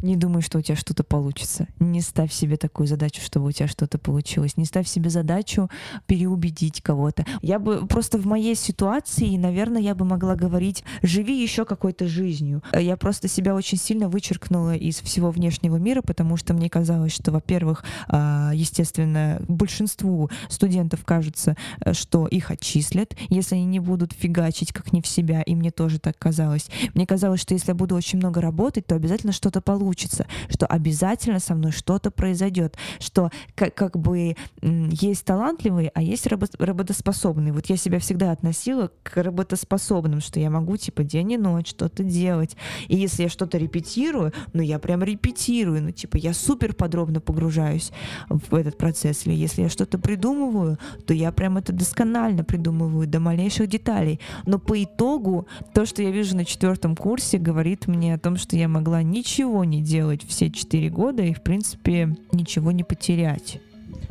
Не 0.02 0.16
думай, 0.16 0.42
что 0.42 0.58
у 0.58 0.62
тебя 0.62 0.76
что-то 0.76 1.04
получится. 1.04 1.68
Не 1.78 2.00
ставь 2.00 2.32
себе 2.32 2.56
такую 2.56 2.88
задачу, 2.88 3.22
чтобы 3.22 3.46
у 3.46 3.52
тебя 3.52 3.68
что-то 3.68 3.98
получилось. 3.98 4.56
Не 4.56 4.64
ставь 4.64 4.88
себе 4.88 5.10
задачу 5.10 5.70
переубедить 6.06 6.82
кого-то. 6.82 7.24
Я 7.40 7.60
бы 7.60 7.86
просто 7.86 8.18
в 8.18 8.26
моей 8.26 8.56
ситуации, 8.56 9.36
наверное, 9.36 9.80
я 9.80 9.94
бы 9.94 10.04
могла 10.04 10.34
говорить, 10.34 10.82
живи 11.02 11.40
еще 11.40 11.64
какой-то 11.64 12.08
жизнью. 12.08 12.64
Я 12.72 12.96
просто 12.96 13.28
себя 13.28 13.54
очень 13.54 13.78
сильно 13.78 14.08
вычеркнула 14.08 14.74
из 14.74 15.00
всего 15.00 15.30
внешнего 15.30 15.76
мира, 15.76 16.02
потому 16.02 16.36
что 16.36 16.52
мне 16.52 16.68
казалось, 16.68 17.12
что, 17.12 17.30
во-первых, 17.30 17.84
а, 18.08 18.50
естественно, 18.54 19.40
большинству 19.46 20.30
студентов 20.48 21.04
кажется, 21.04 21.56
что 21.92 22.26
их 22.26 22.50
отчислят, 22.50 23.14
если 23.28 23.54
они 23.54 23.66
не 23.66 23.78
будут 23.78 24.12
фигачить 24.12 24.72
как 24.72 24.92
не 24.92 25.00
в 25.00 25.06
себя, 25.06 25.42
и 25.42 25.54
мне 25.54 25.70
тоже 25.70 26.00
так 26.00 26.18
казалось. 26.18 26.68
Мне 26.94 27.06
казалось, 27.06 27.40
что 27.40 27.54
если 27.54 27.68
я 27.70 27.74
буду 27.76 27.94
очень 27.94 28.18
много 28.18 28.40
работать, 28.40 28.84
то 28.86 28.96
обязательно 28.96 29.32
что-то 29.32 29.60
получится 29.60 29.91
получится, 29.92 30.26
что 30.48 30.66
обязательно 30.66 31.38
со 31.38 31.54
мной 31.54 31.70
что-то 31.70 32.10
произойдет, 32.10 32.76
что 32.98 33.30
как, 33.54 33.74
как 33.74 33.98
бы 33.98 34.36
есть 34.62 35.24
талантливые, 35.26 35.90
а 35.94 36.00
есть 36.00 36.26
работоспособные. 36.26 37.52
Вот 37.52 37.66
я 37.66 37.76
себя 37.76 37.98
всегда 37.98 38.32
относила 38.32 38.90
к 39.02 39.22
работоспособным, 39.22 40.20
что 40.20 40.40
я 40.40 40.48
могу 40.48 40.78
типа 40.78 41.04
день 41.04 41.32
и 41.32 41.36
ночь 41.36 41.68
что-то 41.70 42.02
делать. 42.04 42.56
И 42.88 42.96
если 42.96 43.24
я 43.24 43.28
что-то 43.28 43.58
репетирую, 43.58 44.32
ну 44.54 44.62
я 44.62 44.78
прям 44.78 45.02
репетирую, 45.02 45.82
ну 45.82 45.90
типа 45.90 46.16
я 46.16 46.32
супер 46.32 46.74
подробно 46.74 47.20
погружаюсь 47.20 47.92
в 48.30 48.54
этот 48.54 48.78
процесс. 48.78 49.26
Или 49.26 49.34
если 49.34 49.62
я 49.62 49.68
что-то 49.68 49.98
придумываю, 49.98 50.78
то 51.06 51.12
я 51.12 51.32
прям 51.32 51.58
это 51.58 51.72
досконально 51.72 52.44
придумываю 52.44 53.06
до 53.06 53.20
малейших 53.20 53.68
деталей. 53.68 54.20
Но 54.46 54.58
по 54.58 54.82
итогу 54.82 55.46
то, 55.74 55.84
что 55.84 56.02
я 56.02 56.10
вижу 56.10 56.34
на 56.34 56.46
четвертом 56.46 56.96
курсе, 56.96 57.36
говорит 57.36 57.86
мне 57.88 58.14
о 58.14 58.18
том, 58.18 58.38
что 58.38 58.56
я 58.56 58.68
могла 58.68 59.02
ничего 59.02 59.64
не 59.64 59.81
делать 59.82 60.24
все 60.26 60.50
четыре 60.50 60.88
года 60.88 61.22
и, 61.22 61.34
в 61.34 61.42
принципе, 61.42 62.16
ничего 62.32 62.72
не 62.72 62.84
потерять. 62.84 63.60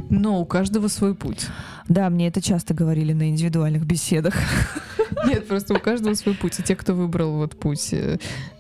Но 0.10 0.40
у 0.42 0.46
каждого 0.46 0.88
свой 0.88 1.16
путь. 1.16 1.48
Да, 1.88 2.10
мне 2.10 2.28
это 2.28 2.42
часто 2.42 2.74
говорили 2.74 3.14
на 3.14 3.30
индивидуальных 3.30 3.86
беседах. 3.86 4.36
Нет, 5.26 5.48
просто 5.48 5.74
у 5.74 5.80
каждого 5.80 6.14
свой 6.14 6.36
путь. 6.36 6.60
И 6.60 6.64
те, 6.64 6.76
кто 6.76 6.94
выбрал 6.94 7.34
вот 7.38 7.60
путь 7.60 7.94
э, 7.94 8.18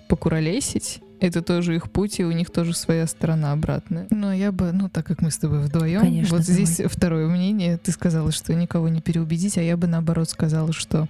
покуролесить, 0.08 1.02
это 1.20 1.42
тоже 1.42 1.76
их 1.76 1.92
путь, 1.92 2.20
и 2.20 2.26
у 2.26 2.32
них 2.32 2.50
тоже 2.50 2.74
своя 2.74 3.06
сторона 3.06 3.52
обратная. 3.52 4.08
Но 4.10 4.34
я 4.34 4.52
бы, 4.52 4.72
ну, 4.72 4.90
так 4.90 5.06
как 5.06 5.22
мы 5.22 5.30
с 5.30 5.38
тобой 5.38 5.60
вдвоем, 5.60 6.02
Конечно, 6.02 6.38
вот 6.38 6.46
давай. 6.46 6.66
здесь 6.66 6.82
второе 6.92 7.28
мнение. 7.28 7.78
Ты 7.78 7.92
сказала, 7.92 8.32
что 8.32 8.56
никого 8.56 8.90
не 8.90 9.02
переубедить, 9.02 9.58
а 9.58 9.62
я 9.62 9.78
бы 9.78 9.88
наоборот 9.88 10.30
сказала, 10.30 10.74
что 10.74 11.08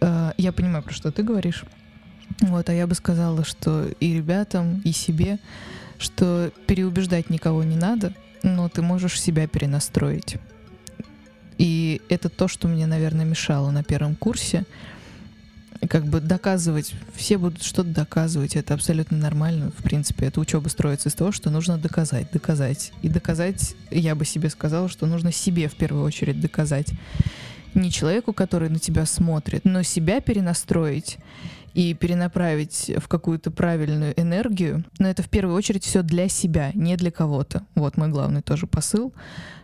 э, 0.00 0.32
я 0.36 0.52
понимаю, 0.52 0.82
про 0.82 0.92
что 0.92 1.12
ты 1.12 1.22
говоришь. 1.22 1.64
Вот, 2.40 2.68
а 2.68 2.72
я 2.72 2.86
бы 2.86 2.94
сказала, 2.94 3.44
что 3.44 3.86
и 4.00 4.14
ребятам, 4.14 4.80
и 4.84 4.92
себе, 4.92 5.38
что 5.98 6.50
переубеждать 6.66 7.30
никого 7.30 7.62
не 7.62 7.76
надо, 7.76 8.14
но 8.42 8.68
ты 8.68 8.82
можешь 8.82 9.20
себя 9.20 9.46
перенастроить. 9.46 10.36
И 11.58 12.00
это 12.08 12.28
то, 12.28 12.48
что 12.48 12.68
мне, 12.68 12.86
наверное, 12.86 13.24
мешало 13.24 13.70
на 13.70 13.84
первом 13.84 14.16
курсе. 14.16 14.64
Как 15.88 16.04
бы 16.04 16.20
доказывать, 16.20 16.94
все 17.14 17.38
будут 17.38 17.62
что-то 17.62 17.90
доказывать, 17.90 18.56
это 18.56 18.74
абсолютно 18.74 19.18
нормально. 19.18 19.72
В 19.76 19.82
принципе, 19.82 20.26
эта 20.26 20.40
учеба 20.40 20.68
строится 20.68 21.08
из 21.08 21.14
того, 21.14 21.32
что 21.32 21.50
нужно 21.50 21.76
доказать, 21.76 22.30
доказать. 22.32 22.92
И 23.02 23.08
доказать, 23.08 23.74
я 23.90 24.14
бы 24.14 24.24
себе 24.24 24.48
сказала, 24.48 24.88
что 24.88 25.06
нужно 25.06 25.32
себе 25.32 25.68
в 25.68 25.74
первую 25.74 26.04
очередь 26.04 26.40
доказать. 26.40 26.92
Не 27.74 27.90
человеку, 27.90 28.32
который 28.32 28.68
на 28.68 28.78
тебя 28.78 29.06
смотрит, 29.06 29.64
но 29.64 29.82
себя 29.82 30.20
перенастроить 30.20 31.18
и 31.74 31.94
перенаправить 31.94 32.92
в 32.98 33.08
какую-то 33.08 33.50
правильную 33.50 34.18
энергию. 34.20 34.84
Но 34.98 35.08
это 35.08 35.22
в 35.22 35.28
первую 35.28 35.56
очередь 35.56 35.84
все 35.84 36.02
для 36.02 36.28
себя, 36.28 36.70
не 36.74 36.96
для 36.96 37.10
кого-то. 37.10 37.66
Вот 37.74 37.96
мой 37.96 38.08
главный 38.08 38.42
тоже 38.42 38.66
посыл, 38.66 39.12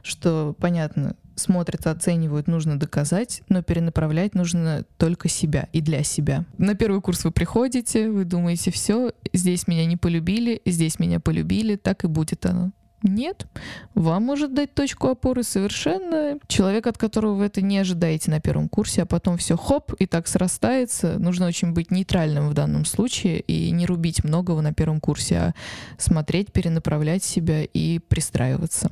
что, 0.03 0.55
понятно, 0.59 1.17
смотрят, 1.39 1.87
оценивают, 1.87 2.47
нужно 2.47 2.79
доказать, 2.79 3.43
но 3.49 3.63
перенаправлять 3.63 4.35
нужно 4.35 4.85
только 4.97 5.29
себя 5.29 5.69
и 5.73 5.81
для 5.81 6.03
себя. 6.03 6.45
На 6.59 6.75
первый 6.75 7.01
курс 7.01 7.25
вы 7.25 7.31
приходите, 7.31 8.11
вы 8.11 8.25
думаете, 8.25 8.71
все, 8.71 9.13
здесь 9.33 9.69
меня 9.69 9.87
не 9.87 9.97
полюбили, 9.97 10.61
здесь 10.67 10.99
меня 10.99 11.21
полюбили, 11.21 11.77
так 11.77 12.05
и 12.05 12.09
будет 12.09 12.45
оно. 12.47 12.73
Нет, 13.03 13.47
вам 13.95 14.25
может 14.25 14.55
дать 14.55 14.75
точку 14.75 15.09
опоры 15.09 15.45
совершенно 15.45 16.39
человек, 16.49 16.87
от 16.89 16.99
которого 16.99 17.35
вы 17.35 17.45
это 17.45 17.63
не 17.63 17.79
ожидаете 17.79 18.31
на 18.31 18.41
первом 18.41 18.69
курсе, 18.69 19.03
а 19.03 19.07
потом 19.07 19.37
все 19.37 19.57
хоп, 19.57 19.93
и 20.01 20.07
так 20.07 20.27
срастается. 20.27 21.19
Нужно 21.19 21.47
очень 21.47 21.73
быть 21.73 21.93
нейтральным 21.93 22.49
в 22.49 22.55
данном 22.55 22.85
случае 22.85 23.39
и 23.41 23.71
не 23.71 23.87
рубить 23.87 24.25
многого 24.25 24.63
на 24.63 24.75
первом 24.75 25.01
курсе, 25.01 25.37
а 25.37 25.55
смотреть, 25.97 26.53
перенаправлять 26.53 27.23
себя 27.23 27.63
и 27.63 28.01
пристраиваться. 28.01 28.89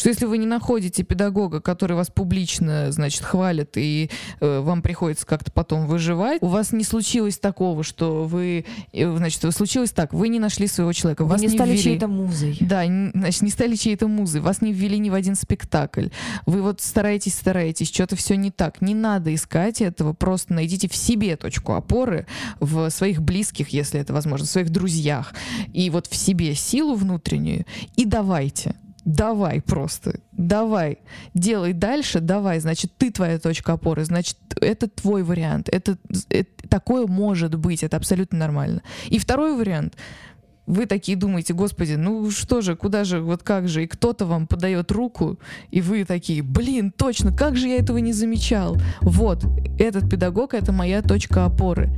Что 0.00 0.08
если 0.08 0.24
вы 0.24 0.38
не 0.38 0.46
находите 0.46 1.02
педагога, 1.02 1.60
который 1.60 1.94
вас 1.94 2.08
публично, 2.08 2.90
значит, 2.90 3.22
хвалит, 3.22 3.76
и 3.76 4.10
э, 4.40 4.60
вам 4.60 4.80
приходится 4.80 5.26
как-то 5.26 5.52
потом 5.52 5.86
выживать, 5.86 6.42
у 6.42 6.46
вас 6.46 6.72
не 6.72 6.84
случилось 6.84 7.38
такого, 7.38 7.84
что 7.84 8.24
вы, 8.24 8.64
э, 8.94 9.16
значит, 9.18 9.42
случилось 9.54 9.90
так, 9.92 10.14
вы 10.14 10.28
не 10.28 10.38
нашли 10.38 10.66
своего 10.68 10.94
человека, 10.94 11.24
Вы 11.24 11.30
вас 11.32 11.40
не 11.42 11.48
не 11.48 11.54
стали 11.54 11.72
ввели- 11.72 11.82
чьей-то 11.82 12.08
музой. 12.08 12.56
да, 12.60 12.86
н- 12.86 13.10
значит, 13.14 13.42
не 13.42 13.50
стали 13.50 13.76
чьей-то 13.76 14.08
музы, 14.08 14.40
вас 14.40 14.62
не 14.62 14.72
ввели 14.72 14.98
ни 14.98 15.10
в 15.10 15.14
один 15.14 15.34
спектакль. 15.34 16.08
Вы 16.46 16.62
вот 16.62 16.80
стараетесь, 16.80 17.34
стараетесь, 17.34 17.92
что-то 17.92 18.16
все 18.16 18.36
не 18.38 18.50
так. 18.50 18.80
Не 18.80 18.94
надо 18.94 19.34
искать 19.34 19.82
этого, 19.82 20.14
просто 20.14 20.54
найдите 20.54 20.88
в 20.88 20.96
себе 20.96 21.36
точку 21.36 21.74
опоры, 21.74 22.26
в 22.58 22.88
своих 22.88 23.20
близких, 23.20 23.68
если 23.68 24.00
это 24.00 24.14
возможно, 24.14 24.46
в 24.46 24.50
своих 24.50 24.70
друзьях, 24.70 25.34
и 25.74 25.90
вот 25.90 26.06
в 26.06 26.16
себе 26.16 26.54
силу 26.54 26.94
внутреннюю, 26.94 27.66
и 27.96 28.06
давайте. 28.06 28.74
Давай 29.04 29.62
просто, 29.62 30.20
давай, 30.32 30.98
делай 31.32 31.72
дальше, 31.72 32.20
давай, 32.20 32.60
значит, 32.60 32.92
ты 32.98 33.10
твоя 33.10 33.38
точка 33.38 33.72
опоры, 33.72 34.04
значит, 34.04 34.36
это 34.60 34.88
твой 34.88 35.22
вариант, 35.22 35.70
это, 35.72 35.96
это- 36.28 36.68
такое 36.68 37.06
может 37.06 37.54
быть, 37.54 37.82
это 37.82 37.96
абсолютно 37.96 38.38
нормально. 38.38 38.82
И 39.08 39.18
второй 39.18 39.56
вариант, 39.56 39.96
вы 40.66 40.86
такие 40.86 41.16
думаете, 41.16 41.54
господи, 41.54 41.94
ну 41.94 42.30
что 42.30 42.60
же, 42.60 42.76
куда 42.76 43.04
же, 43.04 43.20
вот 43.20 43.42
как 43.42 43.68
же, 43.68 43.84
и 43.84 43.86
кто-то 43.86 44.26
вам 44.26 44.46
подает 44.46 44.92
руку, 44.92 45.38
и 45.70 45.80
вы 45.80 46.04
такие, 46.04 46.42
блин, 46.42 46.92
точно, 46.92 47.34
как 47.34 47.56
же 47.56 47.68
я 47.68 47.76
этого 47.78 47.98
не 47.98 48.12
замечал. 48.12 48.76
Вот, 49.00 49.44
этот 49.78 50.08
педагог— 50.10 50.52
это 50.54 50.72
моя 50.72 51.02
точка 51.02 51.46
опоры. 51.46 51.90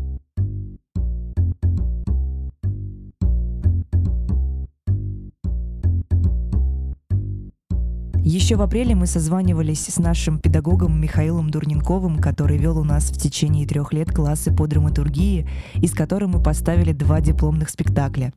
Еще 8.24 8.54
в 8.54 8.62
апреле 8.62 8.94
мы 8.94 9.08
созванивались 9.08 9.84
с 9.88 9.98
нашим 9.98 10.38
педагогом 10.38 11.00
Михаилом 11.00 11.50
Дурненковым, 11.50 12.20
который 12.20 12.56
вел 12.56 12.78
у 12.78 12.84
нас 12.84 13.10
в 13.10 13.20
течение 13.20 13.66
трех 13.66 13.92
лет 13.92 14.12
классы 14.12 14.54
по 14.54 14.68
драматургии, 14.68 15.48
и 15.74 15.86
с 15.88 15.92
которым 15.92 16.30
мы 16.30 16.40
поставили 16.40 16.92
два 16.92 17.20
дипломных 17.20 17.68
спектакля. 17.68 18.32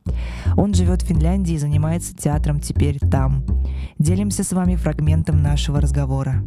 Он 0.56 0.74
живет 0.74 1.02
в 1.02 1.06
Финляндии 1.06 1.54
и 1.54 1.58
занимается 1.58 2.16
театром 2.16 2.58
теперь 2.58 2.98
там. 2.98 3.44
Делимся 4.00 4.42
с 4.42 4.50
вами 4.52 4.74
фрагментом 4.74 5.40
нашего 5.40 5.80
разговора. 5.80 6.42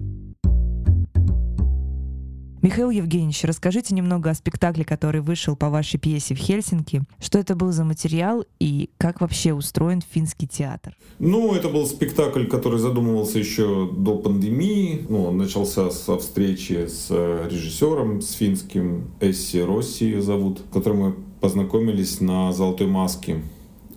Михаил 2.61 2.89
Евгеньевич, 2.89 3.45
расскажите 3.45 3.95
немного 3.95 4.29
о 4.29 4.33
спектакле, 4.33 4.83
который 4.83 5.21
вышел 5.21 5.55
по 5.55 5.69
вашей 5.69 5.97
пьесе 5.97 6.35
в 6.35 6.39
Хельсинки. 6.39 7.03
Что 7.17 7.39
это 7.39 7.55
был 7.55 7.71
за 7.71 7.85
материал 7.85 8.43
и 8.59 8.89
как 8.97 9.21
вообще 9.21 9.53
устроен 9.53 10.01
финский 10.01 10.45
театр? 10.45 10.97
Ну, 11.19 11.53
это 11.53 11.69
был 11.69 11.85
спектакль, 11.85 12.47
который 12.47 12.79
задумывался 12.79 13.39
еще 13.39 13.89
до 13.89 14.17
пандемии. 14.17 15.05
Ну, 15.07 15.25
он 15.25 15.37
начался 15.37 15.89
со 15.89 16.17
встречи 16.17 16.87
с 16.87 17.07
э, 17.09 17.47
режиссером, 17.49 18.21
с 18.21 18.33
финским 18.33 19.11
Эсси 19.21 19.59
Росси 19.59 20.19
зовут, 20.19 20.61
которым 20.73 20.99
мы 20.99 21.15
познакомились 21.39 22.19
на 22.19 22.51
«Золотой 22.51 22.87
маске». 22.87 23.41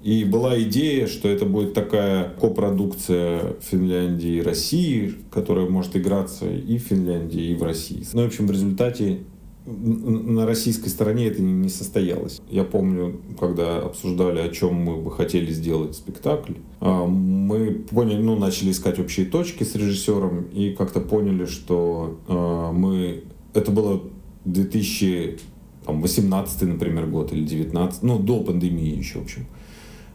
И 0.02 0.24
была 0.24 0.60
идея, 0.62 1.06
что 1.06 1.28
это 1.28 1.46
будет 1.46 1.74
такая 1.74 2.30
копродукция 2.40 3.54
Финляндии 3.60 4.38
и 4.38 4.42
России, 4.42 5.14
которая 5.30 5.68
может 5.68 5.96
играться 5.96 6.50
и 6.50 6.78
в 6.78 6.82
Финляндии, 6.82 7.52
и 7.52 7.54
в 7.54 7.62
России. 7.62 8.04
Ну, 8.12 8.22
в 8.22 8.26
общем, 8.26 8.48
в 8.48 8.50
результате 8.50 9.20
на 9.64 10.44
российской 10.44 10.88
стороне 10.88 11.28
это 11.28 11.40
не 11.40 11.68
состоялось. 11.68 12.40
Я 12.50 12.64
помню, 12.64 13.20
когда 13.38 13.78
обсуждали, 13.78 14.40
о 14.40 14.48
чем 14.48 14.74
мы 14.74 14.96
бы 14.96 15.12
хотели 15.12 15.52
сделать 15.52 15.94
спектакль, 15.94 16.54
а, 16.80 17.06
мы 17.06 17.70
поняли, 17.70 18.20
ну, 18.20 18.36
начали 18.36 18.72
искать 18.72 18.98
общие 18.98 19.26
точки 19.26 19.62
с 19.62 19.76
режиссером 19.76 20.46
и 20.52 20.70
как-то 20.70 20.98
поняли, 21.00 21.46
что 21.46 22.18
а, 22.26 22.72
мы... 22.72 23.22
Это 23.54 23.70
было 23.70 24.02
2018, 24.46 26.62
например, 26.62 27.06
год 27.06 27.32
или 27.32 27.44
19, 27.44 28.02
ну, 28.02 28.18
до 28.18 28.40
пандемии 28.40 28.96
еще, 28.96 29.20
в 29.20 29.22
общем. 29.22 29.46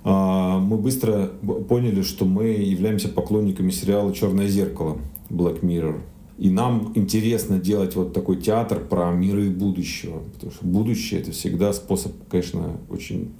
Мы 0.08 0.78
быстро 0.78 1.28
поняли, 1.68 2.01
что 2.01 2.26
мы 2.26 2.45
являемся 2.45 3.10
поклонниками 3.10 3.72
сериала 3.72 4.14
«Черное 4.14 4.47
зеркало» 4.47 4.97
Black 5.30 5.62
Mirror. 5.62 5.99
И 6.38 6.49
нам 6.49 6.91
интересно 6.95 7.58
делать 7.58 7.95
вот 7.95 8.14
такой 8.14 8.38
театр 8.38 8.80
про 8.80 9.12
миры 9.12 9.49
будущего. 9.49 10.20
Потому 10.34 10.51
что 10.51 10.66
будущее— 10.66 11.20
это 11.22 11.32
всегда 11.32 11.74
способ, 11.74 12.14
конечно, 12.30 12.78
очень 12.89 13.32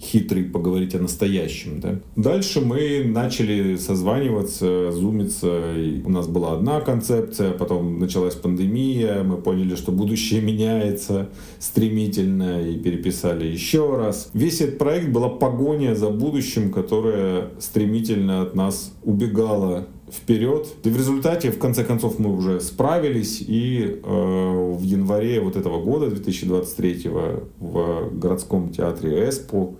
хитрый 0.00 0.44
поговорить 0.44 0.94
о 0.94 0.98
настоящем. 0.98 1.80
Да? 1.80 1.98
Дальше 2.16 2.60
мы 2.60 3.04
начали 3.04 3.76
созваниваться, 3.76 4.92
зумиться. 4.92 5.74
И 5.76 6.02
у 6.02 6.10
нас 6.10 6.26
была 6.28 6.52
одна 6.52 6.80
концепция, 6.80 7.52
потом 7.52 7.98
началась 7.98 8.34
пандемия, 8.34 9.22
мы 9.22 9.36
поняли, 9.36 9.74
что 9.74 9.92
будущее 9.92 10.40
меняется 10.40 11.28
стремительно 11.58 12.68
и 12.68 12.78
переписали 12.78 13.46
еще 13.46 13.96
раз. 13.96 14.30
Весь 14.32 14.60
этот 14.60 14.78
проект 14.78 15.08
была 15.08 15.28
погоня 15.28 15.94
за 15.94 16.10
будущим, 16.10 16.72
которое 16.72 17.50
стремительно 17.58 18.42
от 18.42 18.54
нас 18.54 18.92
убегало 19.02 19.86
вперед. 20.10 20.68
И 20.84 20.88
в 20.88 20.96
результате, 20.96 21.50
в 21.50 21.58
конце 21.58 21.84
концов, 21.84 22.18
мы 22.18 22.34
уже 22.34 22.60
справились, 22.60 23.40
и 23.40 24.00
э, 24.02 24.72
в 24.74 24.82
январе 24.82 25.40
вот 25.40 25.56
этого 25.56 25.82
года, 25.82 26.08
2023, 26.08 27.10
в 27.58 28.10
городском 28.12 28.70
театре 28.70 29.28
Эспо 29.28 29.74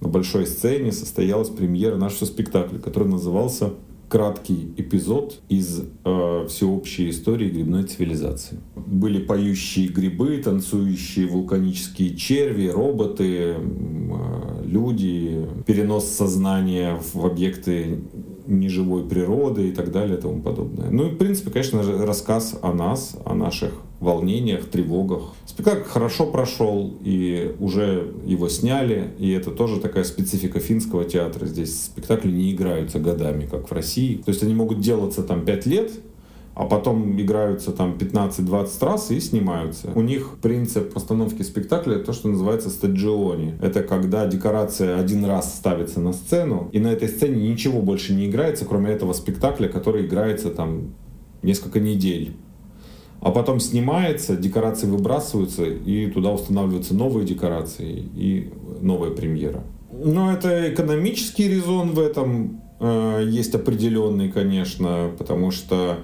на 0.00 0.08
большой 0.08 0.46
сцене 0.46 0.92
состоялась 0.92 1.48
премьера 1.48 1.96
нашего 1.96 2.26
спектакля, 2.26 2.78
который 2.78 3.08
назывался 3.08 3.72
краткий 4.08 4.72
эпизод 4.76 5.40
из 5.48 5.82
э, 6.04 6.46
всеобщей 6.48 7.10
истории 7.10 7.50
грибной 7.50 7.84
цивилизации. 7.84 8.58
Были 8.74 9.22
поющие 9.22 9.88
грибы, 9.88 10.38
танцующие 10.42 11.26
вулканические 11.26 12.16
черви, 12.16 12.68
роботы, 12.68 13.56
э, 13.56 14.62
люди, 14.64 15.46
перенос 15.66 16.06
сознания 16.06 16.98
в 17.12 17.24
объекты 17.24 18.00
неживой 18.48 19.04
природы 19.04 19.68
и 19.68 19.72
так 19.72 19.92
далее 19.92 20.18
и 20.18 20.20
тому 20.20 20.40
подобное. 20.40 20.90
Ну 20.90 21.08
и, 21.08 21.10
в 21.10 21.18
принципе, 21.18 21.50
конечно 21.50 21.82
же, 21.82 22.04
рассказ 22.04 22.58
о 22.62 22.72
нас, 22.72 23.16
о 23.24 23.34
наших 23.34 23.72
волнениях, 24.00 24.64
тревогах. 24.66 25.34
Спектакль 25.44 25.82
хорошо 25.82 26.26
прошел, 26.26 26.94
и 27.04 27.54
уже 27.58 28.12
его 28.24 28.48
сняли, 28.48 29.10
и 29.18 29.30
это 29.30 29.50
тоже 29.50 29.80
такая 29.80 30.04
специфика 30.04 30.60
финского 30.60 31.04
театра. 31.04 31.46
Здесь 31.46 31.84
спектакли 31.84 32.30
не 32.30 32.52
играются 32.52 32.98
годами, 33.00 33.46
как 33.46 33.68
в 33.68 33.72
России. 33.72 34.16
То 34.16 34.30
есть 34.30 34.42
они 34.42 34.54
могут 34.54 34.80
делаться 34.80 35.22
там 35.22 35.44
5 35.44 35.66
лет, 35.66 35.92
а 36.58 36.64
потом 36.64 37.18
играются 37.20 37.70
там 37.70 37.96
15-20 37.96 38.84
раз 38.84 39.12
и 39.12 39.20
снимаются. 39.20 39.92
У 39.94 40.02
них 40.02 40.38
принцип 40.42 40.92
постановки 40.92 41.42
спектакля 41.42 42.00
то, 42.00 42.12
что 42.12 42.26
называется 42.28 42.68
стаджиони. 42.68 43.56
Это 43.62 43.84
когда 43.84 44.26
декорация 44.26 44.98
один 44.98 45.24
раз 45.24 45.54
ставится 45.54 46.00
на 46.00 46.12
сцену, 46.12 46.68
и 46.72 46.80
на 46.80 46.88
этой 46.88 47.08
сцене 47.08 47.48
ничего 47.48 47.80
больше 47.80 48.12
не 48.12 48.26
играется, 48.26 48.64
кроме 48.64 48.90
этого 48.90 49.12
спектакля, 49.12 49.68
который 49.68 50.06
играется 50.06 50.50
там 50.50 50.94
несколько 51.42 51.78
недель. 51.78 52.34
А 53.20 53.30
потом 53.30 53.60
снимается, 53.60 54.36
декорации 54.36 54.88
выбрасываются, 54.88 55.64
и 55.64 56.10
туда 56.10 56.32
устанавливаются 56.32 56.92
новые 56.92 57.24
декорации 57.24 58.02
и 58.16 58.52
новая 58.80 59.12
премьера. 59.12 59.62
Но 59.92 60.32
это 60.32 60.72
экономический 60.72 61.48
резон 61.48 61.92
в 61.92 62.00
этом 62.00 62.62
э, 62.80 63.24
есть 63.28 63.54
определенный, 63.54 64.28
конечно, 64.28 65.12
потому 65.16 65.52
что 65.52 65.98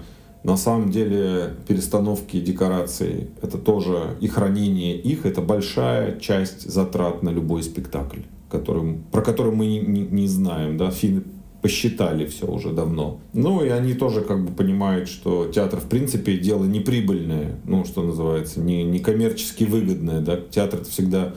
на 0.45 0.59
самом 0.59 0.91
деле 0.91 1.55
перестановки 1.67 2.39
декораций, 2.39 3.29
это 3.41 3.57
тоже 3.57 4.17
и 4.21 4.29
хранение 4.29 4.97
их, 4.97 5.25
это 5.25 5.41
большая 5.41 6.21
часть 6.21 6.71
затрат 6.71 7.23
на 7.23 7.31
любой 7.31 7.63
спектакль, 7.63 8.21
который, 8.51 8.99
про 9.11 9.23
который 9.23 9.53
мы 9.53 9.67
не, 9.67 9.81
не, 9.81 10.03
не 10.03 10.29
знаем. 10.29 10.77
Да? 10.77 10.91
Финны 10.91 11.23
посчитали 11.63 12.27
все 12.27 12.47
уже 12.47 12.73
давно. 12.73 13.21
Ну 13.33 13.65
и 13.65 13.71
они 13.71 13.95
тоже 13.95 14.21
как 14.21 14.45
бы 14.45 14.53
понимают, 14.53 15.09
что 15.09 15.47
театр 15.47 15.81
в 15.81 15.89
принципе 15.89 16.37
дело 16.37 16.65
неприбыльное, 16.65 17.57
ну 17.65 17.87
что 17.87 18.03
называется, 18.03 18.61
не, 18.61 18.85
не 18.85 18.99
коммерчески 18.99 19.65
выгодное. 19.65 20.21
Да? 20.21 20.39
Театр 20.51 20.81
это 20.81 20.91
всегда 20.91 21.35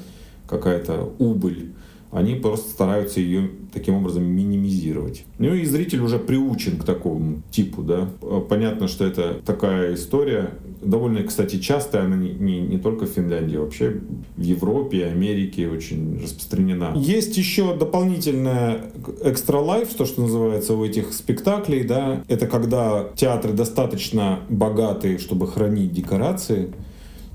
какая-то 0.47 1.13
убыль 1.17 1.71
они 2.11 2.35
просто 2.35 2.69
стараются 2.69 3.19
ее 3.19 3.49
таким 3.73 3.95
образом 3.95 4.23
минимизировать. 4.23 5.25
Ну 5.39 5.53
и 5.53 5.65
зритель 5.65 6.01
уже 6.01 6.19
приучен 6.19 6.77
к 6.77 6.85
такому 6.85 7.41
типу, 7.51 7.81
да. 7.81 8.09
Понятно, 8.49 8.87
что 8.87 9.05
это 9.05 9.41
такая 9.45 9.93
история, 9.93 10.51
довольно, 10.81 11.23
кстати, 11.23 11.59
частая, 11.59 12.05
она 12.05 12.15
не, 12.15 12.31
не, 12.31 12.59
не 12.61 12.77
только 12.77 13.05
в 13.05 13.09
Финляндии, 13.09 13.57
вообще 13.57 14.01
в 14.35 14.41
Европе, 14.41 15.05
Америке 15.05 15.67
очень 15.67 16.19
распространена. 16.21 16.93
Есть 16.95 17.37
еще 17.37 17.75
дополнительная 17.75 18.85
экстра 19.23 19.57
лайф, 19.57 19.93
то, 19.93 20.05
что 20.05 20.21
называется 20.21 20.75
у 20.75 20.85
этих 20.85 21.13
спектаклей, 21.13 21.83
да. 21.83 22.23
Это 22.27 22.47
когда 22.47 23.09
театры 23.15 23.53
достаточно 23.53 24.39
богатые, 24.49 25.17
чтобы 25.17 25.47
хранить 25.47 25.91
декорации 25.91 26.71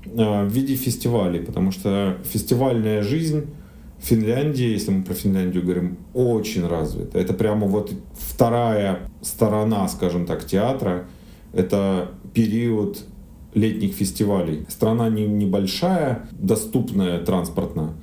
э, 0.05 0.45
в 0.45 0.49
виде 0.49 0.75
фестивалей, 0.75 1.39
потому 1.39 1.71
что 1.71 2.17
фестивальная 2.23 3.03
жизнь 3.03 3.45
Финляндия, 4.03 4.73
если 4.73 4.91
мы 4.91 5.03
про 5.03 5.13
Финляндию 5.13 5.63
говорим, 5.63 5.97
очень 6.13 6.67
развита. 6.67 7.17
Это 7.17 7.33
прямо 7.33 7.67
вот 7.67 7.93
вторая 8.13 8.99
сторона, 9.21 9.87
скажем 9.87 10.25
так, 10.25 10.45
театра. 10.45 11.05
Это 11.53 12.11
период 12.33 13.05
летних 13.53 13.93
фестивалей. 13.93 14.65
Страна 14.67 15.07
не, 15.07 15.25
небольшая, 15.25 16.27
доступная 16.31 17.19
транспортно. 17.19 17.93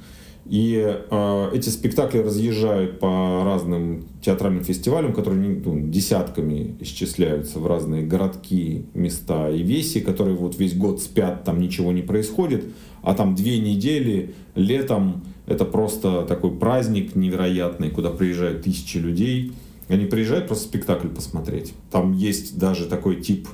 И 0.46 0.82
э, 1.10 1.50
эти 1.52 1.68
спектакли 1.68 2.18
разъезжают 2.18 2.98
по 2.98 3.42
разным 3.44 4.06
театральным 4.22 4.64
фестивалям, 4.64 5.12
которые 5.12 5.60
ну, 5.64 5.88
десятками 5.90 6.76
исчисляются 6.80 7.58
в 7.58 7.66
разные 7.66 8.04
городки, 8.04 8.86
места 8.94 9.50
и 9.50 9.62
веси, 9.62 10.00
которые 10.00 10.36
вот 10.36 10.58
весь 10.58 10.74
год 10.74 11.00
спят, 11.02 11.44
там 11.44 11.60
ничего 11.60 11.92
не 11.92 12.02
происходит, 12.02 12.64
а 13.02 13.14
там 13.14 13.34
две 13.34 13.58
недели 13.58 14.34
летом 14.54 15.22
это 15.46 15.64
просто 15.64 16.22
такой 16.22 16.52
праздник 16.52 17.16
невероятный, 17.16 17.90
куда 17.90 18.10
приезжают 18.10 18.62
тысячи 18.62 18.98
людей. 18.98 19.52
Они 19.88 20.06
приезжают 20.06 20.46
просто 20.46 20.68
спектакль 20.68 21.08
посмотреть. 21.08 21.74
Там 21.90 22.12
есть 22.12 22.58
даже 22.58 22.86
такой 22.86 23.20
тип 23.20 23.48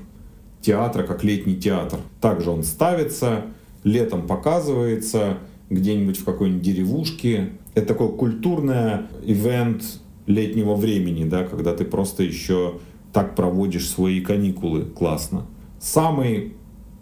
театра, 0.61 1.05
как 1.05 1.25
летний 1.25 1.57
театр. 1.57 2.01
Также 2.21 2.51
он 2.51 2.63
ставится, 2.65 3.47
летом 3.85 4.27
показывается 4.27 5.39
где-нибудь 5.71 6.19
в 6.19 6.25
какой-нибудь 6.25 6.63
деревушке. 6.63 7.53
Это 7.75 7.89
такой 7.89 8.15
культурный 8.17 9.07
ивент 9.25 9.83
летнего 10.27 10.75
времени, 10.75 11.25
да, 11.25 11.45
когда 11.45 11.73
ты 11.75 11.85
просто 11.85 12.23
еще 12.23 12.75
так 13.13 13.35
проводишь 13.35 13.89
свои 13.89 14.21
каникулы 14.21 14.83
классно. 14.83 15.47
Самый 15.81 16.55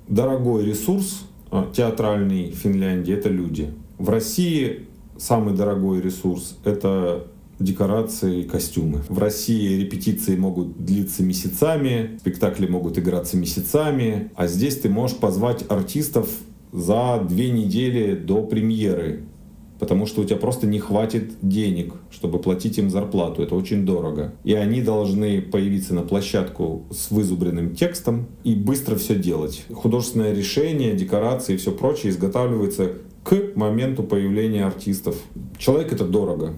дорогой 0.09 0.65
ресурс 0.65 1.27
а, 1.51 1.71
театральный 1.73 2.51
в 2.51 2.57
Финляндии— 2.57 3.15
это 3.15 3.29
люди. 3.29 3.73
В 3.99 4.09
России 4.09 4.87
самый 5.17 5.55
дорогой 5.55 6.01
ресурс— 6.01 6.59
это 6.65 7.27
декорации, 7.61 8.43
костюмы. 8.43 9.03
В 9.09 9.19
России 9.19 9.81
репетиции 9.81 10.37
могут 10.37 10.85
длиться 10.85 11.23
месяцами, 11.23 12.19
спектакли 12.21 12.67
могут 12.67 12.99
играться 12.99 13.37
месяцами, 13.37 14.33
а 14.35 14.49
здесь 14.49 14.81
ты 14.81 14.89
можешь 14.89 15.17
позвать 15.17 15.65
артистов 15.69 16.29
за 16.73 17.25
две 17.29 17.51
недели 17.51 18.17
до 18.17 18.43
премьеры 18.43 19.25
потому 19.79 20.07
что 20.07 20.23
у 20.23 20.25
тебя 20.25 20.37
просто 20.37 20.67
не 20.67 20.79
хватит 20.79 21.33
денег, 21.43 21.95
чтобы 22.11 22.39
платить 22.39 22.79
им 22.79 22.91
зарплату. 22.91 23.43
Это 23.43 23.55
очень 23.55 23.85
дорого. 23.85 24.33
И 24.45 24.55
они 24.55 24.81
должны 24.81 25.43
появиться 25.43 25.95
на 25.95 26.03
площадку 26.03 26.85
с 26.91 27.11
вызубренным 27.11 27.75
текстом 27.75 28.29
и 28.45 28.55
быстро 28.55 28.97
все 28.97 29.15
делать. 29.15 29.65
Художественное 29.73 30.33
решение, 30.33 30.95
декорации 30.95 31.55
и 31.55 31.57
все 31.57 31.73
прочее 31.73 32.13
изготавливается 32.13 32.93
к 33.25 33.57
моменту 33.57 34.05
появления 34.05 34.67
артистов. 34.67 35.17
Человек 35.59 35.93
это 35.93 36.05
дорого 36.05 36.55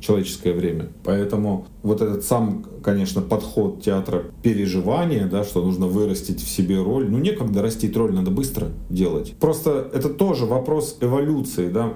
человеческое 0.00 0.52
время. 0.52 0.88
Поэтому 1.04 1.66
вот 1.82 2.02
этот 2.02 2.24
сам, 2.24 2.64
конечно, 2.82 3.22
подход 3.22 3.82
театра 3.82 4.24
переживания, 4.42 5.26
да, 5.26 5.44
что 5.44 5.62
нужно 5.62 5.86
вырастить 5.86 6.40
в 6.42 6.48
себе 6.48 6.82
роль, 6.82 7.08
ну 7.10 7.18
некогда 7.18 7.62
растить 7.62 7.96
роль, 7.96 8.12
надо 8.12 8.30
быстро 8.30 8.68
делать. 8.90 9.34
Просто 9.40 9.88
это 9.92 10.08
тоже 10.08 10.46
вопрос 10.46 10.98
эволюции, 11.00 11.68
да, 11.68 11.94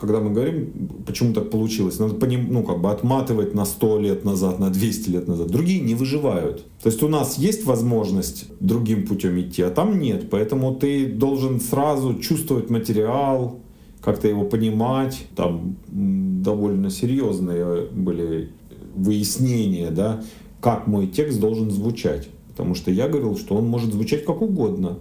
когда 0.00 0.20
мы 0.20 0.30
говорим, 0.30 1.02
почему 1.06 1.32
так 1.32 1.50
получилось, 1.50 1.98
надо 1.98 2.14
по 2.14 2.24
ним, 2.24 2.48
ну 2.50 2.62
как 2.64 2.80
бы 2.80 2.90
отматывать 2.90 3.54
на 3.54 3.64
100 3.64 3.98
лет 4.00 4.24
назад, 4.24 4.58
на 4.58 4.70
200 4.70 5.10
лет 5.10 5.28
назад. 5.28 5.48
Другие 5.48 5.80
не 5.80 5.94
выживают. 5.94 6.64
То 6.82 6.88
есть 6.88 7.02
у 7.02 7.08
нас 7.08 7.38
есть 7.38 7.64
возможность 7.66 8.46
другим 8.60 9.06
путем 9.06 9.38
идти, 9.40 9.62
а 9.62 9.70
там 9.70 10.00
нет. 10.00 10.30
Поэтому 10.30 10.74
ты 10.74 11.06
должен 11.06 11.60
сразу 11.60 12.14
чувствовать 12.14 12.70
материал, 12.70 13.60
как-то 14.02 14.28
его 14.28 14.44
понимать. 14.44 15.26
Там 15.36 15.76
довольно 15.88 16.90
серьезные 16.90 17.86
были 17.86 18.50
выяснения, 18.94 19.90
да, 19.90 20.22
как 20.60 20.86
мой 20.86 21.06
текст 21.06 21.40
должен 21.40 21.70
звучать. 21.70 22.28
Потому 22.48 22.74
что 22.74 22.90
я 22.90 23.08
говорил, 23.08 23.36
что 23.36 23.54
он 23.56 23.66
может 23.66 23.92
звучать 23.92 24.24
как 24.24 24.42
угодно. 24.42 24.98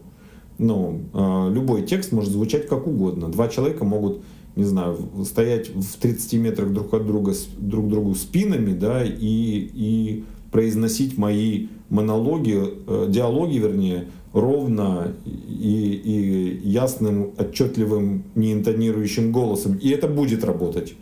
Ну, 0.57 1.01
э, 1.13 1.49
любой 1.51 1.83
текст 1.83 2.11
может 2.11 2.31
звучать 2.31 2.67
как 2.67 2.87
угодно. 2.87 3.29
Два 3.29 3.47
человека 3.47 3.85
могут, 3.85 4.21
не 4.55 4.65
знаю, 4.65 4.97
стоять 5.25 5.69
в 5.69 5.97
30 5.97 6.33
метрах 6.33 6.73
друг 6.73 6.93
от 6.93 7.05
друга, 7.05 7.33
друг 7.57 7.89
другу 7.89 8.15
спинами, 8.15 8.73
да, 8.73 9.03
и, 9.03 9.69
и 9.73 10.23
произносить 10.51 11.17
мои 11.17 11.67
монологи, 11.89 12.59
э, 12.87 13.05
диалоги, 13.09 13.57
вернее, 13.57 14.07
ровно 14.33 15.13
и, 15.25 16.01
и 16.03 16.67
ясным, 16.67 17.31
отчетливым, 17.37 18.23
не 18.35 18.53
интонирующим 18.53 19.31
голосом. 19.31 19.75
И 19.75 19.89
это 19.89 20.07
будет 20.07 20.43
работать. 20.43 20.93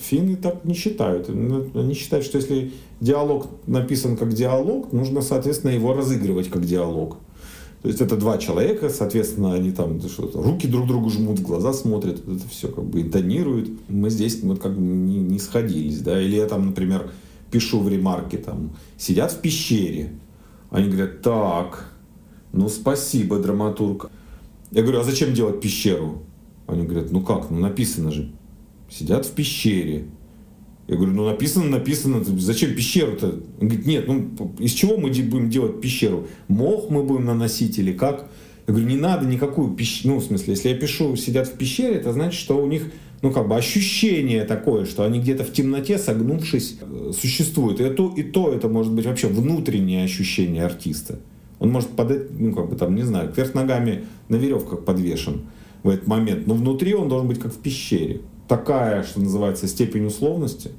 Финны 0.00 0.36
так 0.36 0.64
не 0.64 0.74
считают. 0.74 1.28
Они 1.28 1.94
считают, 1.94 2.24
что 2.24 2.38
если 2.38 2.72
диалог 3.00 3.46
написан 3.66 4.16
как 4.16 4.32
диалог, 4.32 4.92
нужно, 4.92 5.22
соответственно, 5.22 5.72
его 5.72 5.94
разыгрывать 5.94 6.48
как 6.48 6.64
диалог. 6.64 7.18
То 7.82 7.88
есть 7.88 8.00
это 8.02 8.16
два 8.16 8.36
человека, 8.36 8.90
соответственно, 8.90 9.54
они 9.54 9.70
там 9.72 10.02
что-то, 10.02 10.42
руки 10.42 10.66
друг 10.66 10.86
другу 10.86 11.08
жмут, 11.08 11.40
глаза 11.40 11.72
смотрят, 11.72 12.18
это 12.18 12.46
все 12.50 12.68
как 12.68 12.84
бы 12.84 13.00
интонируют. 13.00 13.70
Мы 13.88 14.10
здесь 14.10 14.42
вот 14.42 14.60
как 14.60 14.74
бы 14.74 14.82
не, 14.82 15.18
не 15.18 15.38
сходились, 15.38 16.00
да. 16.00 16.20
Или 16.20 16.36
я 16.36 16.46
там, 16.46 16.66
например, 16.66 17.10
пишу 17.50 17.80
в 17.80 17.88
ремарке 17.88 18.38
там, 18.38 18.72
сидят 18.96 19.32
в 19.32 19.40
пещере, 19.40 20.10
они 20.70 20.88
говорят, 20.88 21.22
так, 21.22 21.92
ну 22.52 22.68
спасибо, 22.68 23.38
драматург. 23.38 24.10
Я 24.70 24.82
говорю, 24.82 25.00
а 25.00 25.04
зачем 25.04 25.34
делать 25.34 25.60
пещеру? 25.60 26.22
Они 26.66 26.86
говорят, 26.86 27.10
ну 27.10 27.22
как, 27.22 27.50
ну 27.50 27.58
написано 27.58 28.12
же, 28.12 28.32
сидят 28.88 29.26
в 29.26 29.32
пещере. 29.32 30.06
Я 30.86 30.96
говорю, 30.96 31.12
ну 31.12 31.26
написано, 31.26 31.66
написано, 31.66 32.22
зачем 32.24 32.74
пещеру-то? 32.74 33.40
Он 33.60 33.68
говорит, 33.68 33.86
нет, 33.86 34.06
ну 34.06 34.54
из 34.58 34.72
чего 34.72 34.96
мы 34.96 35.08
будем 35.08 35.50
делать 35.50 35.80
пещеру? 35.80 36.26
Мох 36.48 36.90
мы 36.90 37.02
будем 37.02 37.24
наносить 37.24 37.78
или 37.78 37.92
как? 37.92 38.28
Я 38.66 38.74
говорю, 38.74 38.88
не 38.88 38.96
надо 38.96 39.26
никакую 39.26 39.74
пещеру, 39.74 40.14
ну 40.14 40.20
в 40.20 40.24
смысле, 40.24 40.54
если 40.54 40.68
я 40.68 40.76
пишу, 40.76 41.16
сидят 41.16 41.48
в 41.48 41.52
пещере, 41.52 41.96
это 41.96 42.12
значит, 42.12 42.38
что 42.38 42.60
у 42.60 42.66
них 42.66 42.84
ну, 43.22 43.30
как 43.32 43.48
бы 43.48 43.56
ощущение 43.56 44.44
такое, 44.44 44.86
что 44.86 45.04
они 45.04 45.20
где-то 45.20 45.44
в 45.44 45.52
темноте, 45.52 45.98
согнувшись, 45.98 46.78
э, 46.80 47.12
существуют. 47.18 47.80
И 47.80 47.90
то, 47.90 48.12
и 48.16 48.22
то 48.22 48.52
это 48.52 48.68
может 48.68 48.92
быть 48.92 49.06
вообще 49.06 49.28
внутреннее 49.28 50.04
ощущение 50.04 50.64
артиста. 50.64 51.18
Он 51.58 51.70
может 51.70 51.90
подать, 51.90 52.30
ну, 52.30 52.54
как 52.54 52.70
бы 52.70 52.76
там, 52.76 52.94
не 52.94 53.02
знаю, 53.02 53.30
кверх 53.32 53.54
ногами 53.54 54.04
на 54.28 54.36
веревках 54.36 54.84
подвешен 54.84 55.42
в 55.82 55.90
этот 55.90 56.06
момент. 56.06 56.46
Но 56.46 56.54
внутри 56.54 56.94
он 56.94 57.08
должен 57.08 57.28
быть 57.28 57.38
как 57.38 57.52
в 57.52 57.58
пещере. 57.58 58.22
Такая, 58.48 59.02
что 59.02 59.20
называется, 59.20 59.68
степень 59.68 60.06
условности. 60.06 60.70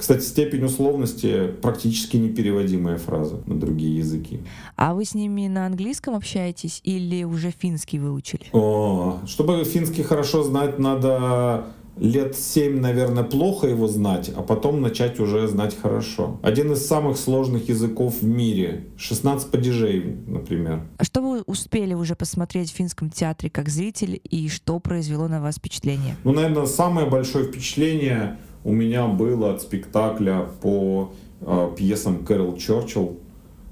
Кстати, 0.00 0.22
степень 0.22 0.64
условности 0.64 1.48
практически 1.60 2.16
непереводимая 2.16 2.96
фраза 2.96 3.42
на 3.44 3.60
другие 3.60 3.98
языки. 3.98 4.40
А 4.74 4.94
вы 4.94 5.04
с 5.04 5.14
ними 5.14 5.46
на 5.46 5.66
английском 5.66 6.14
общаетесь 6.14 6.80
или 6.84 7.22
уже 7.24 7.50
финский 7.50 7.98
выучили? 7.98 8.46
О, 8.54 9.18
чтобы 9.26 9.62
финский 9.64 10.02
хорошо 10.02 10.42
знать, 10.42 10.78
надо 10.78 11.66
лет 11.98 12.34
7, 12.34 12.80
наверное, 12.80 13.24
плохо 13.24 13.66
его 13.66 13.88
знать, 13.88 14.30
а 14.34 14.40
потом 14.40 14.80
начать 14.80 15.20
уже 15.20 15.46
знать 15.48 15.76
хорошо. 15.78 16.40
Один 16.42 16.72
из 16.72 16.86
самых 16.86 17.18
сложных 17.18 17.68
языков 17.68 18.22
в 18.22 18.24
мире. 18.24 18.86
16 18.96 19.50
падежей, 19.50 20.16
например. 20.26 20.86
А 20.96 21.04
что 21.04 21.20
вы 21.20 21.42
успели 21.42 21.92
уже 21.92 22.14
посмотреть 22.14 22.72
в 22.72 22.74
финском 22.74 23.10
театре 23.10 23.50
как 23.50 23.68
зритель 23.68 24.18
и 24.24 24.48
что 24.48 24.78
произвело 24.80 25.28
на 25.28 25.42
вас 25.42 25.56
впечатление? 25.56 26.16
Ну, 26.24 26.32
наверное, 26.32 26.64
самое 26.64 27.06
большое 27.06 27.44
впечатление 27.44 28.38
у 28.64 28.72
меня 28.72 29.06
было 29.06 29.54
от 29.54 29.62
спектакля 29.62 30.46
по 30.60 31.12
э, 31.40 31.70
пьесам 31.76 32.24
Кэрол 32.24 32.56
Чорчилл, 32.56 33.16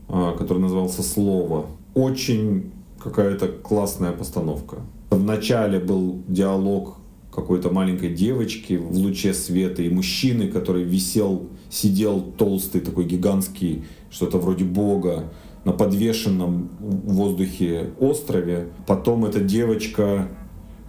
э, 0.08 0.32
который 0.38 0.58
назывался 0.58 1.02
«Слово». 1.02 1.66
Очень 1.94 2.72
какая-то 3.02 3.48
классная 3.48 4.12
постановка. 4.12 4.76
В 5.10 5.22
начале 5.22 5.78
был 5.78 6.22
диалог 6.26 6.96
какой-то 7.32 7.70
маленькой 7.70 8.14
девочки 8.14 8.74
в 8.74 8.96
луче 8.96 9.32
света 9.32 9.82
и 9.82 9.90
мужчины, 9.90 10.48
который 10.48 10.82
висел, 10.82 11.46
сидел 11.70 12.20
толстый, 12.20 12.80
такой 12.80 13.04
гигантский, 13.04 13.84
что-то 14.10 14.38
вроде 14.38 14.64
бога, 14.64 15.24
на 15.64 15.72
подвешенном 15.72 16.70
в 16.80 17.14
воздухе 17.14 17.90
острове. 18.00 18.68
Потом 18.86 19.24
эта 19.24 19.40
девочка 19.40 20.28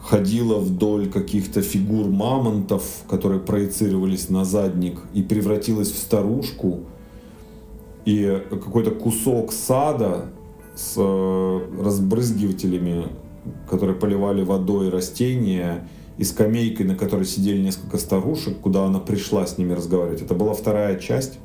ходила 0.01 0.59
вдоль 0.59 1.09
каких-то 1.09 1.61
фигур 1.61 2.07
мамонтов, 2.07 2.83
которые 3.09 3.39
проецировались 3.39 4.29
на 4.29 4.45
задник, 4.45 5.01
и 5.13 5.21
превратилась 5.21 5.91
в 5.91 5.97
старушку. 5.97 6.79
И 8.05 8.41
какой-то 8.49 8.91
кусок 8.91 9.51
сада 9.51 10.25
с 10.75 10.93
э, 10.97 11.59
разбрызгивателями, 11.81 13.07
которые 13.69 13.95
поливали 13.95 14.41
водой 14.41 14.89
растения, 14.89 15.87
и 16.19 16.25
скамейкой, 16.25 16.85
на 16.85 16.95
которой 16.95 17.25
сидели 17.25 17.61
несколько 17.61 17.97
старушек, 17.97 18.59
куда 18.59 18.85
она 18.85 18.99
пришла 18.99 19.47
с 19.47 19.57
ними 19.57 19.71
разговаривать. 19.71 20.21
Это 20.21 20.33
была 20.33 20.53
вторая 20.53 20.99
часть, 20.99 21.39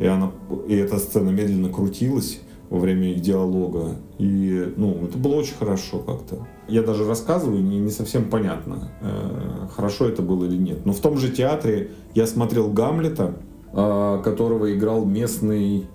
и, 0.00 0.06
она, 0.06 0.32
и 0.66 0.74
эта 0.74 0.98
сцена 0.98 1.30
медленно 1.30 1.68
крутилась 1.68 2.40
во 2.68 2.80
время 2.80 3.12
их 3.12 3.20
диалога. 3.20 3.96
И 4.18 4.72
ну, 4.76 5.04
это 5.04 5.16
было 5.18 5.36
очень 5.36 5.54
хорошо 5.54 6.00
как-то. 6.00 6.48
Я 6.68 6.82
даже 6.82 7.06
рассказываю, 7.06 7.62
не, 7.62 7.78
не 7.78 7.90
совсем 7.90 8.28
понятно, 8.28 8.90
э, 9.00 9.68
хорошо 9.74 10.06
это 10.06 10.20
было 10.22 10.44
или 10.44 10.56
нет. 10.56 10.84
Но 10.84 10.92
в 10.92 11.00
том 11.00 11.16
же 11.16 11.30
театре 11.30 11.92
я 12.14 12.26
смотрел 12.26 12.70
Гамлета, 12.70 13.34
э, 13.72 14.20
которого 14.22 14.74
играл 14.74 15.06
местный 15.06 15.86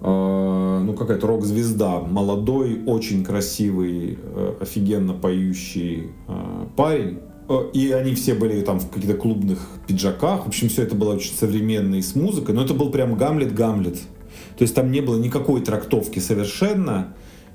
э, 0.00 0.82
ну 0.84 0.92
какая-то 0.94 1.26
рок-звезда, 1.26 2.00
молодой, 2.00 2.82
очень 2.86 3.24
красивый, 3.24 4.18
э, 4.22 4.54
офигенно 4.60 5.14
поющий 5.14 6.10
э, 6.28 6.66
парень. 6.76 7.20
Э, 7.48 7.70
и 7.72 7.90
они 7.92 8.14
все 8.14 8.34
были 8.34 8.60
там 8.60 8.80
в 8.80 8.90
каких-то 8.90 9.16
клубных 9.16 9.66
пиджаках. 9.86 10.44
В 10.44 10.48
общем, 10.48 10.68
все 10.68 10.82
это 10.82 10.94
было 10.94 11.14
очень 11.14 11.34
современно 11.34 11.96
и 11.96 12.02
с 12.02 12.14
музыкой. 12.14 12.54
Но 12.54 12.62
это 12.62 12.74
был 12.74 12.90
прям 12.90 13.14
Гамлет-Гамлет. 13.14 13.98
То 14.56 14.62
есть 14.62 14.74
там 14.74 14.90
не 14.90 15.00
было 15.00 15.18
никакой 15.18 15.60
трактовки 15.60 16.18
совершенно. 16.18 17.14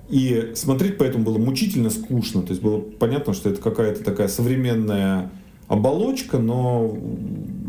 И 0.09 0.51
смотреть 0.55 0.97
поэтому 0.97 1.23
было 1.23 1.37
мучительно 1.37 1.89
скучно. 1.89 2.41
То 2.41 2.51
есть 2.51 2.61
было 2.61 2.79
понятно, 2.79 3.33
что 3.33 3.49
это 3.49 3.61
какая-то 3.61 4.03
такая 4.03 4.27
современная 4.27 5.31
оболочка, 5.67 6.37
но 6.37 6.95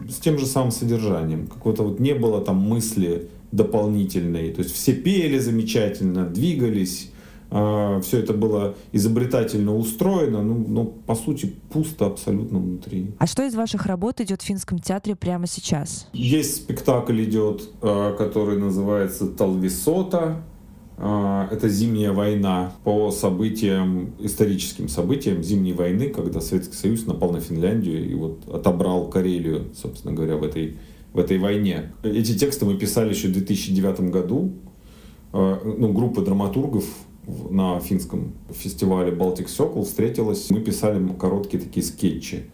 с 0.09 0.16
тем 0.16 0.39
же 0.39 0.47
самым 0.47 0.70
содержанием. 0.70 1.47
Какого-то 1.47 1.82
вот 1.82 2.01
не 2.01 2.14
было 2.14 2.41
там 2.41 2.57
мысли 2.57 3.28
дополнительной. 3.53 4.51
То 4.53 4.62
есть 4.62 4.74
все 4.74 4.93
пели 4.93 5.39
замечательно, 5.39 6.26
двигались, 6.26 7.11
а, 7.51 8.01
все 8.01 8.18
это 8.18 8.32
было 8.32 8.74
изобретательно 8.93 9.74
устроено, 9.76 10.43
ну, 10.43 10.64
но 10.66 10.84
по 10.84 11.14
сути 11.14 11.55
пусто 11.70 12.07
абсолютно 12.07 12.59
внутри. 12.59 13.12
А 13.18 13.26
что 13.26 13.45
из 13.45 13.55
ваших 13.55 13.87
работ 13.87 14.20
идет 14.20 14.43
в 14.43 14.45
финском 14.45 14.78
театре 14.78 15.14
прямо 15.14 15.47
сейчас? 15.47 16.09
Есть 16.12 16.57
спектакль 16.57 17.22
идет, 17.22 17.70
а, 17.82 18.14
который 18.14 18.59
называется 18.59 19.26
Талвисота. 19.28 20.43
А, 20.99 21.49
это 21.51 21.68
зимняя 21.68 22.12
война 22.12 22.72
по 22.84 23.11
событиям, 23.11 24.14
историческим 24.18 24.88
событиям 24.88 25.42
зимней 25.42 25.72
войны, 25.72 26.09
когда 26.09 26.40
Советский 26.40 26.76
Союз 26.76 27.07
напал 27.07 27.32
на 27.32 27.40
Финляндию 27.40 28.09
и 28.09 28.14
вот 28.14 28.49
отобрал 28.49 29.09
Карелию, 29.11 29.66
собственно 29.74 30.14
говоря, 30.14 30.36
в 30.36 30.44
этой, 30.44 30.78
в 31.12 31.18
этой 31.18 31.38
войне. 31.38 31.92
Эти 32.03 32.36
тексты 32.36 32.64
мы 32.64 32.76
писали 32.76 33.11
еще 33.11 33.28
в 33.28 33.32
2009 33.32 34.11
году. 34.11 34.53
Ну, 35.32 35.92
группа 35.92 36.22
драматургов 36.22 36.84
на 37.51 37.78
финском 37.80 38.32
фестивале 38.51 39.12
Baltic 39.12 39.47
Circle 39.47 39.84
встретилась. 39.84 40.49
Мы 40.49 40.61
писали 40.61 41.07
короткие 41.18 41.62
такие 41.62 41.84
скетчи. 41.84 42.44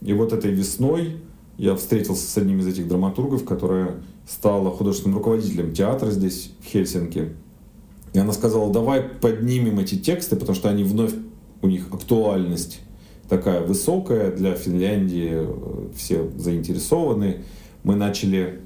И 0.00 0.12
вот 0.12 0.32
этой 0.32 0.52
весной 0.52 1.16
я 1.56 1.74
встретился 1.74 2.28
с 2.28 2.36
одним 2.36 2.60
из 2.60 2.66
этих 2.66 2.86
драматургов, 2.86 3.44
которая 3.44 4.02
стала 4.28 4.70
художественным 4.70 5.18
руководителем 5.18 5.72
театра 5.72 6.10
здесь, 6.10 6.52
в 6.60 6.66
Хельсинки. 6.66 7.30
И 8.14 8.18
она 8.18 8.32
сказала, 8.32 8.72
давай 8.72 9.02
поднимем 9.02 9.80
эти 9.80 9.96
тексты, 9.96 10.36
потому 10.36 10.54
что 10.54 10.70
они 10.70 10.84
вновь, 10.84 11.12
у 11.62 11.66
них 11.66 11.88
актуальность 11.92 12.80
такая 13.28 13.60
высокая 13.60 14.30
для 14.30 14.54
Финляндии, 14.54 15.30
э, 15.32 15.88
все 15.96 16.30
заинтересованы. 16.36 17.38
Мы 17.82 17.96
начали 17.96 18.60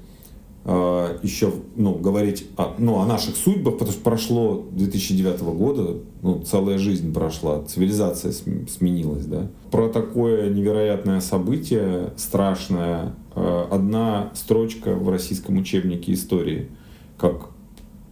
э, 0.65 1.17
еще 1.23 1.51
ну, 1.75 1.95
говорить 1.95 2.45
о, 2.57 2.75
ну, 2.77 2.99
о 2.99 3.07
наших 3.07 3.35
судьбах, 3.35 3.73
потому 3.73 3.91
что 3.91 4.01
прошло 4.01 4.67
2009 4.71 5.41
года, 5.41 5.95
ну, 6.21 6.43
целая 6.43 6.77
жизнь 6.77 7.11
прошла, 7.11 7.63
цивилизация 7.63 8.31
сменилась. 8.31 9.25
Да? 9.25 9.47
Про 9.71 9.89
такое 9.89 10.53
невероятное 10.53 11.21
событие, 11.21 12.13
страшное, 12.17 13.15
э, 13.35 13.65
одна 13.71 14.31
строчка 14.35 14.93
в 14.93 15.09
российском 15.09 15.57
учебнике 15.57 16.13
истории, 16.13 16.69
как 17.17 17.49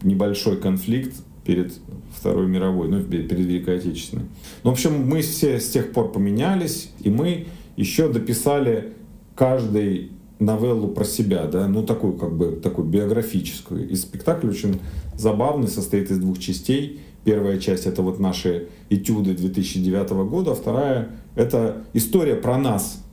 небольшой 0.02 0.58
конфликт 0.58 1.14
перед 1.48 1.72
Второй 2.14 2.46
мировой, 2.48 2.90
ну, 2.90 3.02
перед 3.02 3.32
Великой 3.32 3.78
Отечественной. 3.78 4.26
Ну, 4.64 4.70
в 4.70 4.74
общем, 4.74 5.08
мы 5.08 5.22
все 5.22 5.62
с 5.62 5.70
тех 5.70 5.94
пор 5.94 6.12
поменялись, 6.12 6.92
и 7.00 7.10
мы 7.10 7.48
еще 7.78 8.10
дописали 8.10 8.94
каждый 9.34 10.12
новеллу 10.40 10.90
про 10.90 11.06
себя, 11.06 11.46
да, 11.46 11.68
ну 11.68 11.84
такую 11.84 12.14
как 12.14 12.36
бы 12.36 12.60
такую 12.62 12.88
биографическую. 12.88 13.90
И 13.90 13.96
спектакль 13.96 14.50
очень 14.50 14.82
забавный, 15.16 15.68
состоит 15.68 16.12
из 16.12 16.20
двух 16.20 16.38
частей. 16.38 17.00
Первая 17.24 17.60
часть 17.60 17.86
это 17.86 18.02
вот 18.02 18.20
наши 18.20 18.68
этюды 18.90 19.34
2009 19.34 20.10
года, 20.30 20.52
а 20.52 20.56
вторая 20.56 21.10
это 21.36 21.84
история 21.94 22.36
про 22.36 22.58
нас. 22.58 23.04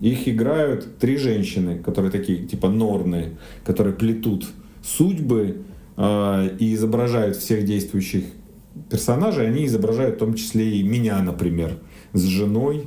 Их 0.00 0.28
играют 0.28 0.98
три 0.98 1.16
женщины, 1.16 1.78
которые 1.78 2.10
такие 2.10 2.46
типа 2.46 2.68
норны, 2.68 3.36
которые 3.64 3.94
плетут 3.94 4.46
судьбы 4.82 5.62
э, 5.96 6.56
и 6.58 6.74
изображают 6.74 7.36
всех 7.36 7.64
действующих 7.64 8.24
персонажей. 8.90 9.46
Они 9.46 9.66
изображают 9.66 10.16
в 10.16 10.18
том 10.18 10.34
числе 10.34 10.78
и 10.78 10.82
меня, 10.82 11.20
например, 11.22 11.78
с 12.12 12.22
женой. 12.22 12.84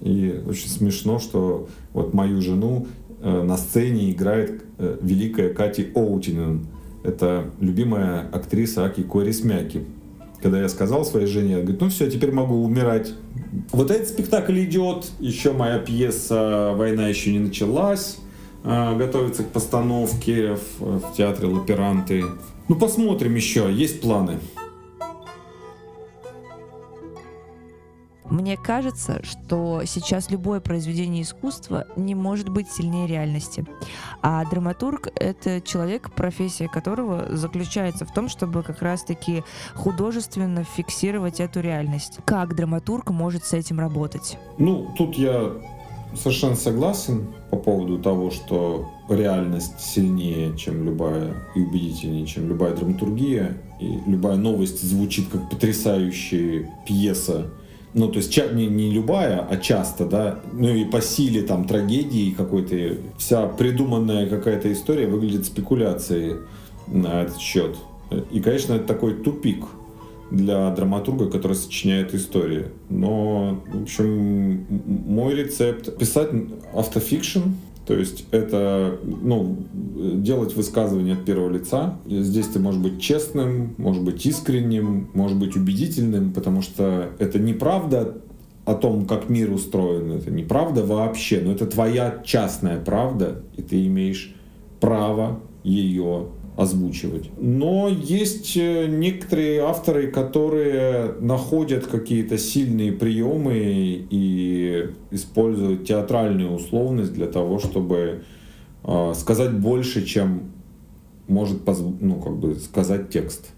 И 0.00 0.42
очень 0.46 0.68
смешно, 0.68 1.18
что 1.18 1.68
вот 1.92 2.12
мою 2.12 2.40
жену 2.40 2.86
Э, 3.22 3.42
на 3.42 3.56
сцене 3.56 4.10
играет 4.10 4.64
э, 4.78 4.98
великая 5.00 5.54
Кати 5.54 5.92
Оутинен. 5.94 6.66
Это 7.04 7.50
любимая 7.60 8.28
актриса 8.32 8.84
Аки 8.84 9.02
Корисмяки. 9.04 9.84
Когда 10.42 10.60
я 10.60 10.68
сказал 10.68 11.04
своей 11.04 11.26
жене, 11.26 11.54
она 11.54 11.62
говорит, 11.62 11.80
ну 11.80 11.88
все, 11.88 12.10
теперь 12.10 12.32
могу 12.32 12.64
умирать. 12.64 13.12
Вот 13.70 13.92
этот 13.92 14.08
спектакль 14.08 14.58
идет, 14.64 15.08
еще 15.20 15.52
моя 15.52 15.78
пьеса 15.78 16.72
«Война 16.74 17.06
еще 17.06 17.32
не 17.32 17.38
началась», 17.38 18.18
готовится 18.64 19.44
к 19.44 19.48
постановке 19.48 20.54
в, 20.54 21.00
в 21.00 21.14
театре 21.14 21.48
Лаперанты. 21.48 22.24
Ну 22.68 22.76
посмотрим 22.76 23.34
еще, 23.34 23.72
есть 23.72 24.00
планы. 24.00 24.38
Мне 28.32 28.56
кажется, 28.56 29.22
что 29.24 29.82
сейчас 29.84 30.30
любое 30.30 30.60
произведение 30.60 31.22
искусства 31.22 31.86
не 31.96 32.14
может 32.14 32.48
быть 32.48 32.66
сильнее 32.70 33.06
реальности. 33.06 33.66
А 34.22 34.42
драматург— 34.46 35.08
это 35.16 35.60
человек, 35.60 36.10
профессия 36.14 36.66
которого 36.66 37.36
заключается 37.36 38.06
в 38.06 38.14
том, 38.14 38.30
чтобы 38.30 38.62
как 38.62 38.80
раз-таки 38.80 39.44
художественно 39.74 40.64
фиксировать 40.64 41.40
эту 41.40 41.60
реальность. 41.60 42.20
Как 42.24 42.56
драматург 42.56 43.10
может 43.10 43.44
с 43.44 43.52
этим 43.52 43.78
работать? 43.78 44.38
Ну, 44.56 44.94
тут 44.96 45.16
я 45.16 45.52
совершенно 46.16 46.56
согласен 46.56 47.28
по 47.50 47.56
поводу 47.56 47.98
того, 47.98 48.30
что 48.30 48.90
реальность 49.08 49.80
сильнее, 49.80 50.56
чем 50.56 50.84
любая, 50.84 51.34
и 51.54 51.60
убедительнее, 51.60 52.26
чем 52.26 52.48
любая 52.48 52.74
драматургия, 52.74 53.58
и 53.80 53.98
любая 54.06 54.36
новость 54.36 54.82
звучит 54.82 55.28
как 55.28 55.50
потрясающая 55.50 56.70
пьеса, 56.86 57.50
ну, 57.94 58.08
то 58.08 58.18
есть 58.18 58.34
не, 58.54 58.66
не 58.66 58.90
любая, 58.90 59.40
а 59.40 59.56
часто, 59.58 60.06
да, 60.06 60.40
ну 60.52 60.68
и 60.68 60.84
по 60.84 61.02
силе 61.02 61.42
там 61.42 61.66
трагедии 61.66 62.30
какой-то, 62.30 62.96
вся 63.18 63.46
придуманная 63.46 64.26
какая-то 64.28 64.72
история 64.72 65.06
выглядит 65.06 65.44
спекуляцией 65.44 66.36
на 66.86 67.22
этот 67.22 67.38
счет. 67.38 67.76
И, 68.30 68.40
конечно, 68.40 68.74
это 68.74 68.86
такой 68.86 69.14
тупик 69.14 69.64
для 70.32 70.70
драматурга, 70.70 71.30
который 71.30 71.56
сочиняет 71.56 72.14
истории. 72.14 72.66
Но, 72.88 73.62
в 73.72 73.82
общем, 73.82 74.66
мой 74.86 75.34
рецепт— 75.34 75.96
писать 75.98 76.30
автофикшн, 76.74 77.40
то 77.86 77.94
есть 77.94 78.24
это 78.30 78.98
ну, 79.02 79.56
делать 79.72 80.54
высказывание 80.54 81.14
от 81.14 81.24
первого 81.24 81.50
лица. 81.50 81.98
Здесь 82.06 82.46
ты 82.46 82.60
можешь 82.60 82.80
быть 82.80 83.00
честным, 83.00 83.74
может 83.76 84.02
быть 84.02 84.24
искренним, 84.24 85.10
может 85.14 85.36
быть 85.36 85.56
убедительным, 85.56 86.32
потому 86.32 86.62
что 86.62 87.10
это 87.18 87.38
неправда 87.38 88.16
о 88.64 88.74
том, 88.74 89.06
как 89.06 89.28
мир 89.28 89.50
устроен. 89.50 90.12
Это 90.12 90.30
неправда 90.30 90.86
вообще, 90.86 91.40
но 91.44 91.52
это 91.52 91.66
твоя 91.66 92.22
частная 92.24 92.78
правда, 92.78 93.42
и 93.56 93.62
ты 93.62 93.84
имеешь 93.86 94.34
право 94.80 95.40
ее 95.64 96.28
озвучивать. 96.62 97.30
Но 97.40 97.88
есть 97.88 98.56
э, 98.56 98.86
некоторые 98.86 99.62
авторы, 99.62 100.10
которые 100.10 101.14
находят 101.20 101.86
какие-то 101.86 102.38
сильные 102.38 102.92
приемы 102.92 104.06
и 104.08 104.90
используют 105.10 105.86
театральную 105.86 106.52
условность 106.52 107.12
для 107.12 107.26
того, 107.26 107.58
чтобы 107.58 108.22
э, 108.84 109.12
сказать 109.14 109.52
больше, 109.52 110.04
чем 110.06 110.52
может 111.28 111.62
ну, 112.00 112.16
как 112.16 112.36
бы 112.36 112.54
сказать 112.54 113.10
текст. 113.10 113.50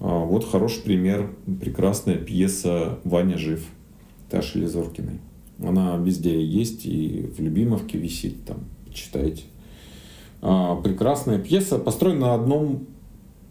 А, 0.00 0.24
вот 0.24 0.44
хороший 0.44 0.82
пример, 0.82 1.30
прекрасная 1.60 2.16
пьеса 2.16 2.98
«Ваня 3.04 3.38
жив» 3.38 3.64
Таши 4.30 4.58
Лизоркиной. 4.58 5.20
Она 5.60 5.96
везде 5.96 6.44
есть 6.44 6.86
и 6.86 7.30
в 7.36 7.40
Любимовке 7.40 7.98
висит, 7.98 8.44
там, 8.44 8.64
читайте. 8.92 9.44
А, 10.42 10.74
прекрасная 10.74 11.38
пьеса, 11.38 11.78
построена 11.78 12.26
на 12.26 12.34
одном, 12.34 12.86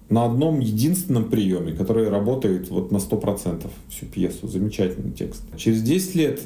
на 0.10 0.26
одном 0.26 0.60
единственном 0.60 1.30
приеме, 1.30 1.72
который 1.72 2.10
работает 2.10 2.70
вот 2.70 2.92
на 2.92 2.98
100% 2.98 3.72
всю 3.88 4.06
пьесу. 4.08 4.48
Замечательный 4.48 5.12
текст. 5.12 5.44
Через 5.56 5.82
10 5.84 6.16
лет 6.16 6.42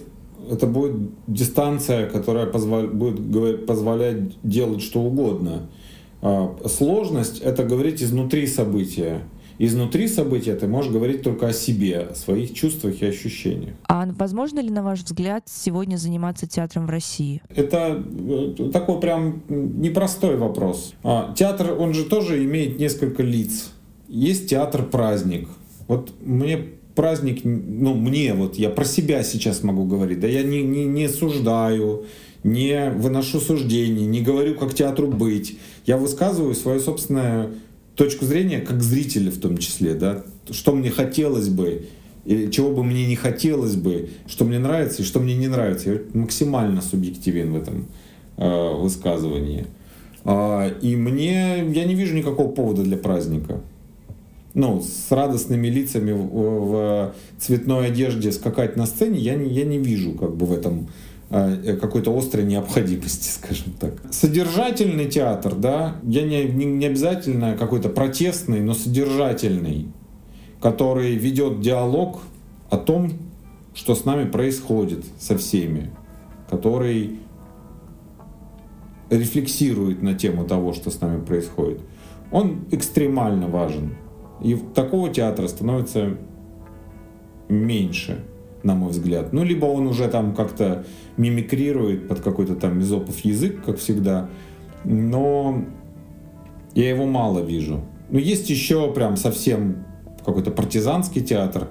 это 0.51 0.67
будет 0.67 1.09
дистанция, 1.25 2.07
которая 2.07 2.45
позволь, 2.45 2.87
будет 2.87 3.65
позволять 3.65 4.39
делать 4.43 4.83
что 4.83 5.01
угодно. 5.01 5.67
А, 6.21 6.55
сложность— 6.67 7.39
это 7.41 7.63
говорить 7.63 8.03
изнутри 8.03 8.45
события 8.45 9.21
изнутри 9.59 10.07
события 10.07 10.55
ты 10.55 10.67
можешь 10.67 10.91
говорить 10.91 11.21
только 11.21 11.47
о 11.47 11.53
себе, 11.53 12.09
о 12.11 12.15
своих 12.15 12.53
чувствах 12.53 13.01
и 13.01 13.05
ощущениях. 13.05 13.75
А 13.87 14.07
возможно 14.17 14.59
ли, 14.59 14.69
на 14.69 14.83
ваш 14.83 15.01
взгляд, 15.03 15.43
сегодня 15.47 15.97
заниматься 15.97 16.47
театром 16.47 16.87
в 16.87 16.89
России? 16.89 17.41
Это 17.49 18.03
э, 18.03 18.69
такой 18.71 18.99
прям 18.99 19.43
непростой 19.49 20.37
вопрос. 20.37 20.93
А, 21.03 21.33
театр, 21.35 21.75
он 21.77 21.93
же 21.93 22.05
тоже 22.05 22.43
имеет 22.43 22.79
несколько 22.79 23.23
лиц. 23.23 23.71
Есть 24.07 24.49
театр-праздник. 24.49 25.49
Вот 25.87 26.13
мне 26.21 26.57
праздник, 26.95 27.41
ну, 27.43 27.93
мне 27.93 28.33
вот, 28.33 28.55
я 28.55 28.69
про 28.69 28.85
себя 28.85 29.23
сейчас 29.23 29.63
могу 29.63 29.85
говорить, 29.85 30.19
да 30.19 30.27
я 30.27 30.43
не, 30.43 30.63
не, 30.63 30.85
не 30.85 31.09
суждаю, 31.09 32.05
не 32.43 32.91
выношу 32.91 33.39
суждений, 33.39 34.05
не 34.05 34.21
говорю, 34.21 34.55
как 34.55 34.73
театру 34.73 35.07
быть. 35.07 35.57
Я 35.85 35.97
высказываю 35.97 36.55
свое 36.55 36.79
собственное 36.79 37.49
точку 37.95 38.25
зрения, 38.25 38.61
как 38.61 38.81
зрителя 38.81 39.31
в 39.31 39.37
том 39.37 39.57
числе, 39.57 39.93
да, 39.93 40.23
что 40.51 40.73
мне 40.73 40.91
хотелось 40.91 41.49
бы, 41.49 41.87
чего 42.25 42.71
бы 42.71 42.83
мне 42.83 43.05
не 43.05 43.15
хотелось 43.15 43.75
бы, 43.75 44.09
что 44.27 44.45
мне 44.45 44.59
нравится 44.59 45.01
и 45.01 45.05
что 45.05 45.19
мне 45.19 45.35
не 45.35 45.47
нравится. 45.47 45.91
Я 45.91 45.99
максимально 46.13 46.81
субъективен 46.81 47.53
в 47.53 47.57
этом 47.57 47.87
э, 48.37 48.73
высказывании. 48.75 49.67
Э, 50.23 50.71
и 50.81 50.95
мне, 50.95 51.65
я 51.71 51.85
не 51.85 51.95
вижу 51.95 52.15
никакого 52.15 52.51
повода 52.51 52.83
для 52.83 52.97
праздника. 52.97 53.61
Ну, 54.53 54.81
с 54.81 55.11
радостными 55.11 55.67
лицами 55.67 56.13
в, 56.13 56.27
в 56.27 57.13
цветной 57.39 57.87
одежде 57.87 58.31
скакать 58.31 58.77
на 58.77 58.85
сцене 58.85 59.19
я 59.19 59.35
не, 59.35 59.49
я 59.49 59.65
не 59.65 59.77
вижу 59.77 60.13
как 60.13 60.35
бы 60.35 60.45
в 60.45 60.53
этом 60.53 60.87
какой-то 61.81 62.17
острой 62.17 62.45
необходимости, 62.45 63.29
скажем 63.43 63.73
так. 63.79 63.93
Содержательный 64.11 65.05
театр, 65.09 65.55
да, 65.55 65.97
я 66.03 66.23
не, 66.23 66.43
не, 66.45 66.65
не 66.65 66.85
обязательно 66.85 67.57
какой-то 67.57 67.89
протестный, 67.89 68.61
но 68.61 68.73
содержательный, 68.73 69.87
который 70.61 71.15
ведет 71.15 71.61
диалог 71.61 72.21
о 72.69 72.77
том, 72.77 73.13
что 73.73 73.95
с 73.95 74.05
нами 74.05 74.29
происходит 74.29 75.05
со 75.19 75.37
всеми, 75.37 75.91
который 76.49 77.19
рефлексирует 79.09 80.01
на 80.01 80.13
тему 80.13 80.45
того, 80.45 80.73
что 80.73 80.89
с 80.89 81.01
нами 81.01 81.23
происходит, 81.23 81.79
он 82.31 82.65
экстремально 82.71 83.47
важен. 83.47 83.95
И 84.41 84.55
такого 84.73 85.09
театра 85.09 85.47
становится 85.47 86.17
меньше. 87.49 88.23
На 88.65 88.73
мой 88.73 88.89
взгляд. 88.89 89.31
Ну, 89.31 89.43
либо 89.43 89.65
он 89.65 89.87
уже 89.87 90.07
там 90.07 90.33
как-то 90.33 90.85
мимикрирует 91.17 92.07
под 92.07 92.19
какой-то 92.19 92.55
там 92.55 92.79
мизопов 92.79 93.19
язык, 93.19 93.63
как 93.63 93.77
всегда. 93.77 94.27
Но 94.83 95.63
я 96.73 96.89
его 96.89 97.05
мало 97.05 97.39
вижу. 97.39 97.81
Ну, 98.09 98.19
есть 98.19 98.49
еще 98.49 98.91
прям 98.91 99.17
совсем 99.17 99.85
какой-то 100.25 100.49
партизанский 100.49 101.21
театр, 101.21 101.69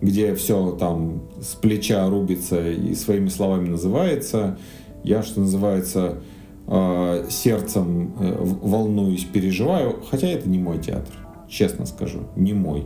где 0.00 0.34
все 0.34 0.72
там 0.72 1.22
с 1.40 1.54
плеча 1.54 2.08
рубится 2.08 2.70
и 2.70 2.94
своими 2.94 3.28
словами 3.28 3.68
называется. 3.68 4.58
Я, 5.04 5.22
что 5.22 5.40
называется, 5.40 6.18
э, 6.66 7.26
сердцем 7.30 8.14
э, 8.18 8.36
волнуюсь, 8.40 9.24
переживаю, 9.24 10.02
хотя 10.10 10.26
это 10.26 10.48
не 10.48 10.58
мой 10.58 10.78
театр, 10.78 11.14
честно 11.48 11.86
скажу, 11.86 12.24
не 12.34 12.52
мой. 12.52 12.84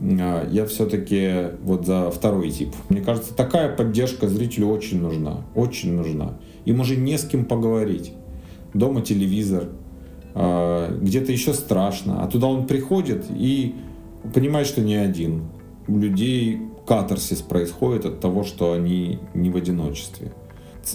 Э, 0.00 0.48
я 0.50 0.66
все-таки 0.66 1.50
вот 1.62 1.86
за 1.86 2.10
второй 2.10 2.50
тип. 2.50 2.70
Мне 2.88 3.00
кажется, 3.00 3.34
такая 3.34 3.74
поддержка 3.74 4.28
зрителю 4.28 4.68
очень 4.68 5.00
нужна, 5.00 5.44
очень 5.54 5.92
нужна. 5.94 6.38
Им 6.64 6.80
уже 6.80 6.96
не 6.96 7.18
с 7.18 7.24
кем 7.24 7.44
поговорить. 7.44 8.12
Дома 8.72 9.02
телевизор, 9.02 9.68
где-то 10.34 11.30
еще 11.30 11.54
страшно, 11.54 12.24
а 12.24 12.26
туда 12.26 12.48
он 12.48 12.66
приходит 12.66 13.26
и 13.30 13.76
понимает, 14.34 14.66
что 14.66 14.80
не 14.80 14.96
один. 14.96 15.44
У 15.86 15.96
людей 15.98 16.60
катарсис 16.86 17.40
происходит 17.40 18.04
от 18.04 18.20
того, 18.20 18.42
что 18.44 18.72
они 18.72 19.20
не 19.34 19.50
в 19.50 19.56
одиночестве. 19.56 20.32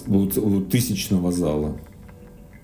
У 0.06 0.26
тысячного 0.60 1.32
зала 1.32 1.78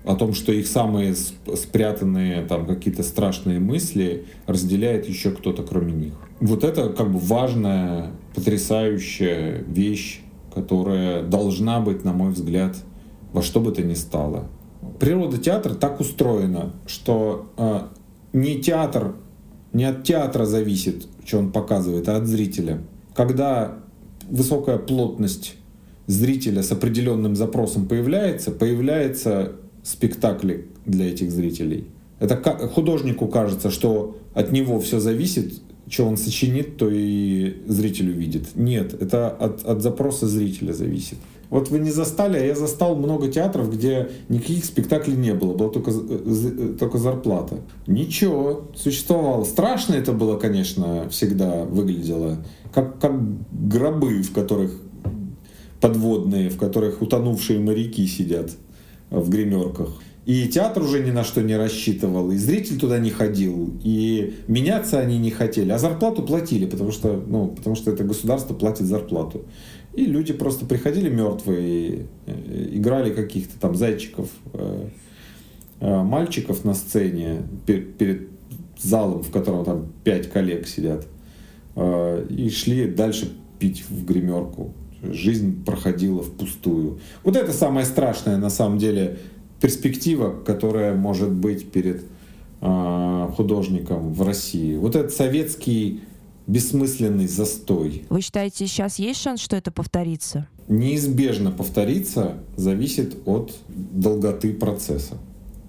о 0.07 0.15
том, 0.15 0.33
что 0.33 0.53
их 0.53 0.67
самые 0.67 1.15
спрятанные 1.15 2.41
там 2.45 2.65
какие-то 2.65 3.03
страшные 3.03 3.59
мысли 3.59 4.25
разделяет 4.45 5.07
еще 5.07 5.31
кто-то 5.31 5.63
кроме 5.63 5.91
них. 5.91 6.13
Вот 6.39 6.63
это 6.63 6.89
как 6.89 7.11
бы 7.11 7.19
важная, 7.19 8.11
потрясающая 8.33 9.63
вещь, 9.67 10.21
которая 10.53 11.23
должна 11.23 11.81
быть, 11.81 12.05
на 12.05 12.13
мой 12.13 12.31
взгляд, 12.31 12.77
во 13.33 13.41
что 13.41 13.59
бы 13.59 13.71
то 13.71 13.83
ни 13.83 13.95
стало. 13.95 14.45
Природа 14.99 15.37
театра 15.37 15.73
так 15.73 15.99
устроена, 15.99 16.73
что 16.85 17.51
э, 17.57 17.81
не 18.31 18.61
театр, 18.61 19.15
не 19.73 19.83
от 19.83 20.03
театра 20.03 20.45
зависит, 20.45 21.05
что 21.25 21.39
он 21.39 21.51
показывает, 21.51 22.07
а 22.07 22.15
от 22.15 22.27
зрителя. 22.27 22.81
Когда 23.13 23.79
высокая 24.29 24.77
плотность 24.77 25.55
зрителя 26.05 26.63
с 26.63 26.71
определенным 26.71 27.35
запросом 27.35 27.87
появляется, 27.87 28.51
появляется 28.51 29.53
спектакли 29.87 30.67
для 30.85 31.09
этих 31.09 31.31
зрителей. 31.31 31.85
Это 32.19 32.35
художнику 32.73 33.27
кажется, 33.27 33.71
что 33.71 34.17
от 34.33 34.51
него 34.51 34.79
все 34.79 34.99
зависит, 34.99 35.61
что 35.87 36.05
он 36.05 36.17
сочинит, 36.17 36.77
то 36.77 36.89
и 36.91 37.61
зритель 37.67 38.09
увидит. 38.09 38.55
Нет, 38.55 38.93
это 39.01 39.29
от, 39.29 39.63
от 39.63 39.81
запроса 39.81 40.27
зрителя 40.27 40.73
зависит. 40.73 41.17
Вот 41.49 41.69
вы 41.69 41.79
не 41.79 41.91
застали, 41.91 42.37
а 42.37 42.45
я 42.45 42.55
застал 42.55 42.97
много 42.97 43.29
театров, 43.29 43.71
где 43.73 44.09
никаких 44.27 44.65
спектаклей 44.65 45.15
не 45.15 45.33
было, 45.33 45.53
была 45.53 45.69
только, 45.69 45.93
только 46.77 46.97
зарплата. 46.97 47.59
Ничего, 47.85 48.69
существовало. 48.75 49.45
Страшно 49.45 49.93
это 49.93 50.11
было, 50.11 50.37
конечно, 50.37 51.07
всегда 51.09 51.63
выглядело. 51.63 52.43
Как, 52.73 52.99
как 52.99 53.13
гробы, 53.51 54.21
в 54.23 54.33
которых 54.33 54.81
подводные, 55.79 56.49
в 56.49 56.57
которых 56.57 57.01
утонувшие 57.01 57.59
моряки 57.59 58.05
сидят 58.07 58.51
в 59.09 59.29
гримерках. 59.29 59.89
И 60.27 60.45
театр 60.49 60.83
уже 60.83 61.01
ни 61.01 61.11
на 61.11 61.23
что 61.23 61.41
не 61.41 61.55
рассчитывал, 61.55 62.31
и 62.31 62.35
зритель 62.35 62.77
туда 62.77 62.99
не 62.99 63.11
ходил, 63.11 63.73
и 63.81 64.35
меняться 64.49 64.99
они 64.99 65.17
не 65.19 65.31
хотели, 65.31 65.71
а 65.71 65.77
зарплату 65.77 66.21
платили, 66.21 66.65
потому 66.65 66.91
что, 66.91 67.23
ну, 67.25 67.47
потому 67.47 67.77
что 67.77 67.91
это 67.91 68.03
государство 68.03 68.53
платит 68.53 68.87
зарплату. 68.87 69.45
И 69.93 70.05
люди 70.05 70.33
просто 70.33 70.65
приходили 70.65 71.09
мертвые, 71.09 72.07
э, 72.25 72.69
играли 72.73 73.13
каких-то 73.13 73.57
там 73.57 73.73
зайчиков, 73.75 74.29
э, 74.51 74.89
э, 75.79 76.03
мальчиков 76.03 76.65
на 76.65 76.73
сцене 76.73 77.43
перед 77.65 78.27
залом, 78.77 79.23
в 79.23 79.31
котором 79.31 79.63
там 79.63 79.85
пять 80.03 80.29
коллег 80.29 80.67
сидят, 80.67 81.07
и 81.77 82.49
шли 82.53 82.87
дальше 82.87 83.31
пить 83.59 83.85
в 83.89 84.05
гримерку 84.05 84.73
жизнь 85.13 85.63
проходила 85.63 86.23
впустую. 86.23 86.99
Вот 87.23 87.35
это 87.35 87.53
самое 87.53 87.85
страшное 87.85 88.37
на 88.37 88.49
самом 88.49 88.77
деле 88.77 89.19
перспектива, 89.61 90.35
которая 90.45 90.95
может 90.95 91.31
быть 91.31 91.71
перед 91.71 92.03
э, 92.61 93.29
художником 93.35 94.13
в 94.13 94.21
России. 94.21 94.75
Вот 94.77 94.95
этот 94.95 95.13
советский 95.13 96.01
бессмысленный 96.47 97.27
застой. 97.27 98.05
Вы 98.09 98.21
считаете, 98.21 98.67
сейчас 98.67 98.99
есть 98.99 99.21
шанс, 99.21 99.41
что 99.41 99.55
это 99.55 99.71
повторится? 99.71 100.47
Неизбежно 100.67 101.51
повторится, 101.51 102.35
зависит 102.55 103.17
от 103.25 103.53
долготы 103.67 104.53
процесса. 104.53 105.17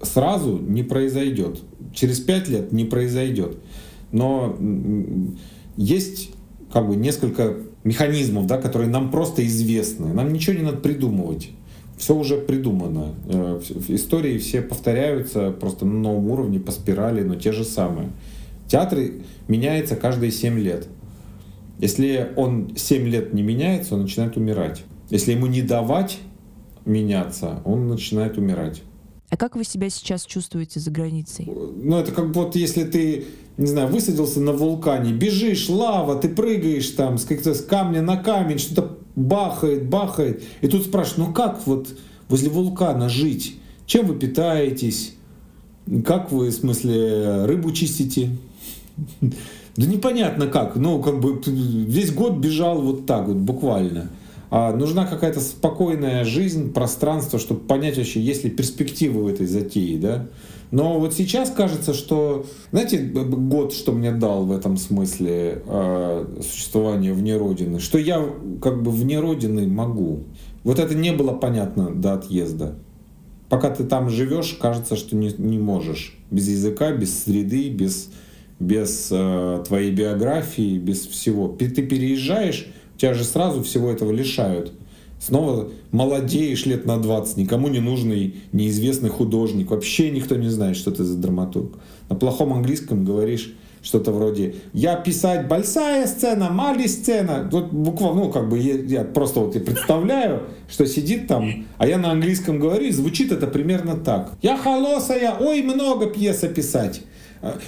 Сразу 0.01 0.57
не 0.57 0.83
произойдет. 0.83 1.59
Через 1.93 2.19
пять 2.19 2.47
лет 2.47 2.71
не 2.71 2.85
произойдет. 2.85 3.57
Но 4.11 4.57
есть 5.75 6.31
как 6.71 6.87
бы 6.87 6.95
несколько 6.95 7.57
механизмов, 7.83 8.45
да, 8.47 8.57
которые 8.57 8.89
нам 8.89 9.11
просто 9.11 9.45
известны. 9.45 10.13
Нам 10.13 10.33
ничего 10.33 10.55
не 10.55 10.63
надо 10.63 10.77
придумывать. 10.77 11.49
Все 11.97 12.15
уже 12.15 12.37
придумано. 12.37 13.13
Э, 13.27 13.61
истории 13.89 14.37
все 14.37 14.61
повторяются 14.61 15.51
просто 15.51 15.85
на 15.85 15.99
новом 15.99 16.31
уровне, 16.31 16.59
по 16.59 16.71
спирали, 16.71 17.23
но 17.23 17.35
те 17.35 17.51
же 17.51 17.63
самые. 17.63 18.09
Театр 18.67 18.99
меняется 19.47 19.95
каждые 19.95 20.31
7 20.31 20.59
лет. 20.59 20.87
Если 21.79 22.31
он 22.35 22.75
7 22.75 23.07
лет 23.07 23.33
не 23.33 23.41
меняется, 23.41 23.95
он 23.95 24.03
начинает 24.03 24.37
умирать. 24.37 24.83
Если 25.09 25.31
ему 25.31 25.47
не 25.47 25.61
давать 25.61 26.19
меняться, 26.85 27.61
он 27.65 27.87
начинает 27.87 28.37
умирать. 28.37 28.81
А 29.29 29.37
как 29.37 29.55
вы 29.55 29.63
себя 29.63 29.89
сейчас 29.89 30.25
чувствуете 30.25 30.79
за 30.79 30.91
границей? 30.91 31.45
Ну, 31.45 31.97
это 31.97 32.11
как 32.11 32.27
вот 32.35 32.55
если 32.55 32.83
ты, 32.83 33.25
не 33.59 33.67
знаю, 33.67 33.89
высадился 33.89 34.39
на 34.39 34.53
вулкане, 34.53 35.11
бежишь, 35.11 35.67
лава, 35.67 36.15
ты 36.15 36.29
прыгаешь 36.29 36.87
там 36.91 37.17
с, 37.17 37.25
как-то, 37.25 37.53
с 37.53 37.61
камня 37.61 38.01
на 38.01 38.15
камень, 38.15 38.57
что-то 38.57 38.97
бахает, 39.17 39.89
бахает. 39.89 40.43
И 40.61 40.67
тут 40.67 40.85
спрашиваешь, 40.85 41.27
ну 41.27 41.33
как 41.33 41.67
вот 41.67 41.89
возле 42.29 42.49
вулкана 42.49 43.09
жить? 43.09 43.57
Чем 43.85 44.07
вы 44.07 44.15
питаетесь? 44.15 45.15
Как 46.05 46.31
вы, 46.31 46.47
в 46.47 46.53
смысле, 46.53 47.45
рыбу 47.45 47.71
чистите? 47.71 48.31
Да 49.75 49.85
непонятно 49.85 50.47
как. 50.47 50.75
Ну, 50.75 51.01
как 51.01 51.21
бы 51.21 51.41
весь 51.45 52.11
год 52.11 52.33
бежал 52.33 52.81
вот 52.81 53.05
так 53.05 53.27
вот, 53.27 53.37
буквально. 53.37 54.09
А 54.51 54.75
нужна 54.75 55.05
какая-то 55.05 55.39
спокойная 55.41 56.23
жизнь, 56.23 56.73
пространство, 56.73 57.37
чтобы 57.37 57.61
понять 57.61 57.97
вообще, 57.97 58.19
есть 58.19 58.43
ли 58.43 58.49
перспективы 58.49 59.23
в 59.23 59.27
этой 59.27 59.45
затеи, 59.45 59.97
да. 59.97 60.27
Но 60.71 60.99
вот 60.99 61.13
сейчас 61.13 61.49
кажется, 61.51 61.93
что, 61.93 62.45
знаете, 62.71 62.99
год, 62.99 63.73
что 63.73 63.91
мне 63.91 64.11
дал 64.11 64.45
в 64.45 64.51
этом 64.51 64.77
смысле 64.77 65.63
э, 65.65 66.25
существования 66.41 67.13
вне 67.13 67.37
Родины, 67.37 67.79
что 67.79 67.97
я 67.97 68.23
как 68.61 68.81
бы 68.81 68.91
вне 68.91 69.19
Родины 69.19 69.67
могу. 69.67 70.21
Вот 70.63 70.79
это 70.79 70.93
не 70.93 71.11
было 71.11 71.33
понятно 71.33 71.89
до 71.89 72.13
отъезда. 72.13 72.75
Пока 73.49 73.71
ты 73.71 73.83
там 73.83 74.09
живешь, 74.09 74.57
кажется, 74.61 74.95
что 74.95 75.15
не, 75.15 75.33
не 75.37 75.57
можешь. 75.57 76.17
Без 76.29 76.47
языка, 76.47 76.91
без 76.91 77.23
среды, 77.23 77.69
без, 77.69 78.11
без 78.59 79.09
э, 79.11 79.63
твоей 79.67 79.91
биографии, 79.91 80.77
без 80.77 81.07
всего. 81.07 81.47
Ты 81.47 81.69
переезжаешь, 81.69 82.67
Тебя 82.99 83.13
же 83.13 83.23
сразу 83.23 83.63
всего 83.63 83.89
этого 83.89 84.11
лишают. 84.11 84.73
Снова 85.19 85.69
молодеешь 85.91 86.65
лет 86.65 86.85
на 86.85 86.97
20, 86.97 87.37
никому 87.37 87.69
не 87.69 87.79
нужный 87.79 88.35
неизвестный 88.51 89.09
художник. 89.09 89.71
Вообще 89.71 90.11
никто 90.11 90.35
не 90.35 90.49
знает, 90.49 90.75
что 90.75 90.91
ты 90.91 91.03
за 91.03 91.17
драматург. 91.17 91.75
На 92.09 92.15
плохом 92.15 92.53
английском 92.53 93.05
говоришь 93.05 93.53
что-то 93.81 94.11
вроде 94.11 94.55
«Я 94.73 94.97
писать 94.97 95.47
большая 95.47 96.07
сцена, 96.07 96.49
маленькая 96.49 96.89
сцена». 96.89 97.49
Вот 97.49 97.71
буквально, 97.71 98.23
ну, 98.23 98.31
как 98.31 98.49
бы 98.49 98.59
я, 98.59 98.75
я 98.75 99.03
просто 99.05 99.39
вот 99.39 99.55
и 99.55 99.59
представляю, 99.59 100.43
что 100.69 100.85
сидит 100.85 101.27
там, 101.27 101.67
а 101.77 101.87
я 101.87 101.97
на 101.97 102.11
английском 102.11 102.59
говорю, 102.59 102.85
и 102.85 102.91
звучит 102.91 103.31
это 103.31 103.47
примерно 103.47 103.95
так. 103.95 104.33
«Я 104.41 104.57
холосая, 104.57 105.35
ой, 105.39 105.61
много 105.61 106.07
пьеса 106.07 106.49
писать». 106.49 107.01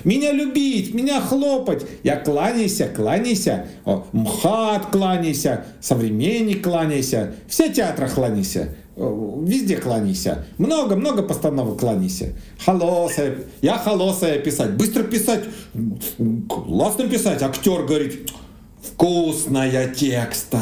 Меня 0.04 0.32
любить, 0.32 0.94
меня 0.94 1.22
хлопать. 1.22 1.86
Я 2.04 2.18
кланяйся, 2.18 2.88
кланяйся. 2.88 3.68
О, 3.86 4.06
МХАТ 4.12 4.88
кланяйся, 4.88 5.66
современник 5.80 6.64
кланяйся. 6.64 7.36
Все 7.48 7.72
театры 7.72 8.10
кланяйся. 8.10 8.76
Везде 8.96 9.78
кланяйся. 9.78 10.46
Много-много 10.58 11.24
постановок 11.24 11.80
кланяйся. 11.80 12.36
Холосая. 12.64 13.38
Я 13.62 13.78
холосая 13.78 14.40
писать. 14.40 14.72
Быстро 14.72 15.04
писать. 15.04 15.46
Классно 16.50 17.08
писать. 17.08 17.42
Актер 17.42 17.84
говорит, 17.84 18.32
вкусная 18.82 19.88
текста. 19.94 20.60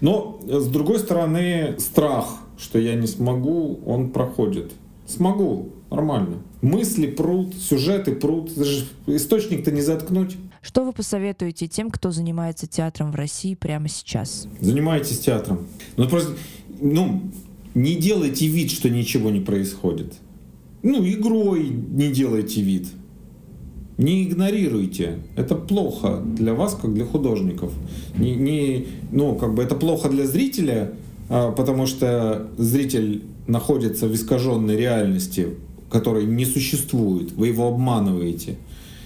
Но, 0.00 0.40
с 0.46 0.66
другой 0.68 1.00
стороны, 1.00 1.76
страх, 1.78 2.26
что 2.56 2.78
я 2.78 2.94
не 2.94 3.06
смогу, 3.06 3.80
он 3.84 4.10
проходит. 4.10 4.72
Смогу, 5.06 5.70
нормально. 5.94 6.38
Мысли 6.60 7.06
прут, 7.06 7.54
сюжеты 7.54 8.14
прут. 8.14 8.50
Источник-то 9.06 9.70
не 9.70 9.82
заткнуть. 9.82 10.36
Что 10.62 10.84
вы 10.84 10.92
посоветуете 10.92 11.66
тем, 11.66 11.90
кто 11.90 12.10
занимается 12.12 12.66
театром 12.66 13.10
в 13.10 13.16
России 13.16 13.54
прямо 13.54 13.88
сейчас? 13.88 14.46
Занимайтесь 14.60 15.18
театром. 15.18 15.66
Ну 15.96 16.08
просто, 16.08 16.32
ну, 16.80 17.22
не 17.74 17.96
делайте 17.96 18.46
вид, 18.46 18.70
что 18.70 18.88
ничего 18.88 19.30
не 19.30 19.40
происходит. 19.40 20.14
Ну, 20.82 21.04
игрой 21.04 21.68
не 21.68 22.10
делайте 22.12 22.62
вид. 22.62 22.88
Не 23.98 24.24
игнорируйте. 24.24 25.18
Это 25.36 25.54
плохо 25.54 26.22
для 26.24 26.54
вас, 26.54 26.74
как 26.74 26.94
для 26.94 27.04
художников. 27.04 27.72
Не, 28.16 28.34
не, 28.34 28.86
ну, 29.10 29.34
как 29.34 29.54
бы 29.54 29.62
это 29.62 29.74
плохо 29.74 30.08
для 30.08 30.26
зрителя, 30.26 30.92
а, 31.28 31.52
потому 31.52 31.86
что 31.86 32.48
зритель 32.56 33.22
находится 33.46 34.06
в 34.06 34.14
искаженной 34.14 34.76
реальности, 34.76 35.48
которой 35.92 36.24
не 36.24 36.46
существует. 36.46 37.32
Вы 37.32 37.48
его 37.48 37.68
обманываете. 37.68 38.56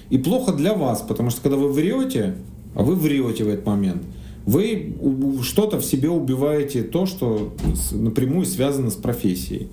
И 0.09 0.19
плохо 0.19 0.53
для 0.53 0.73
вас, 0.73 1.03
потому 1.03 1.31
что 1.31 1.43
когда 1.43 1.57
вы 1.57 1.71
врете, 1.71 2.37
а 2.75 2.83
вы 2.83 2.95
врете 2.95 3.45
в 3.45 3.49
этот 3.49 3.67
момент, 3.67 4.03
вы 4.47 4.95
что-то 5.43 5.81
в 5.81 5.85
себе 5.85 6.09
убиваете 6.09 6.83
то, 6.83 7.05
что 7.05 7.53
напрямую 7.91 8.47
связано 8.47 8.91
с 8.91 8.95
профессией. 8.95 9.69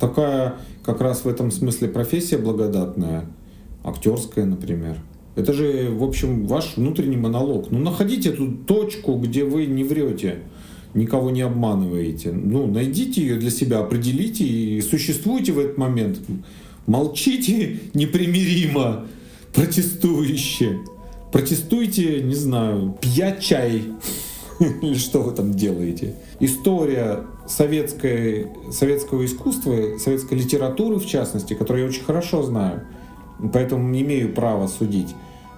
Такая 0.00 0.56
как 0.84 1.00
раз 1.00 1.24
в 1.24 1.28
этом 1.28 1.52
смысле 1.52 1.86
профессия 1.86 2.38
благодатная, 2.38 3.26
актерская, 3.84 4.44
например. 4.44 4.96
Это 5.36 5.52
же, 5.52 5.90
в 5.92 6.02
общем, 6.02 6.46
ваш 6.46 6.76
внутренний 6.76 7.16
монолог. 7.16 7.70
Ну, 7.70 7.78
находите 7.78 8.30
эту 8.30 8.50
точку, 8.50 9.14
где 9.14 9.44
вы 9.44 9.66
не 9.66 9.84
врете, 9.84 10.40
никого 10.94 11.30
не 11.30 11.42
обманываете. 11.42 12.32
Ну, 12.32 12.66
найдите 12.66 13.22
ее 13.22 13.36
для 13.36 13.50
себя, 13.50 13.80
определите 13.80 14.44
и 14.44 14.80
существуйте 14.82 15.52
в 15.52 15.58
этот 15.58 15.78
момент. 15.78 16.20
Молчите 16.86 17.80
непримиримо, 17.94 19.06
протестующе. 19.54 20.80
Протестуйте, 21.32 22.22
не 22.22 22.34
знаю, 22.34 22.96
пья 23.00 23.36
чай. 23.36 23.84
Или 24.82 24.94
что 24.94 25.22
вы 25.22 25.32
там 25.32 25.52
делаете? 25.52 26.16
История 26.40 27.24
советской, 27.46 28.48
советского 28.70 29.24
искусства, 29.24 29.98
советской 29.98 30.34
литературы 30.34 30.96
в 30.96 31.06
частности, 31.06 31.54
которую 31.54 31.84
я 31.84 31.88
очень 31.88 32.04
хорошо 32.04 32.42
знаю, 32.42 32.82
поэтому 33.52 33.88
не 33.88 34.02
имею 34.02 34.32
права 34.32 34.66
судить. 34.68 35.14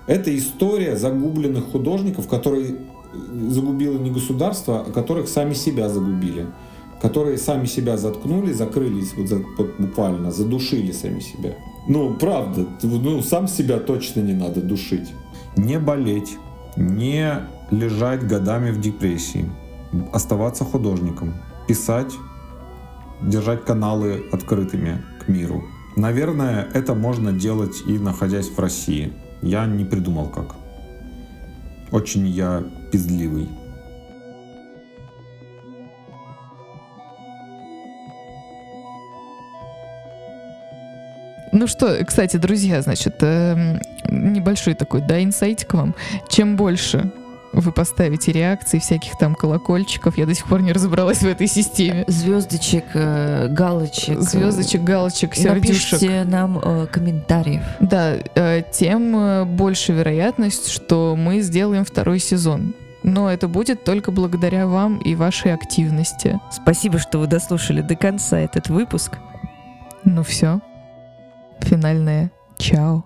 Это 0.06 0.36
история 0.36 0.96
загубленных 0.96 1.64
художников, 1.72 2.28
которые 2.28 2.76
загубило 3.48 3.98
не 3.98 4.10
государство, 4.10 4.84
а 4.86 4.92
которых 4.92 5.28
сами 5.28 5.54
себя 5.54 5.88
загубили. 5.88 6.46
Которые 7.02 7.36
сами 7.36 7.66
себя 7.66 7.96
заткнули, 7.96 8.52
закрылись, 8.52 9.12
вот, 9.14 9.30
вот 9.58 9.74
буквально, 9.78 10.30
задушили 10.30 10.92
сами 10.92 11.20
себя. 11.20 11.54
Ну, 11.86 12.14
правда, 12.14 12.66
ну, 12.82 13.20
сам 13.20 13.46
себя 13.46 13.78
точно 13.78 14.20
не 14.20 14.32
надо 14.32 14.62
душить. 14.62 15.12
Не 15.56 15.78
болеть, 15.78 16.38
не 16.76 17.40
лежать 17.70 18.26
годами 18.26 18.70
в 18.70 18.80
депрессии, 18.80 19.50
оставаться 20.12 20.64
художником, 20.64 21.34
писать, 21.68 22.12
держать 23.22 23.64
каналы 23.64 24.24
открытыми 24.32 25.02
к 25.24 25.28
миру. 25.28 25.64
Наверное, 25.96 26.68
это 26.74 26.94
можно 26.94 27.32
делать 27.32 27.82
и 27.86 27.98
находясь 27.98 28.48
в 28.48 28.58
России. 28.58 29.12
Я 29.42 29.66
не 29.66 29.84
придумал 29.84 30.28
как. 30.28 30.56
Очень 31.92 32.26
я 32.26 32.64
пиздливый. 32.94 33.48
Ну 41.50 41.66
что, 41.66 42.04
кстати, 42.04 42.36
друзья, 42.36 42.82
значит, 42.82 43.16
э, 43.20 43.80
небольшой 44.08 44.74
такой, 44.74 45.00
да, 45.00 45.22
инсайт 45.22 45.64
к 45.64 45.74
вам. 45.74 45.96
Чем 46.28 46.56
больше 46.56 47.10
вы 47.54 47.72
поставите 47.72 48.32
реакции 48.32 48.78
всяких 48.78 49.16
там 49.18 49.34
колокольчиков. 49.34 50.18
Я 50.18 50.26
до 50.26 50.34
сих 50.34 50.46
пор 50.46 50.60
не 50.62 50.72
разобралась 50.72 51.18
в 51.18 51.26
этой 51.26 51.46
системе. 51.46 52.04
Звездочек, 52.08 52.84
э, 52.94 53.48
галочек. 53.48 54.20
Звездочек, 54.20 54.82
галочек, 54.82 55.34
сердюшек. 55.34 55.92
Напишите 55.92 56.24
нам 56.24 56.58
э, 56.58 56.86
комментариев. 56.90 57.62
Да, 57.80 58.16
э, 58.34 58.62
тем 58.72 59.16
э, 59.16 59.44
больше 59.44 59.92
вероятность, 59.92 60.68
что 60.68 61.14
мы 61.16 61.40
сделаем 61.40 61.84
второй 61.84 62.18
сезон. 62.18 62.74
Но 63.04 63.30
это 63.30 63.48
будет 63.48 63.84
только 63.84 64.10
благодаря 64.10 64.66
вам 64.66 64.98
и 64.98 65.14
вашей 65.14 65.52
активности. 65.52 66.40
Спасибо, 66.50 66.98
что 66.98 67.18
вы 67.18 67.26
дослушали 67.26 67.82
до 67.82 67.96
конца 67.96 68.38
этот 68.38 68.70
выпуск. 68.70 69.18
Ну 70.04 70.22
все. 70.22 70.60
Финальное. 71.60 72.32
Чао. 72.56 73.04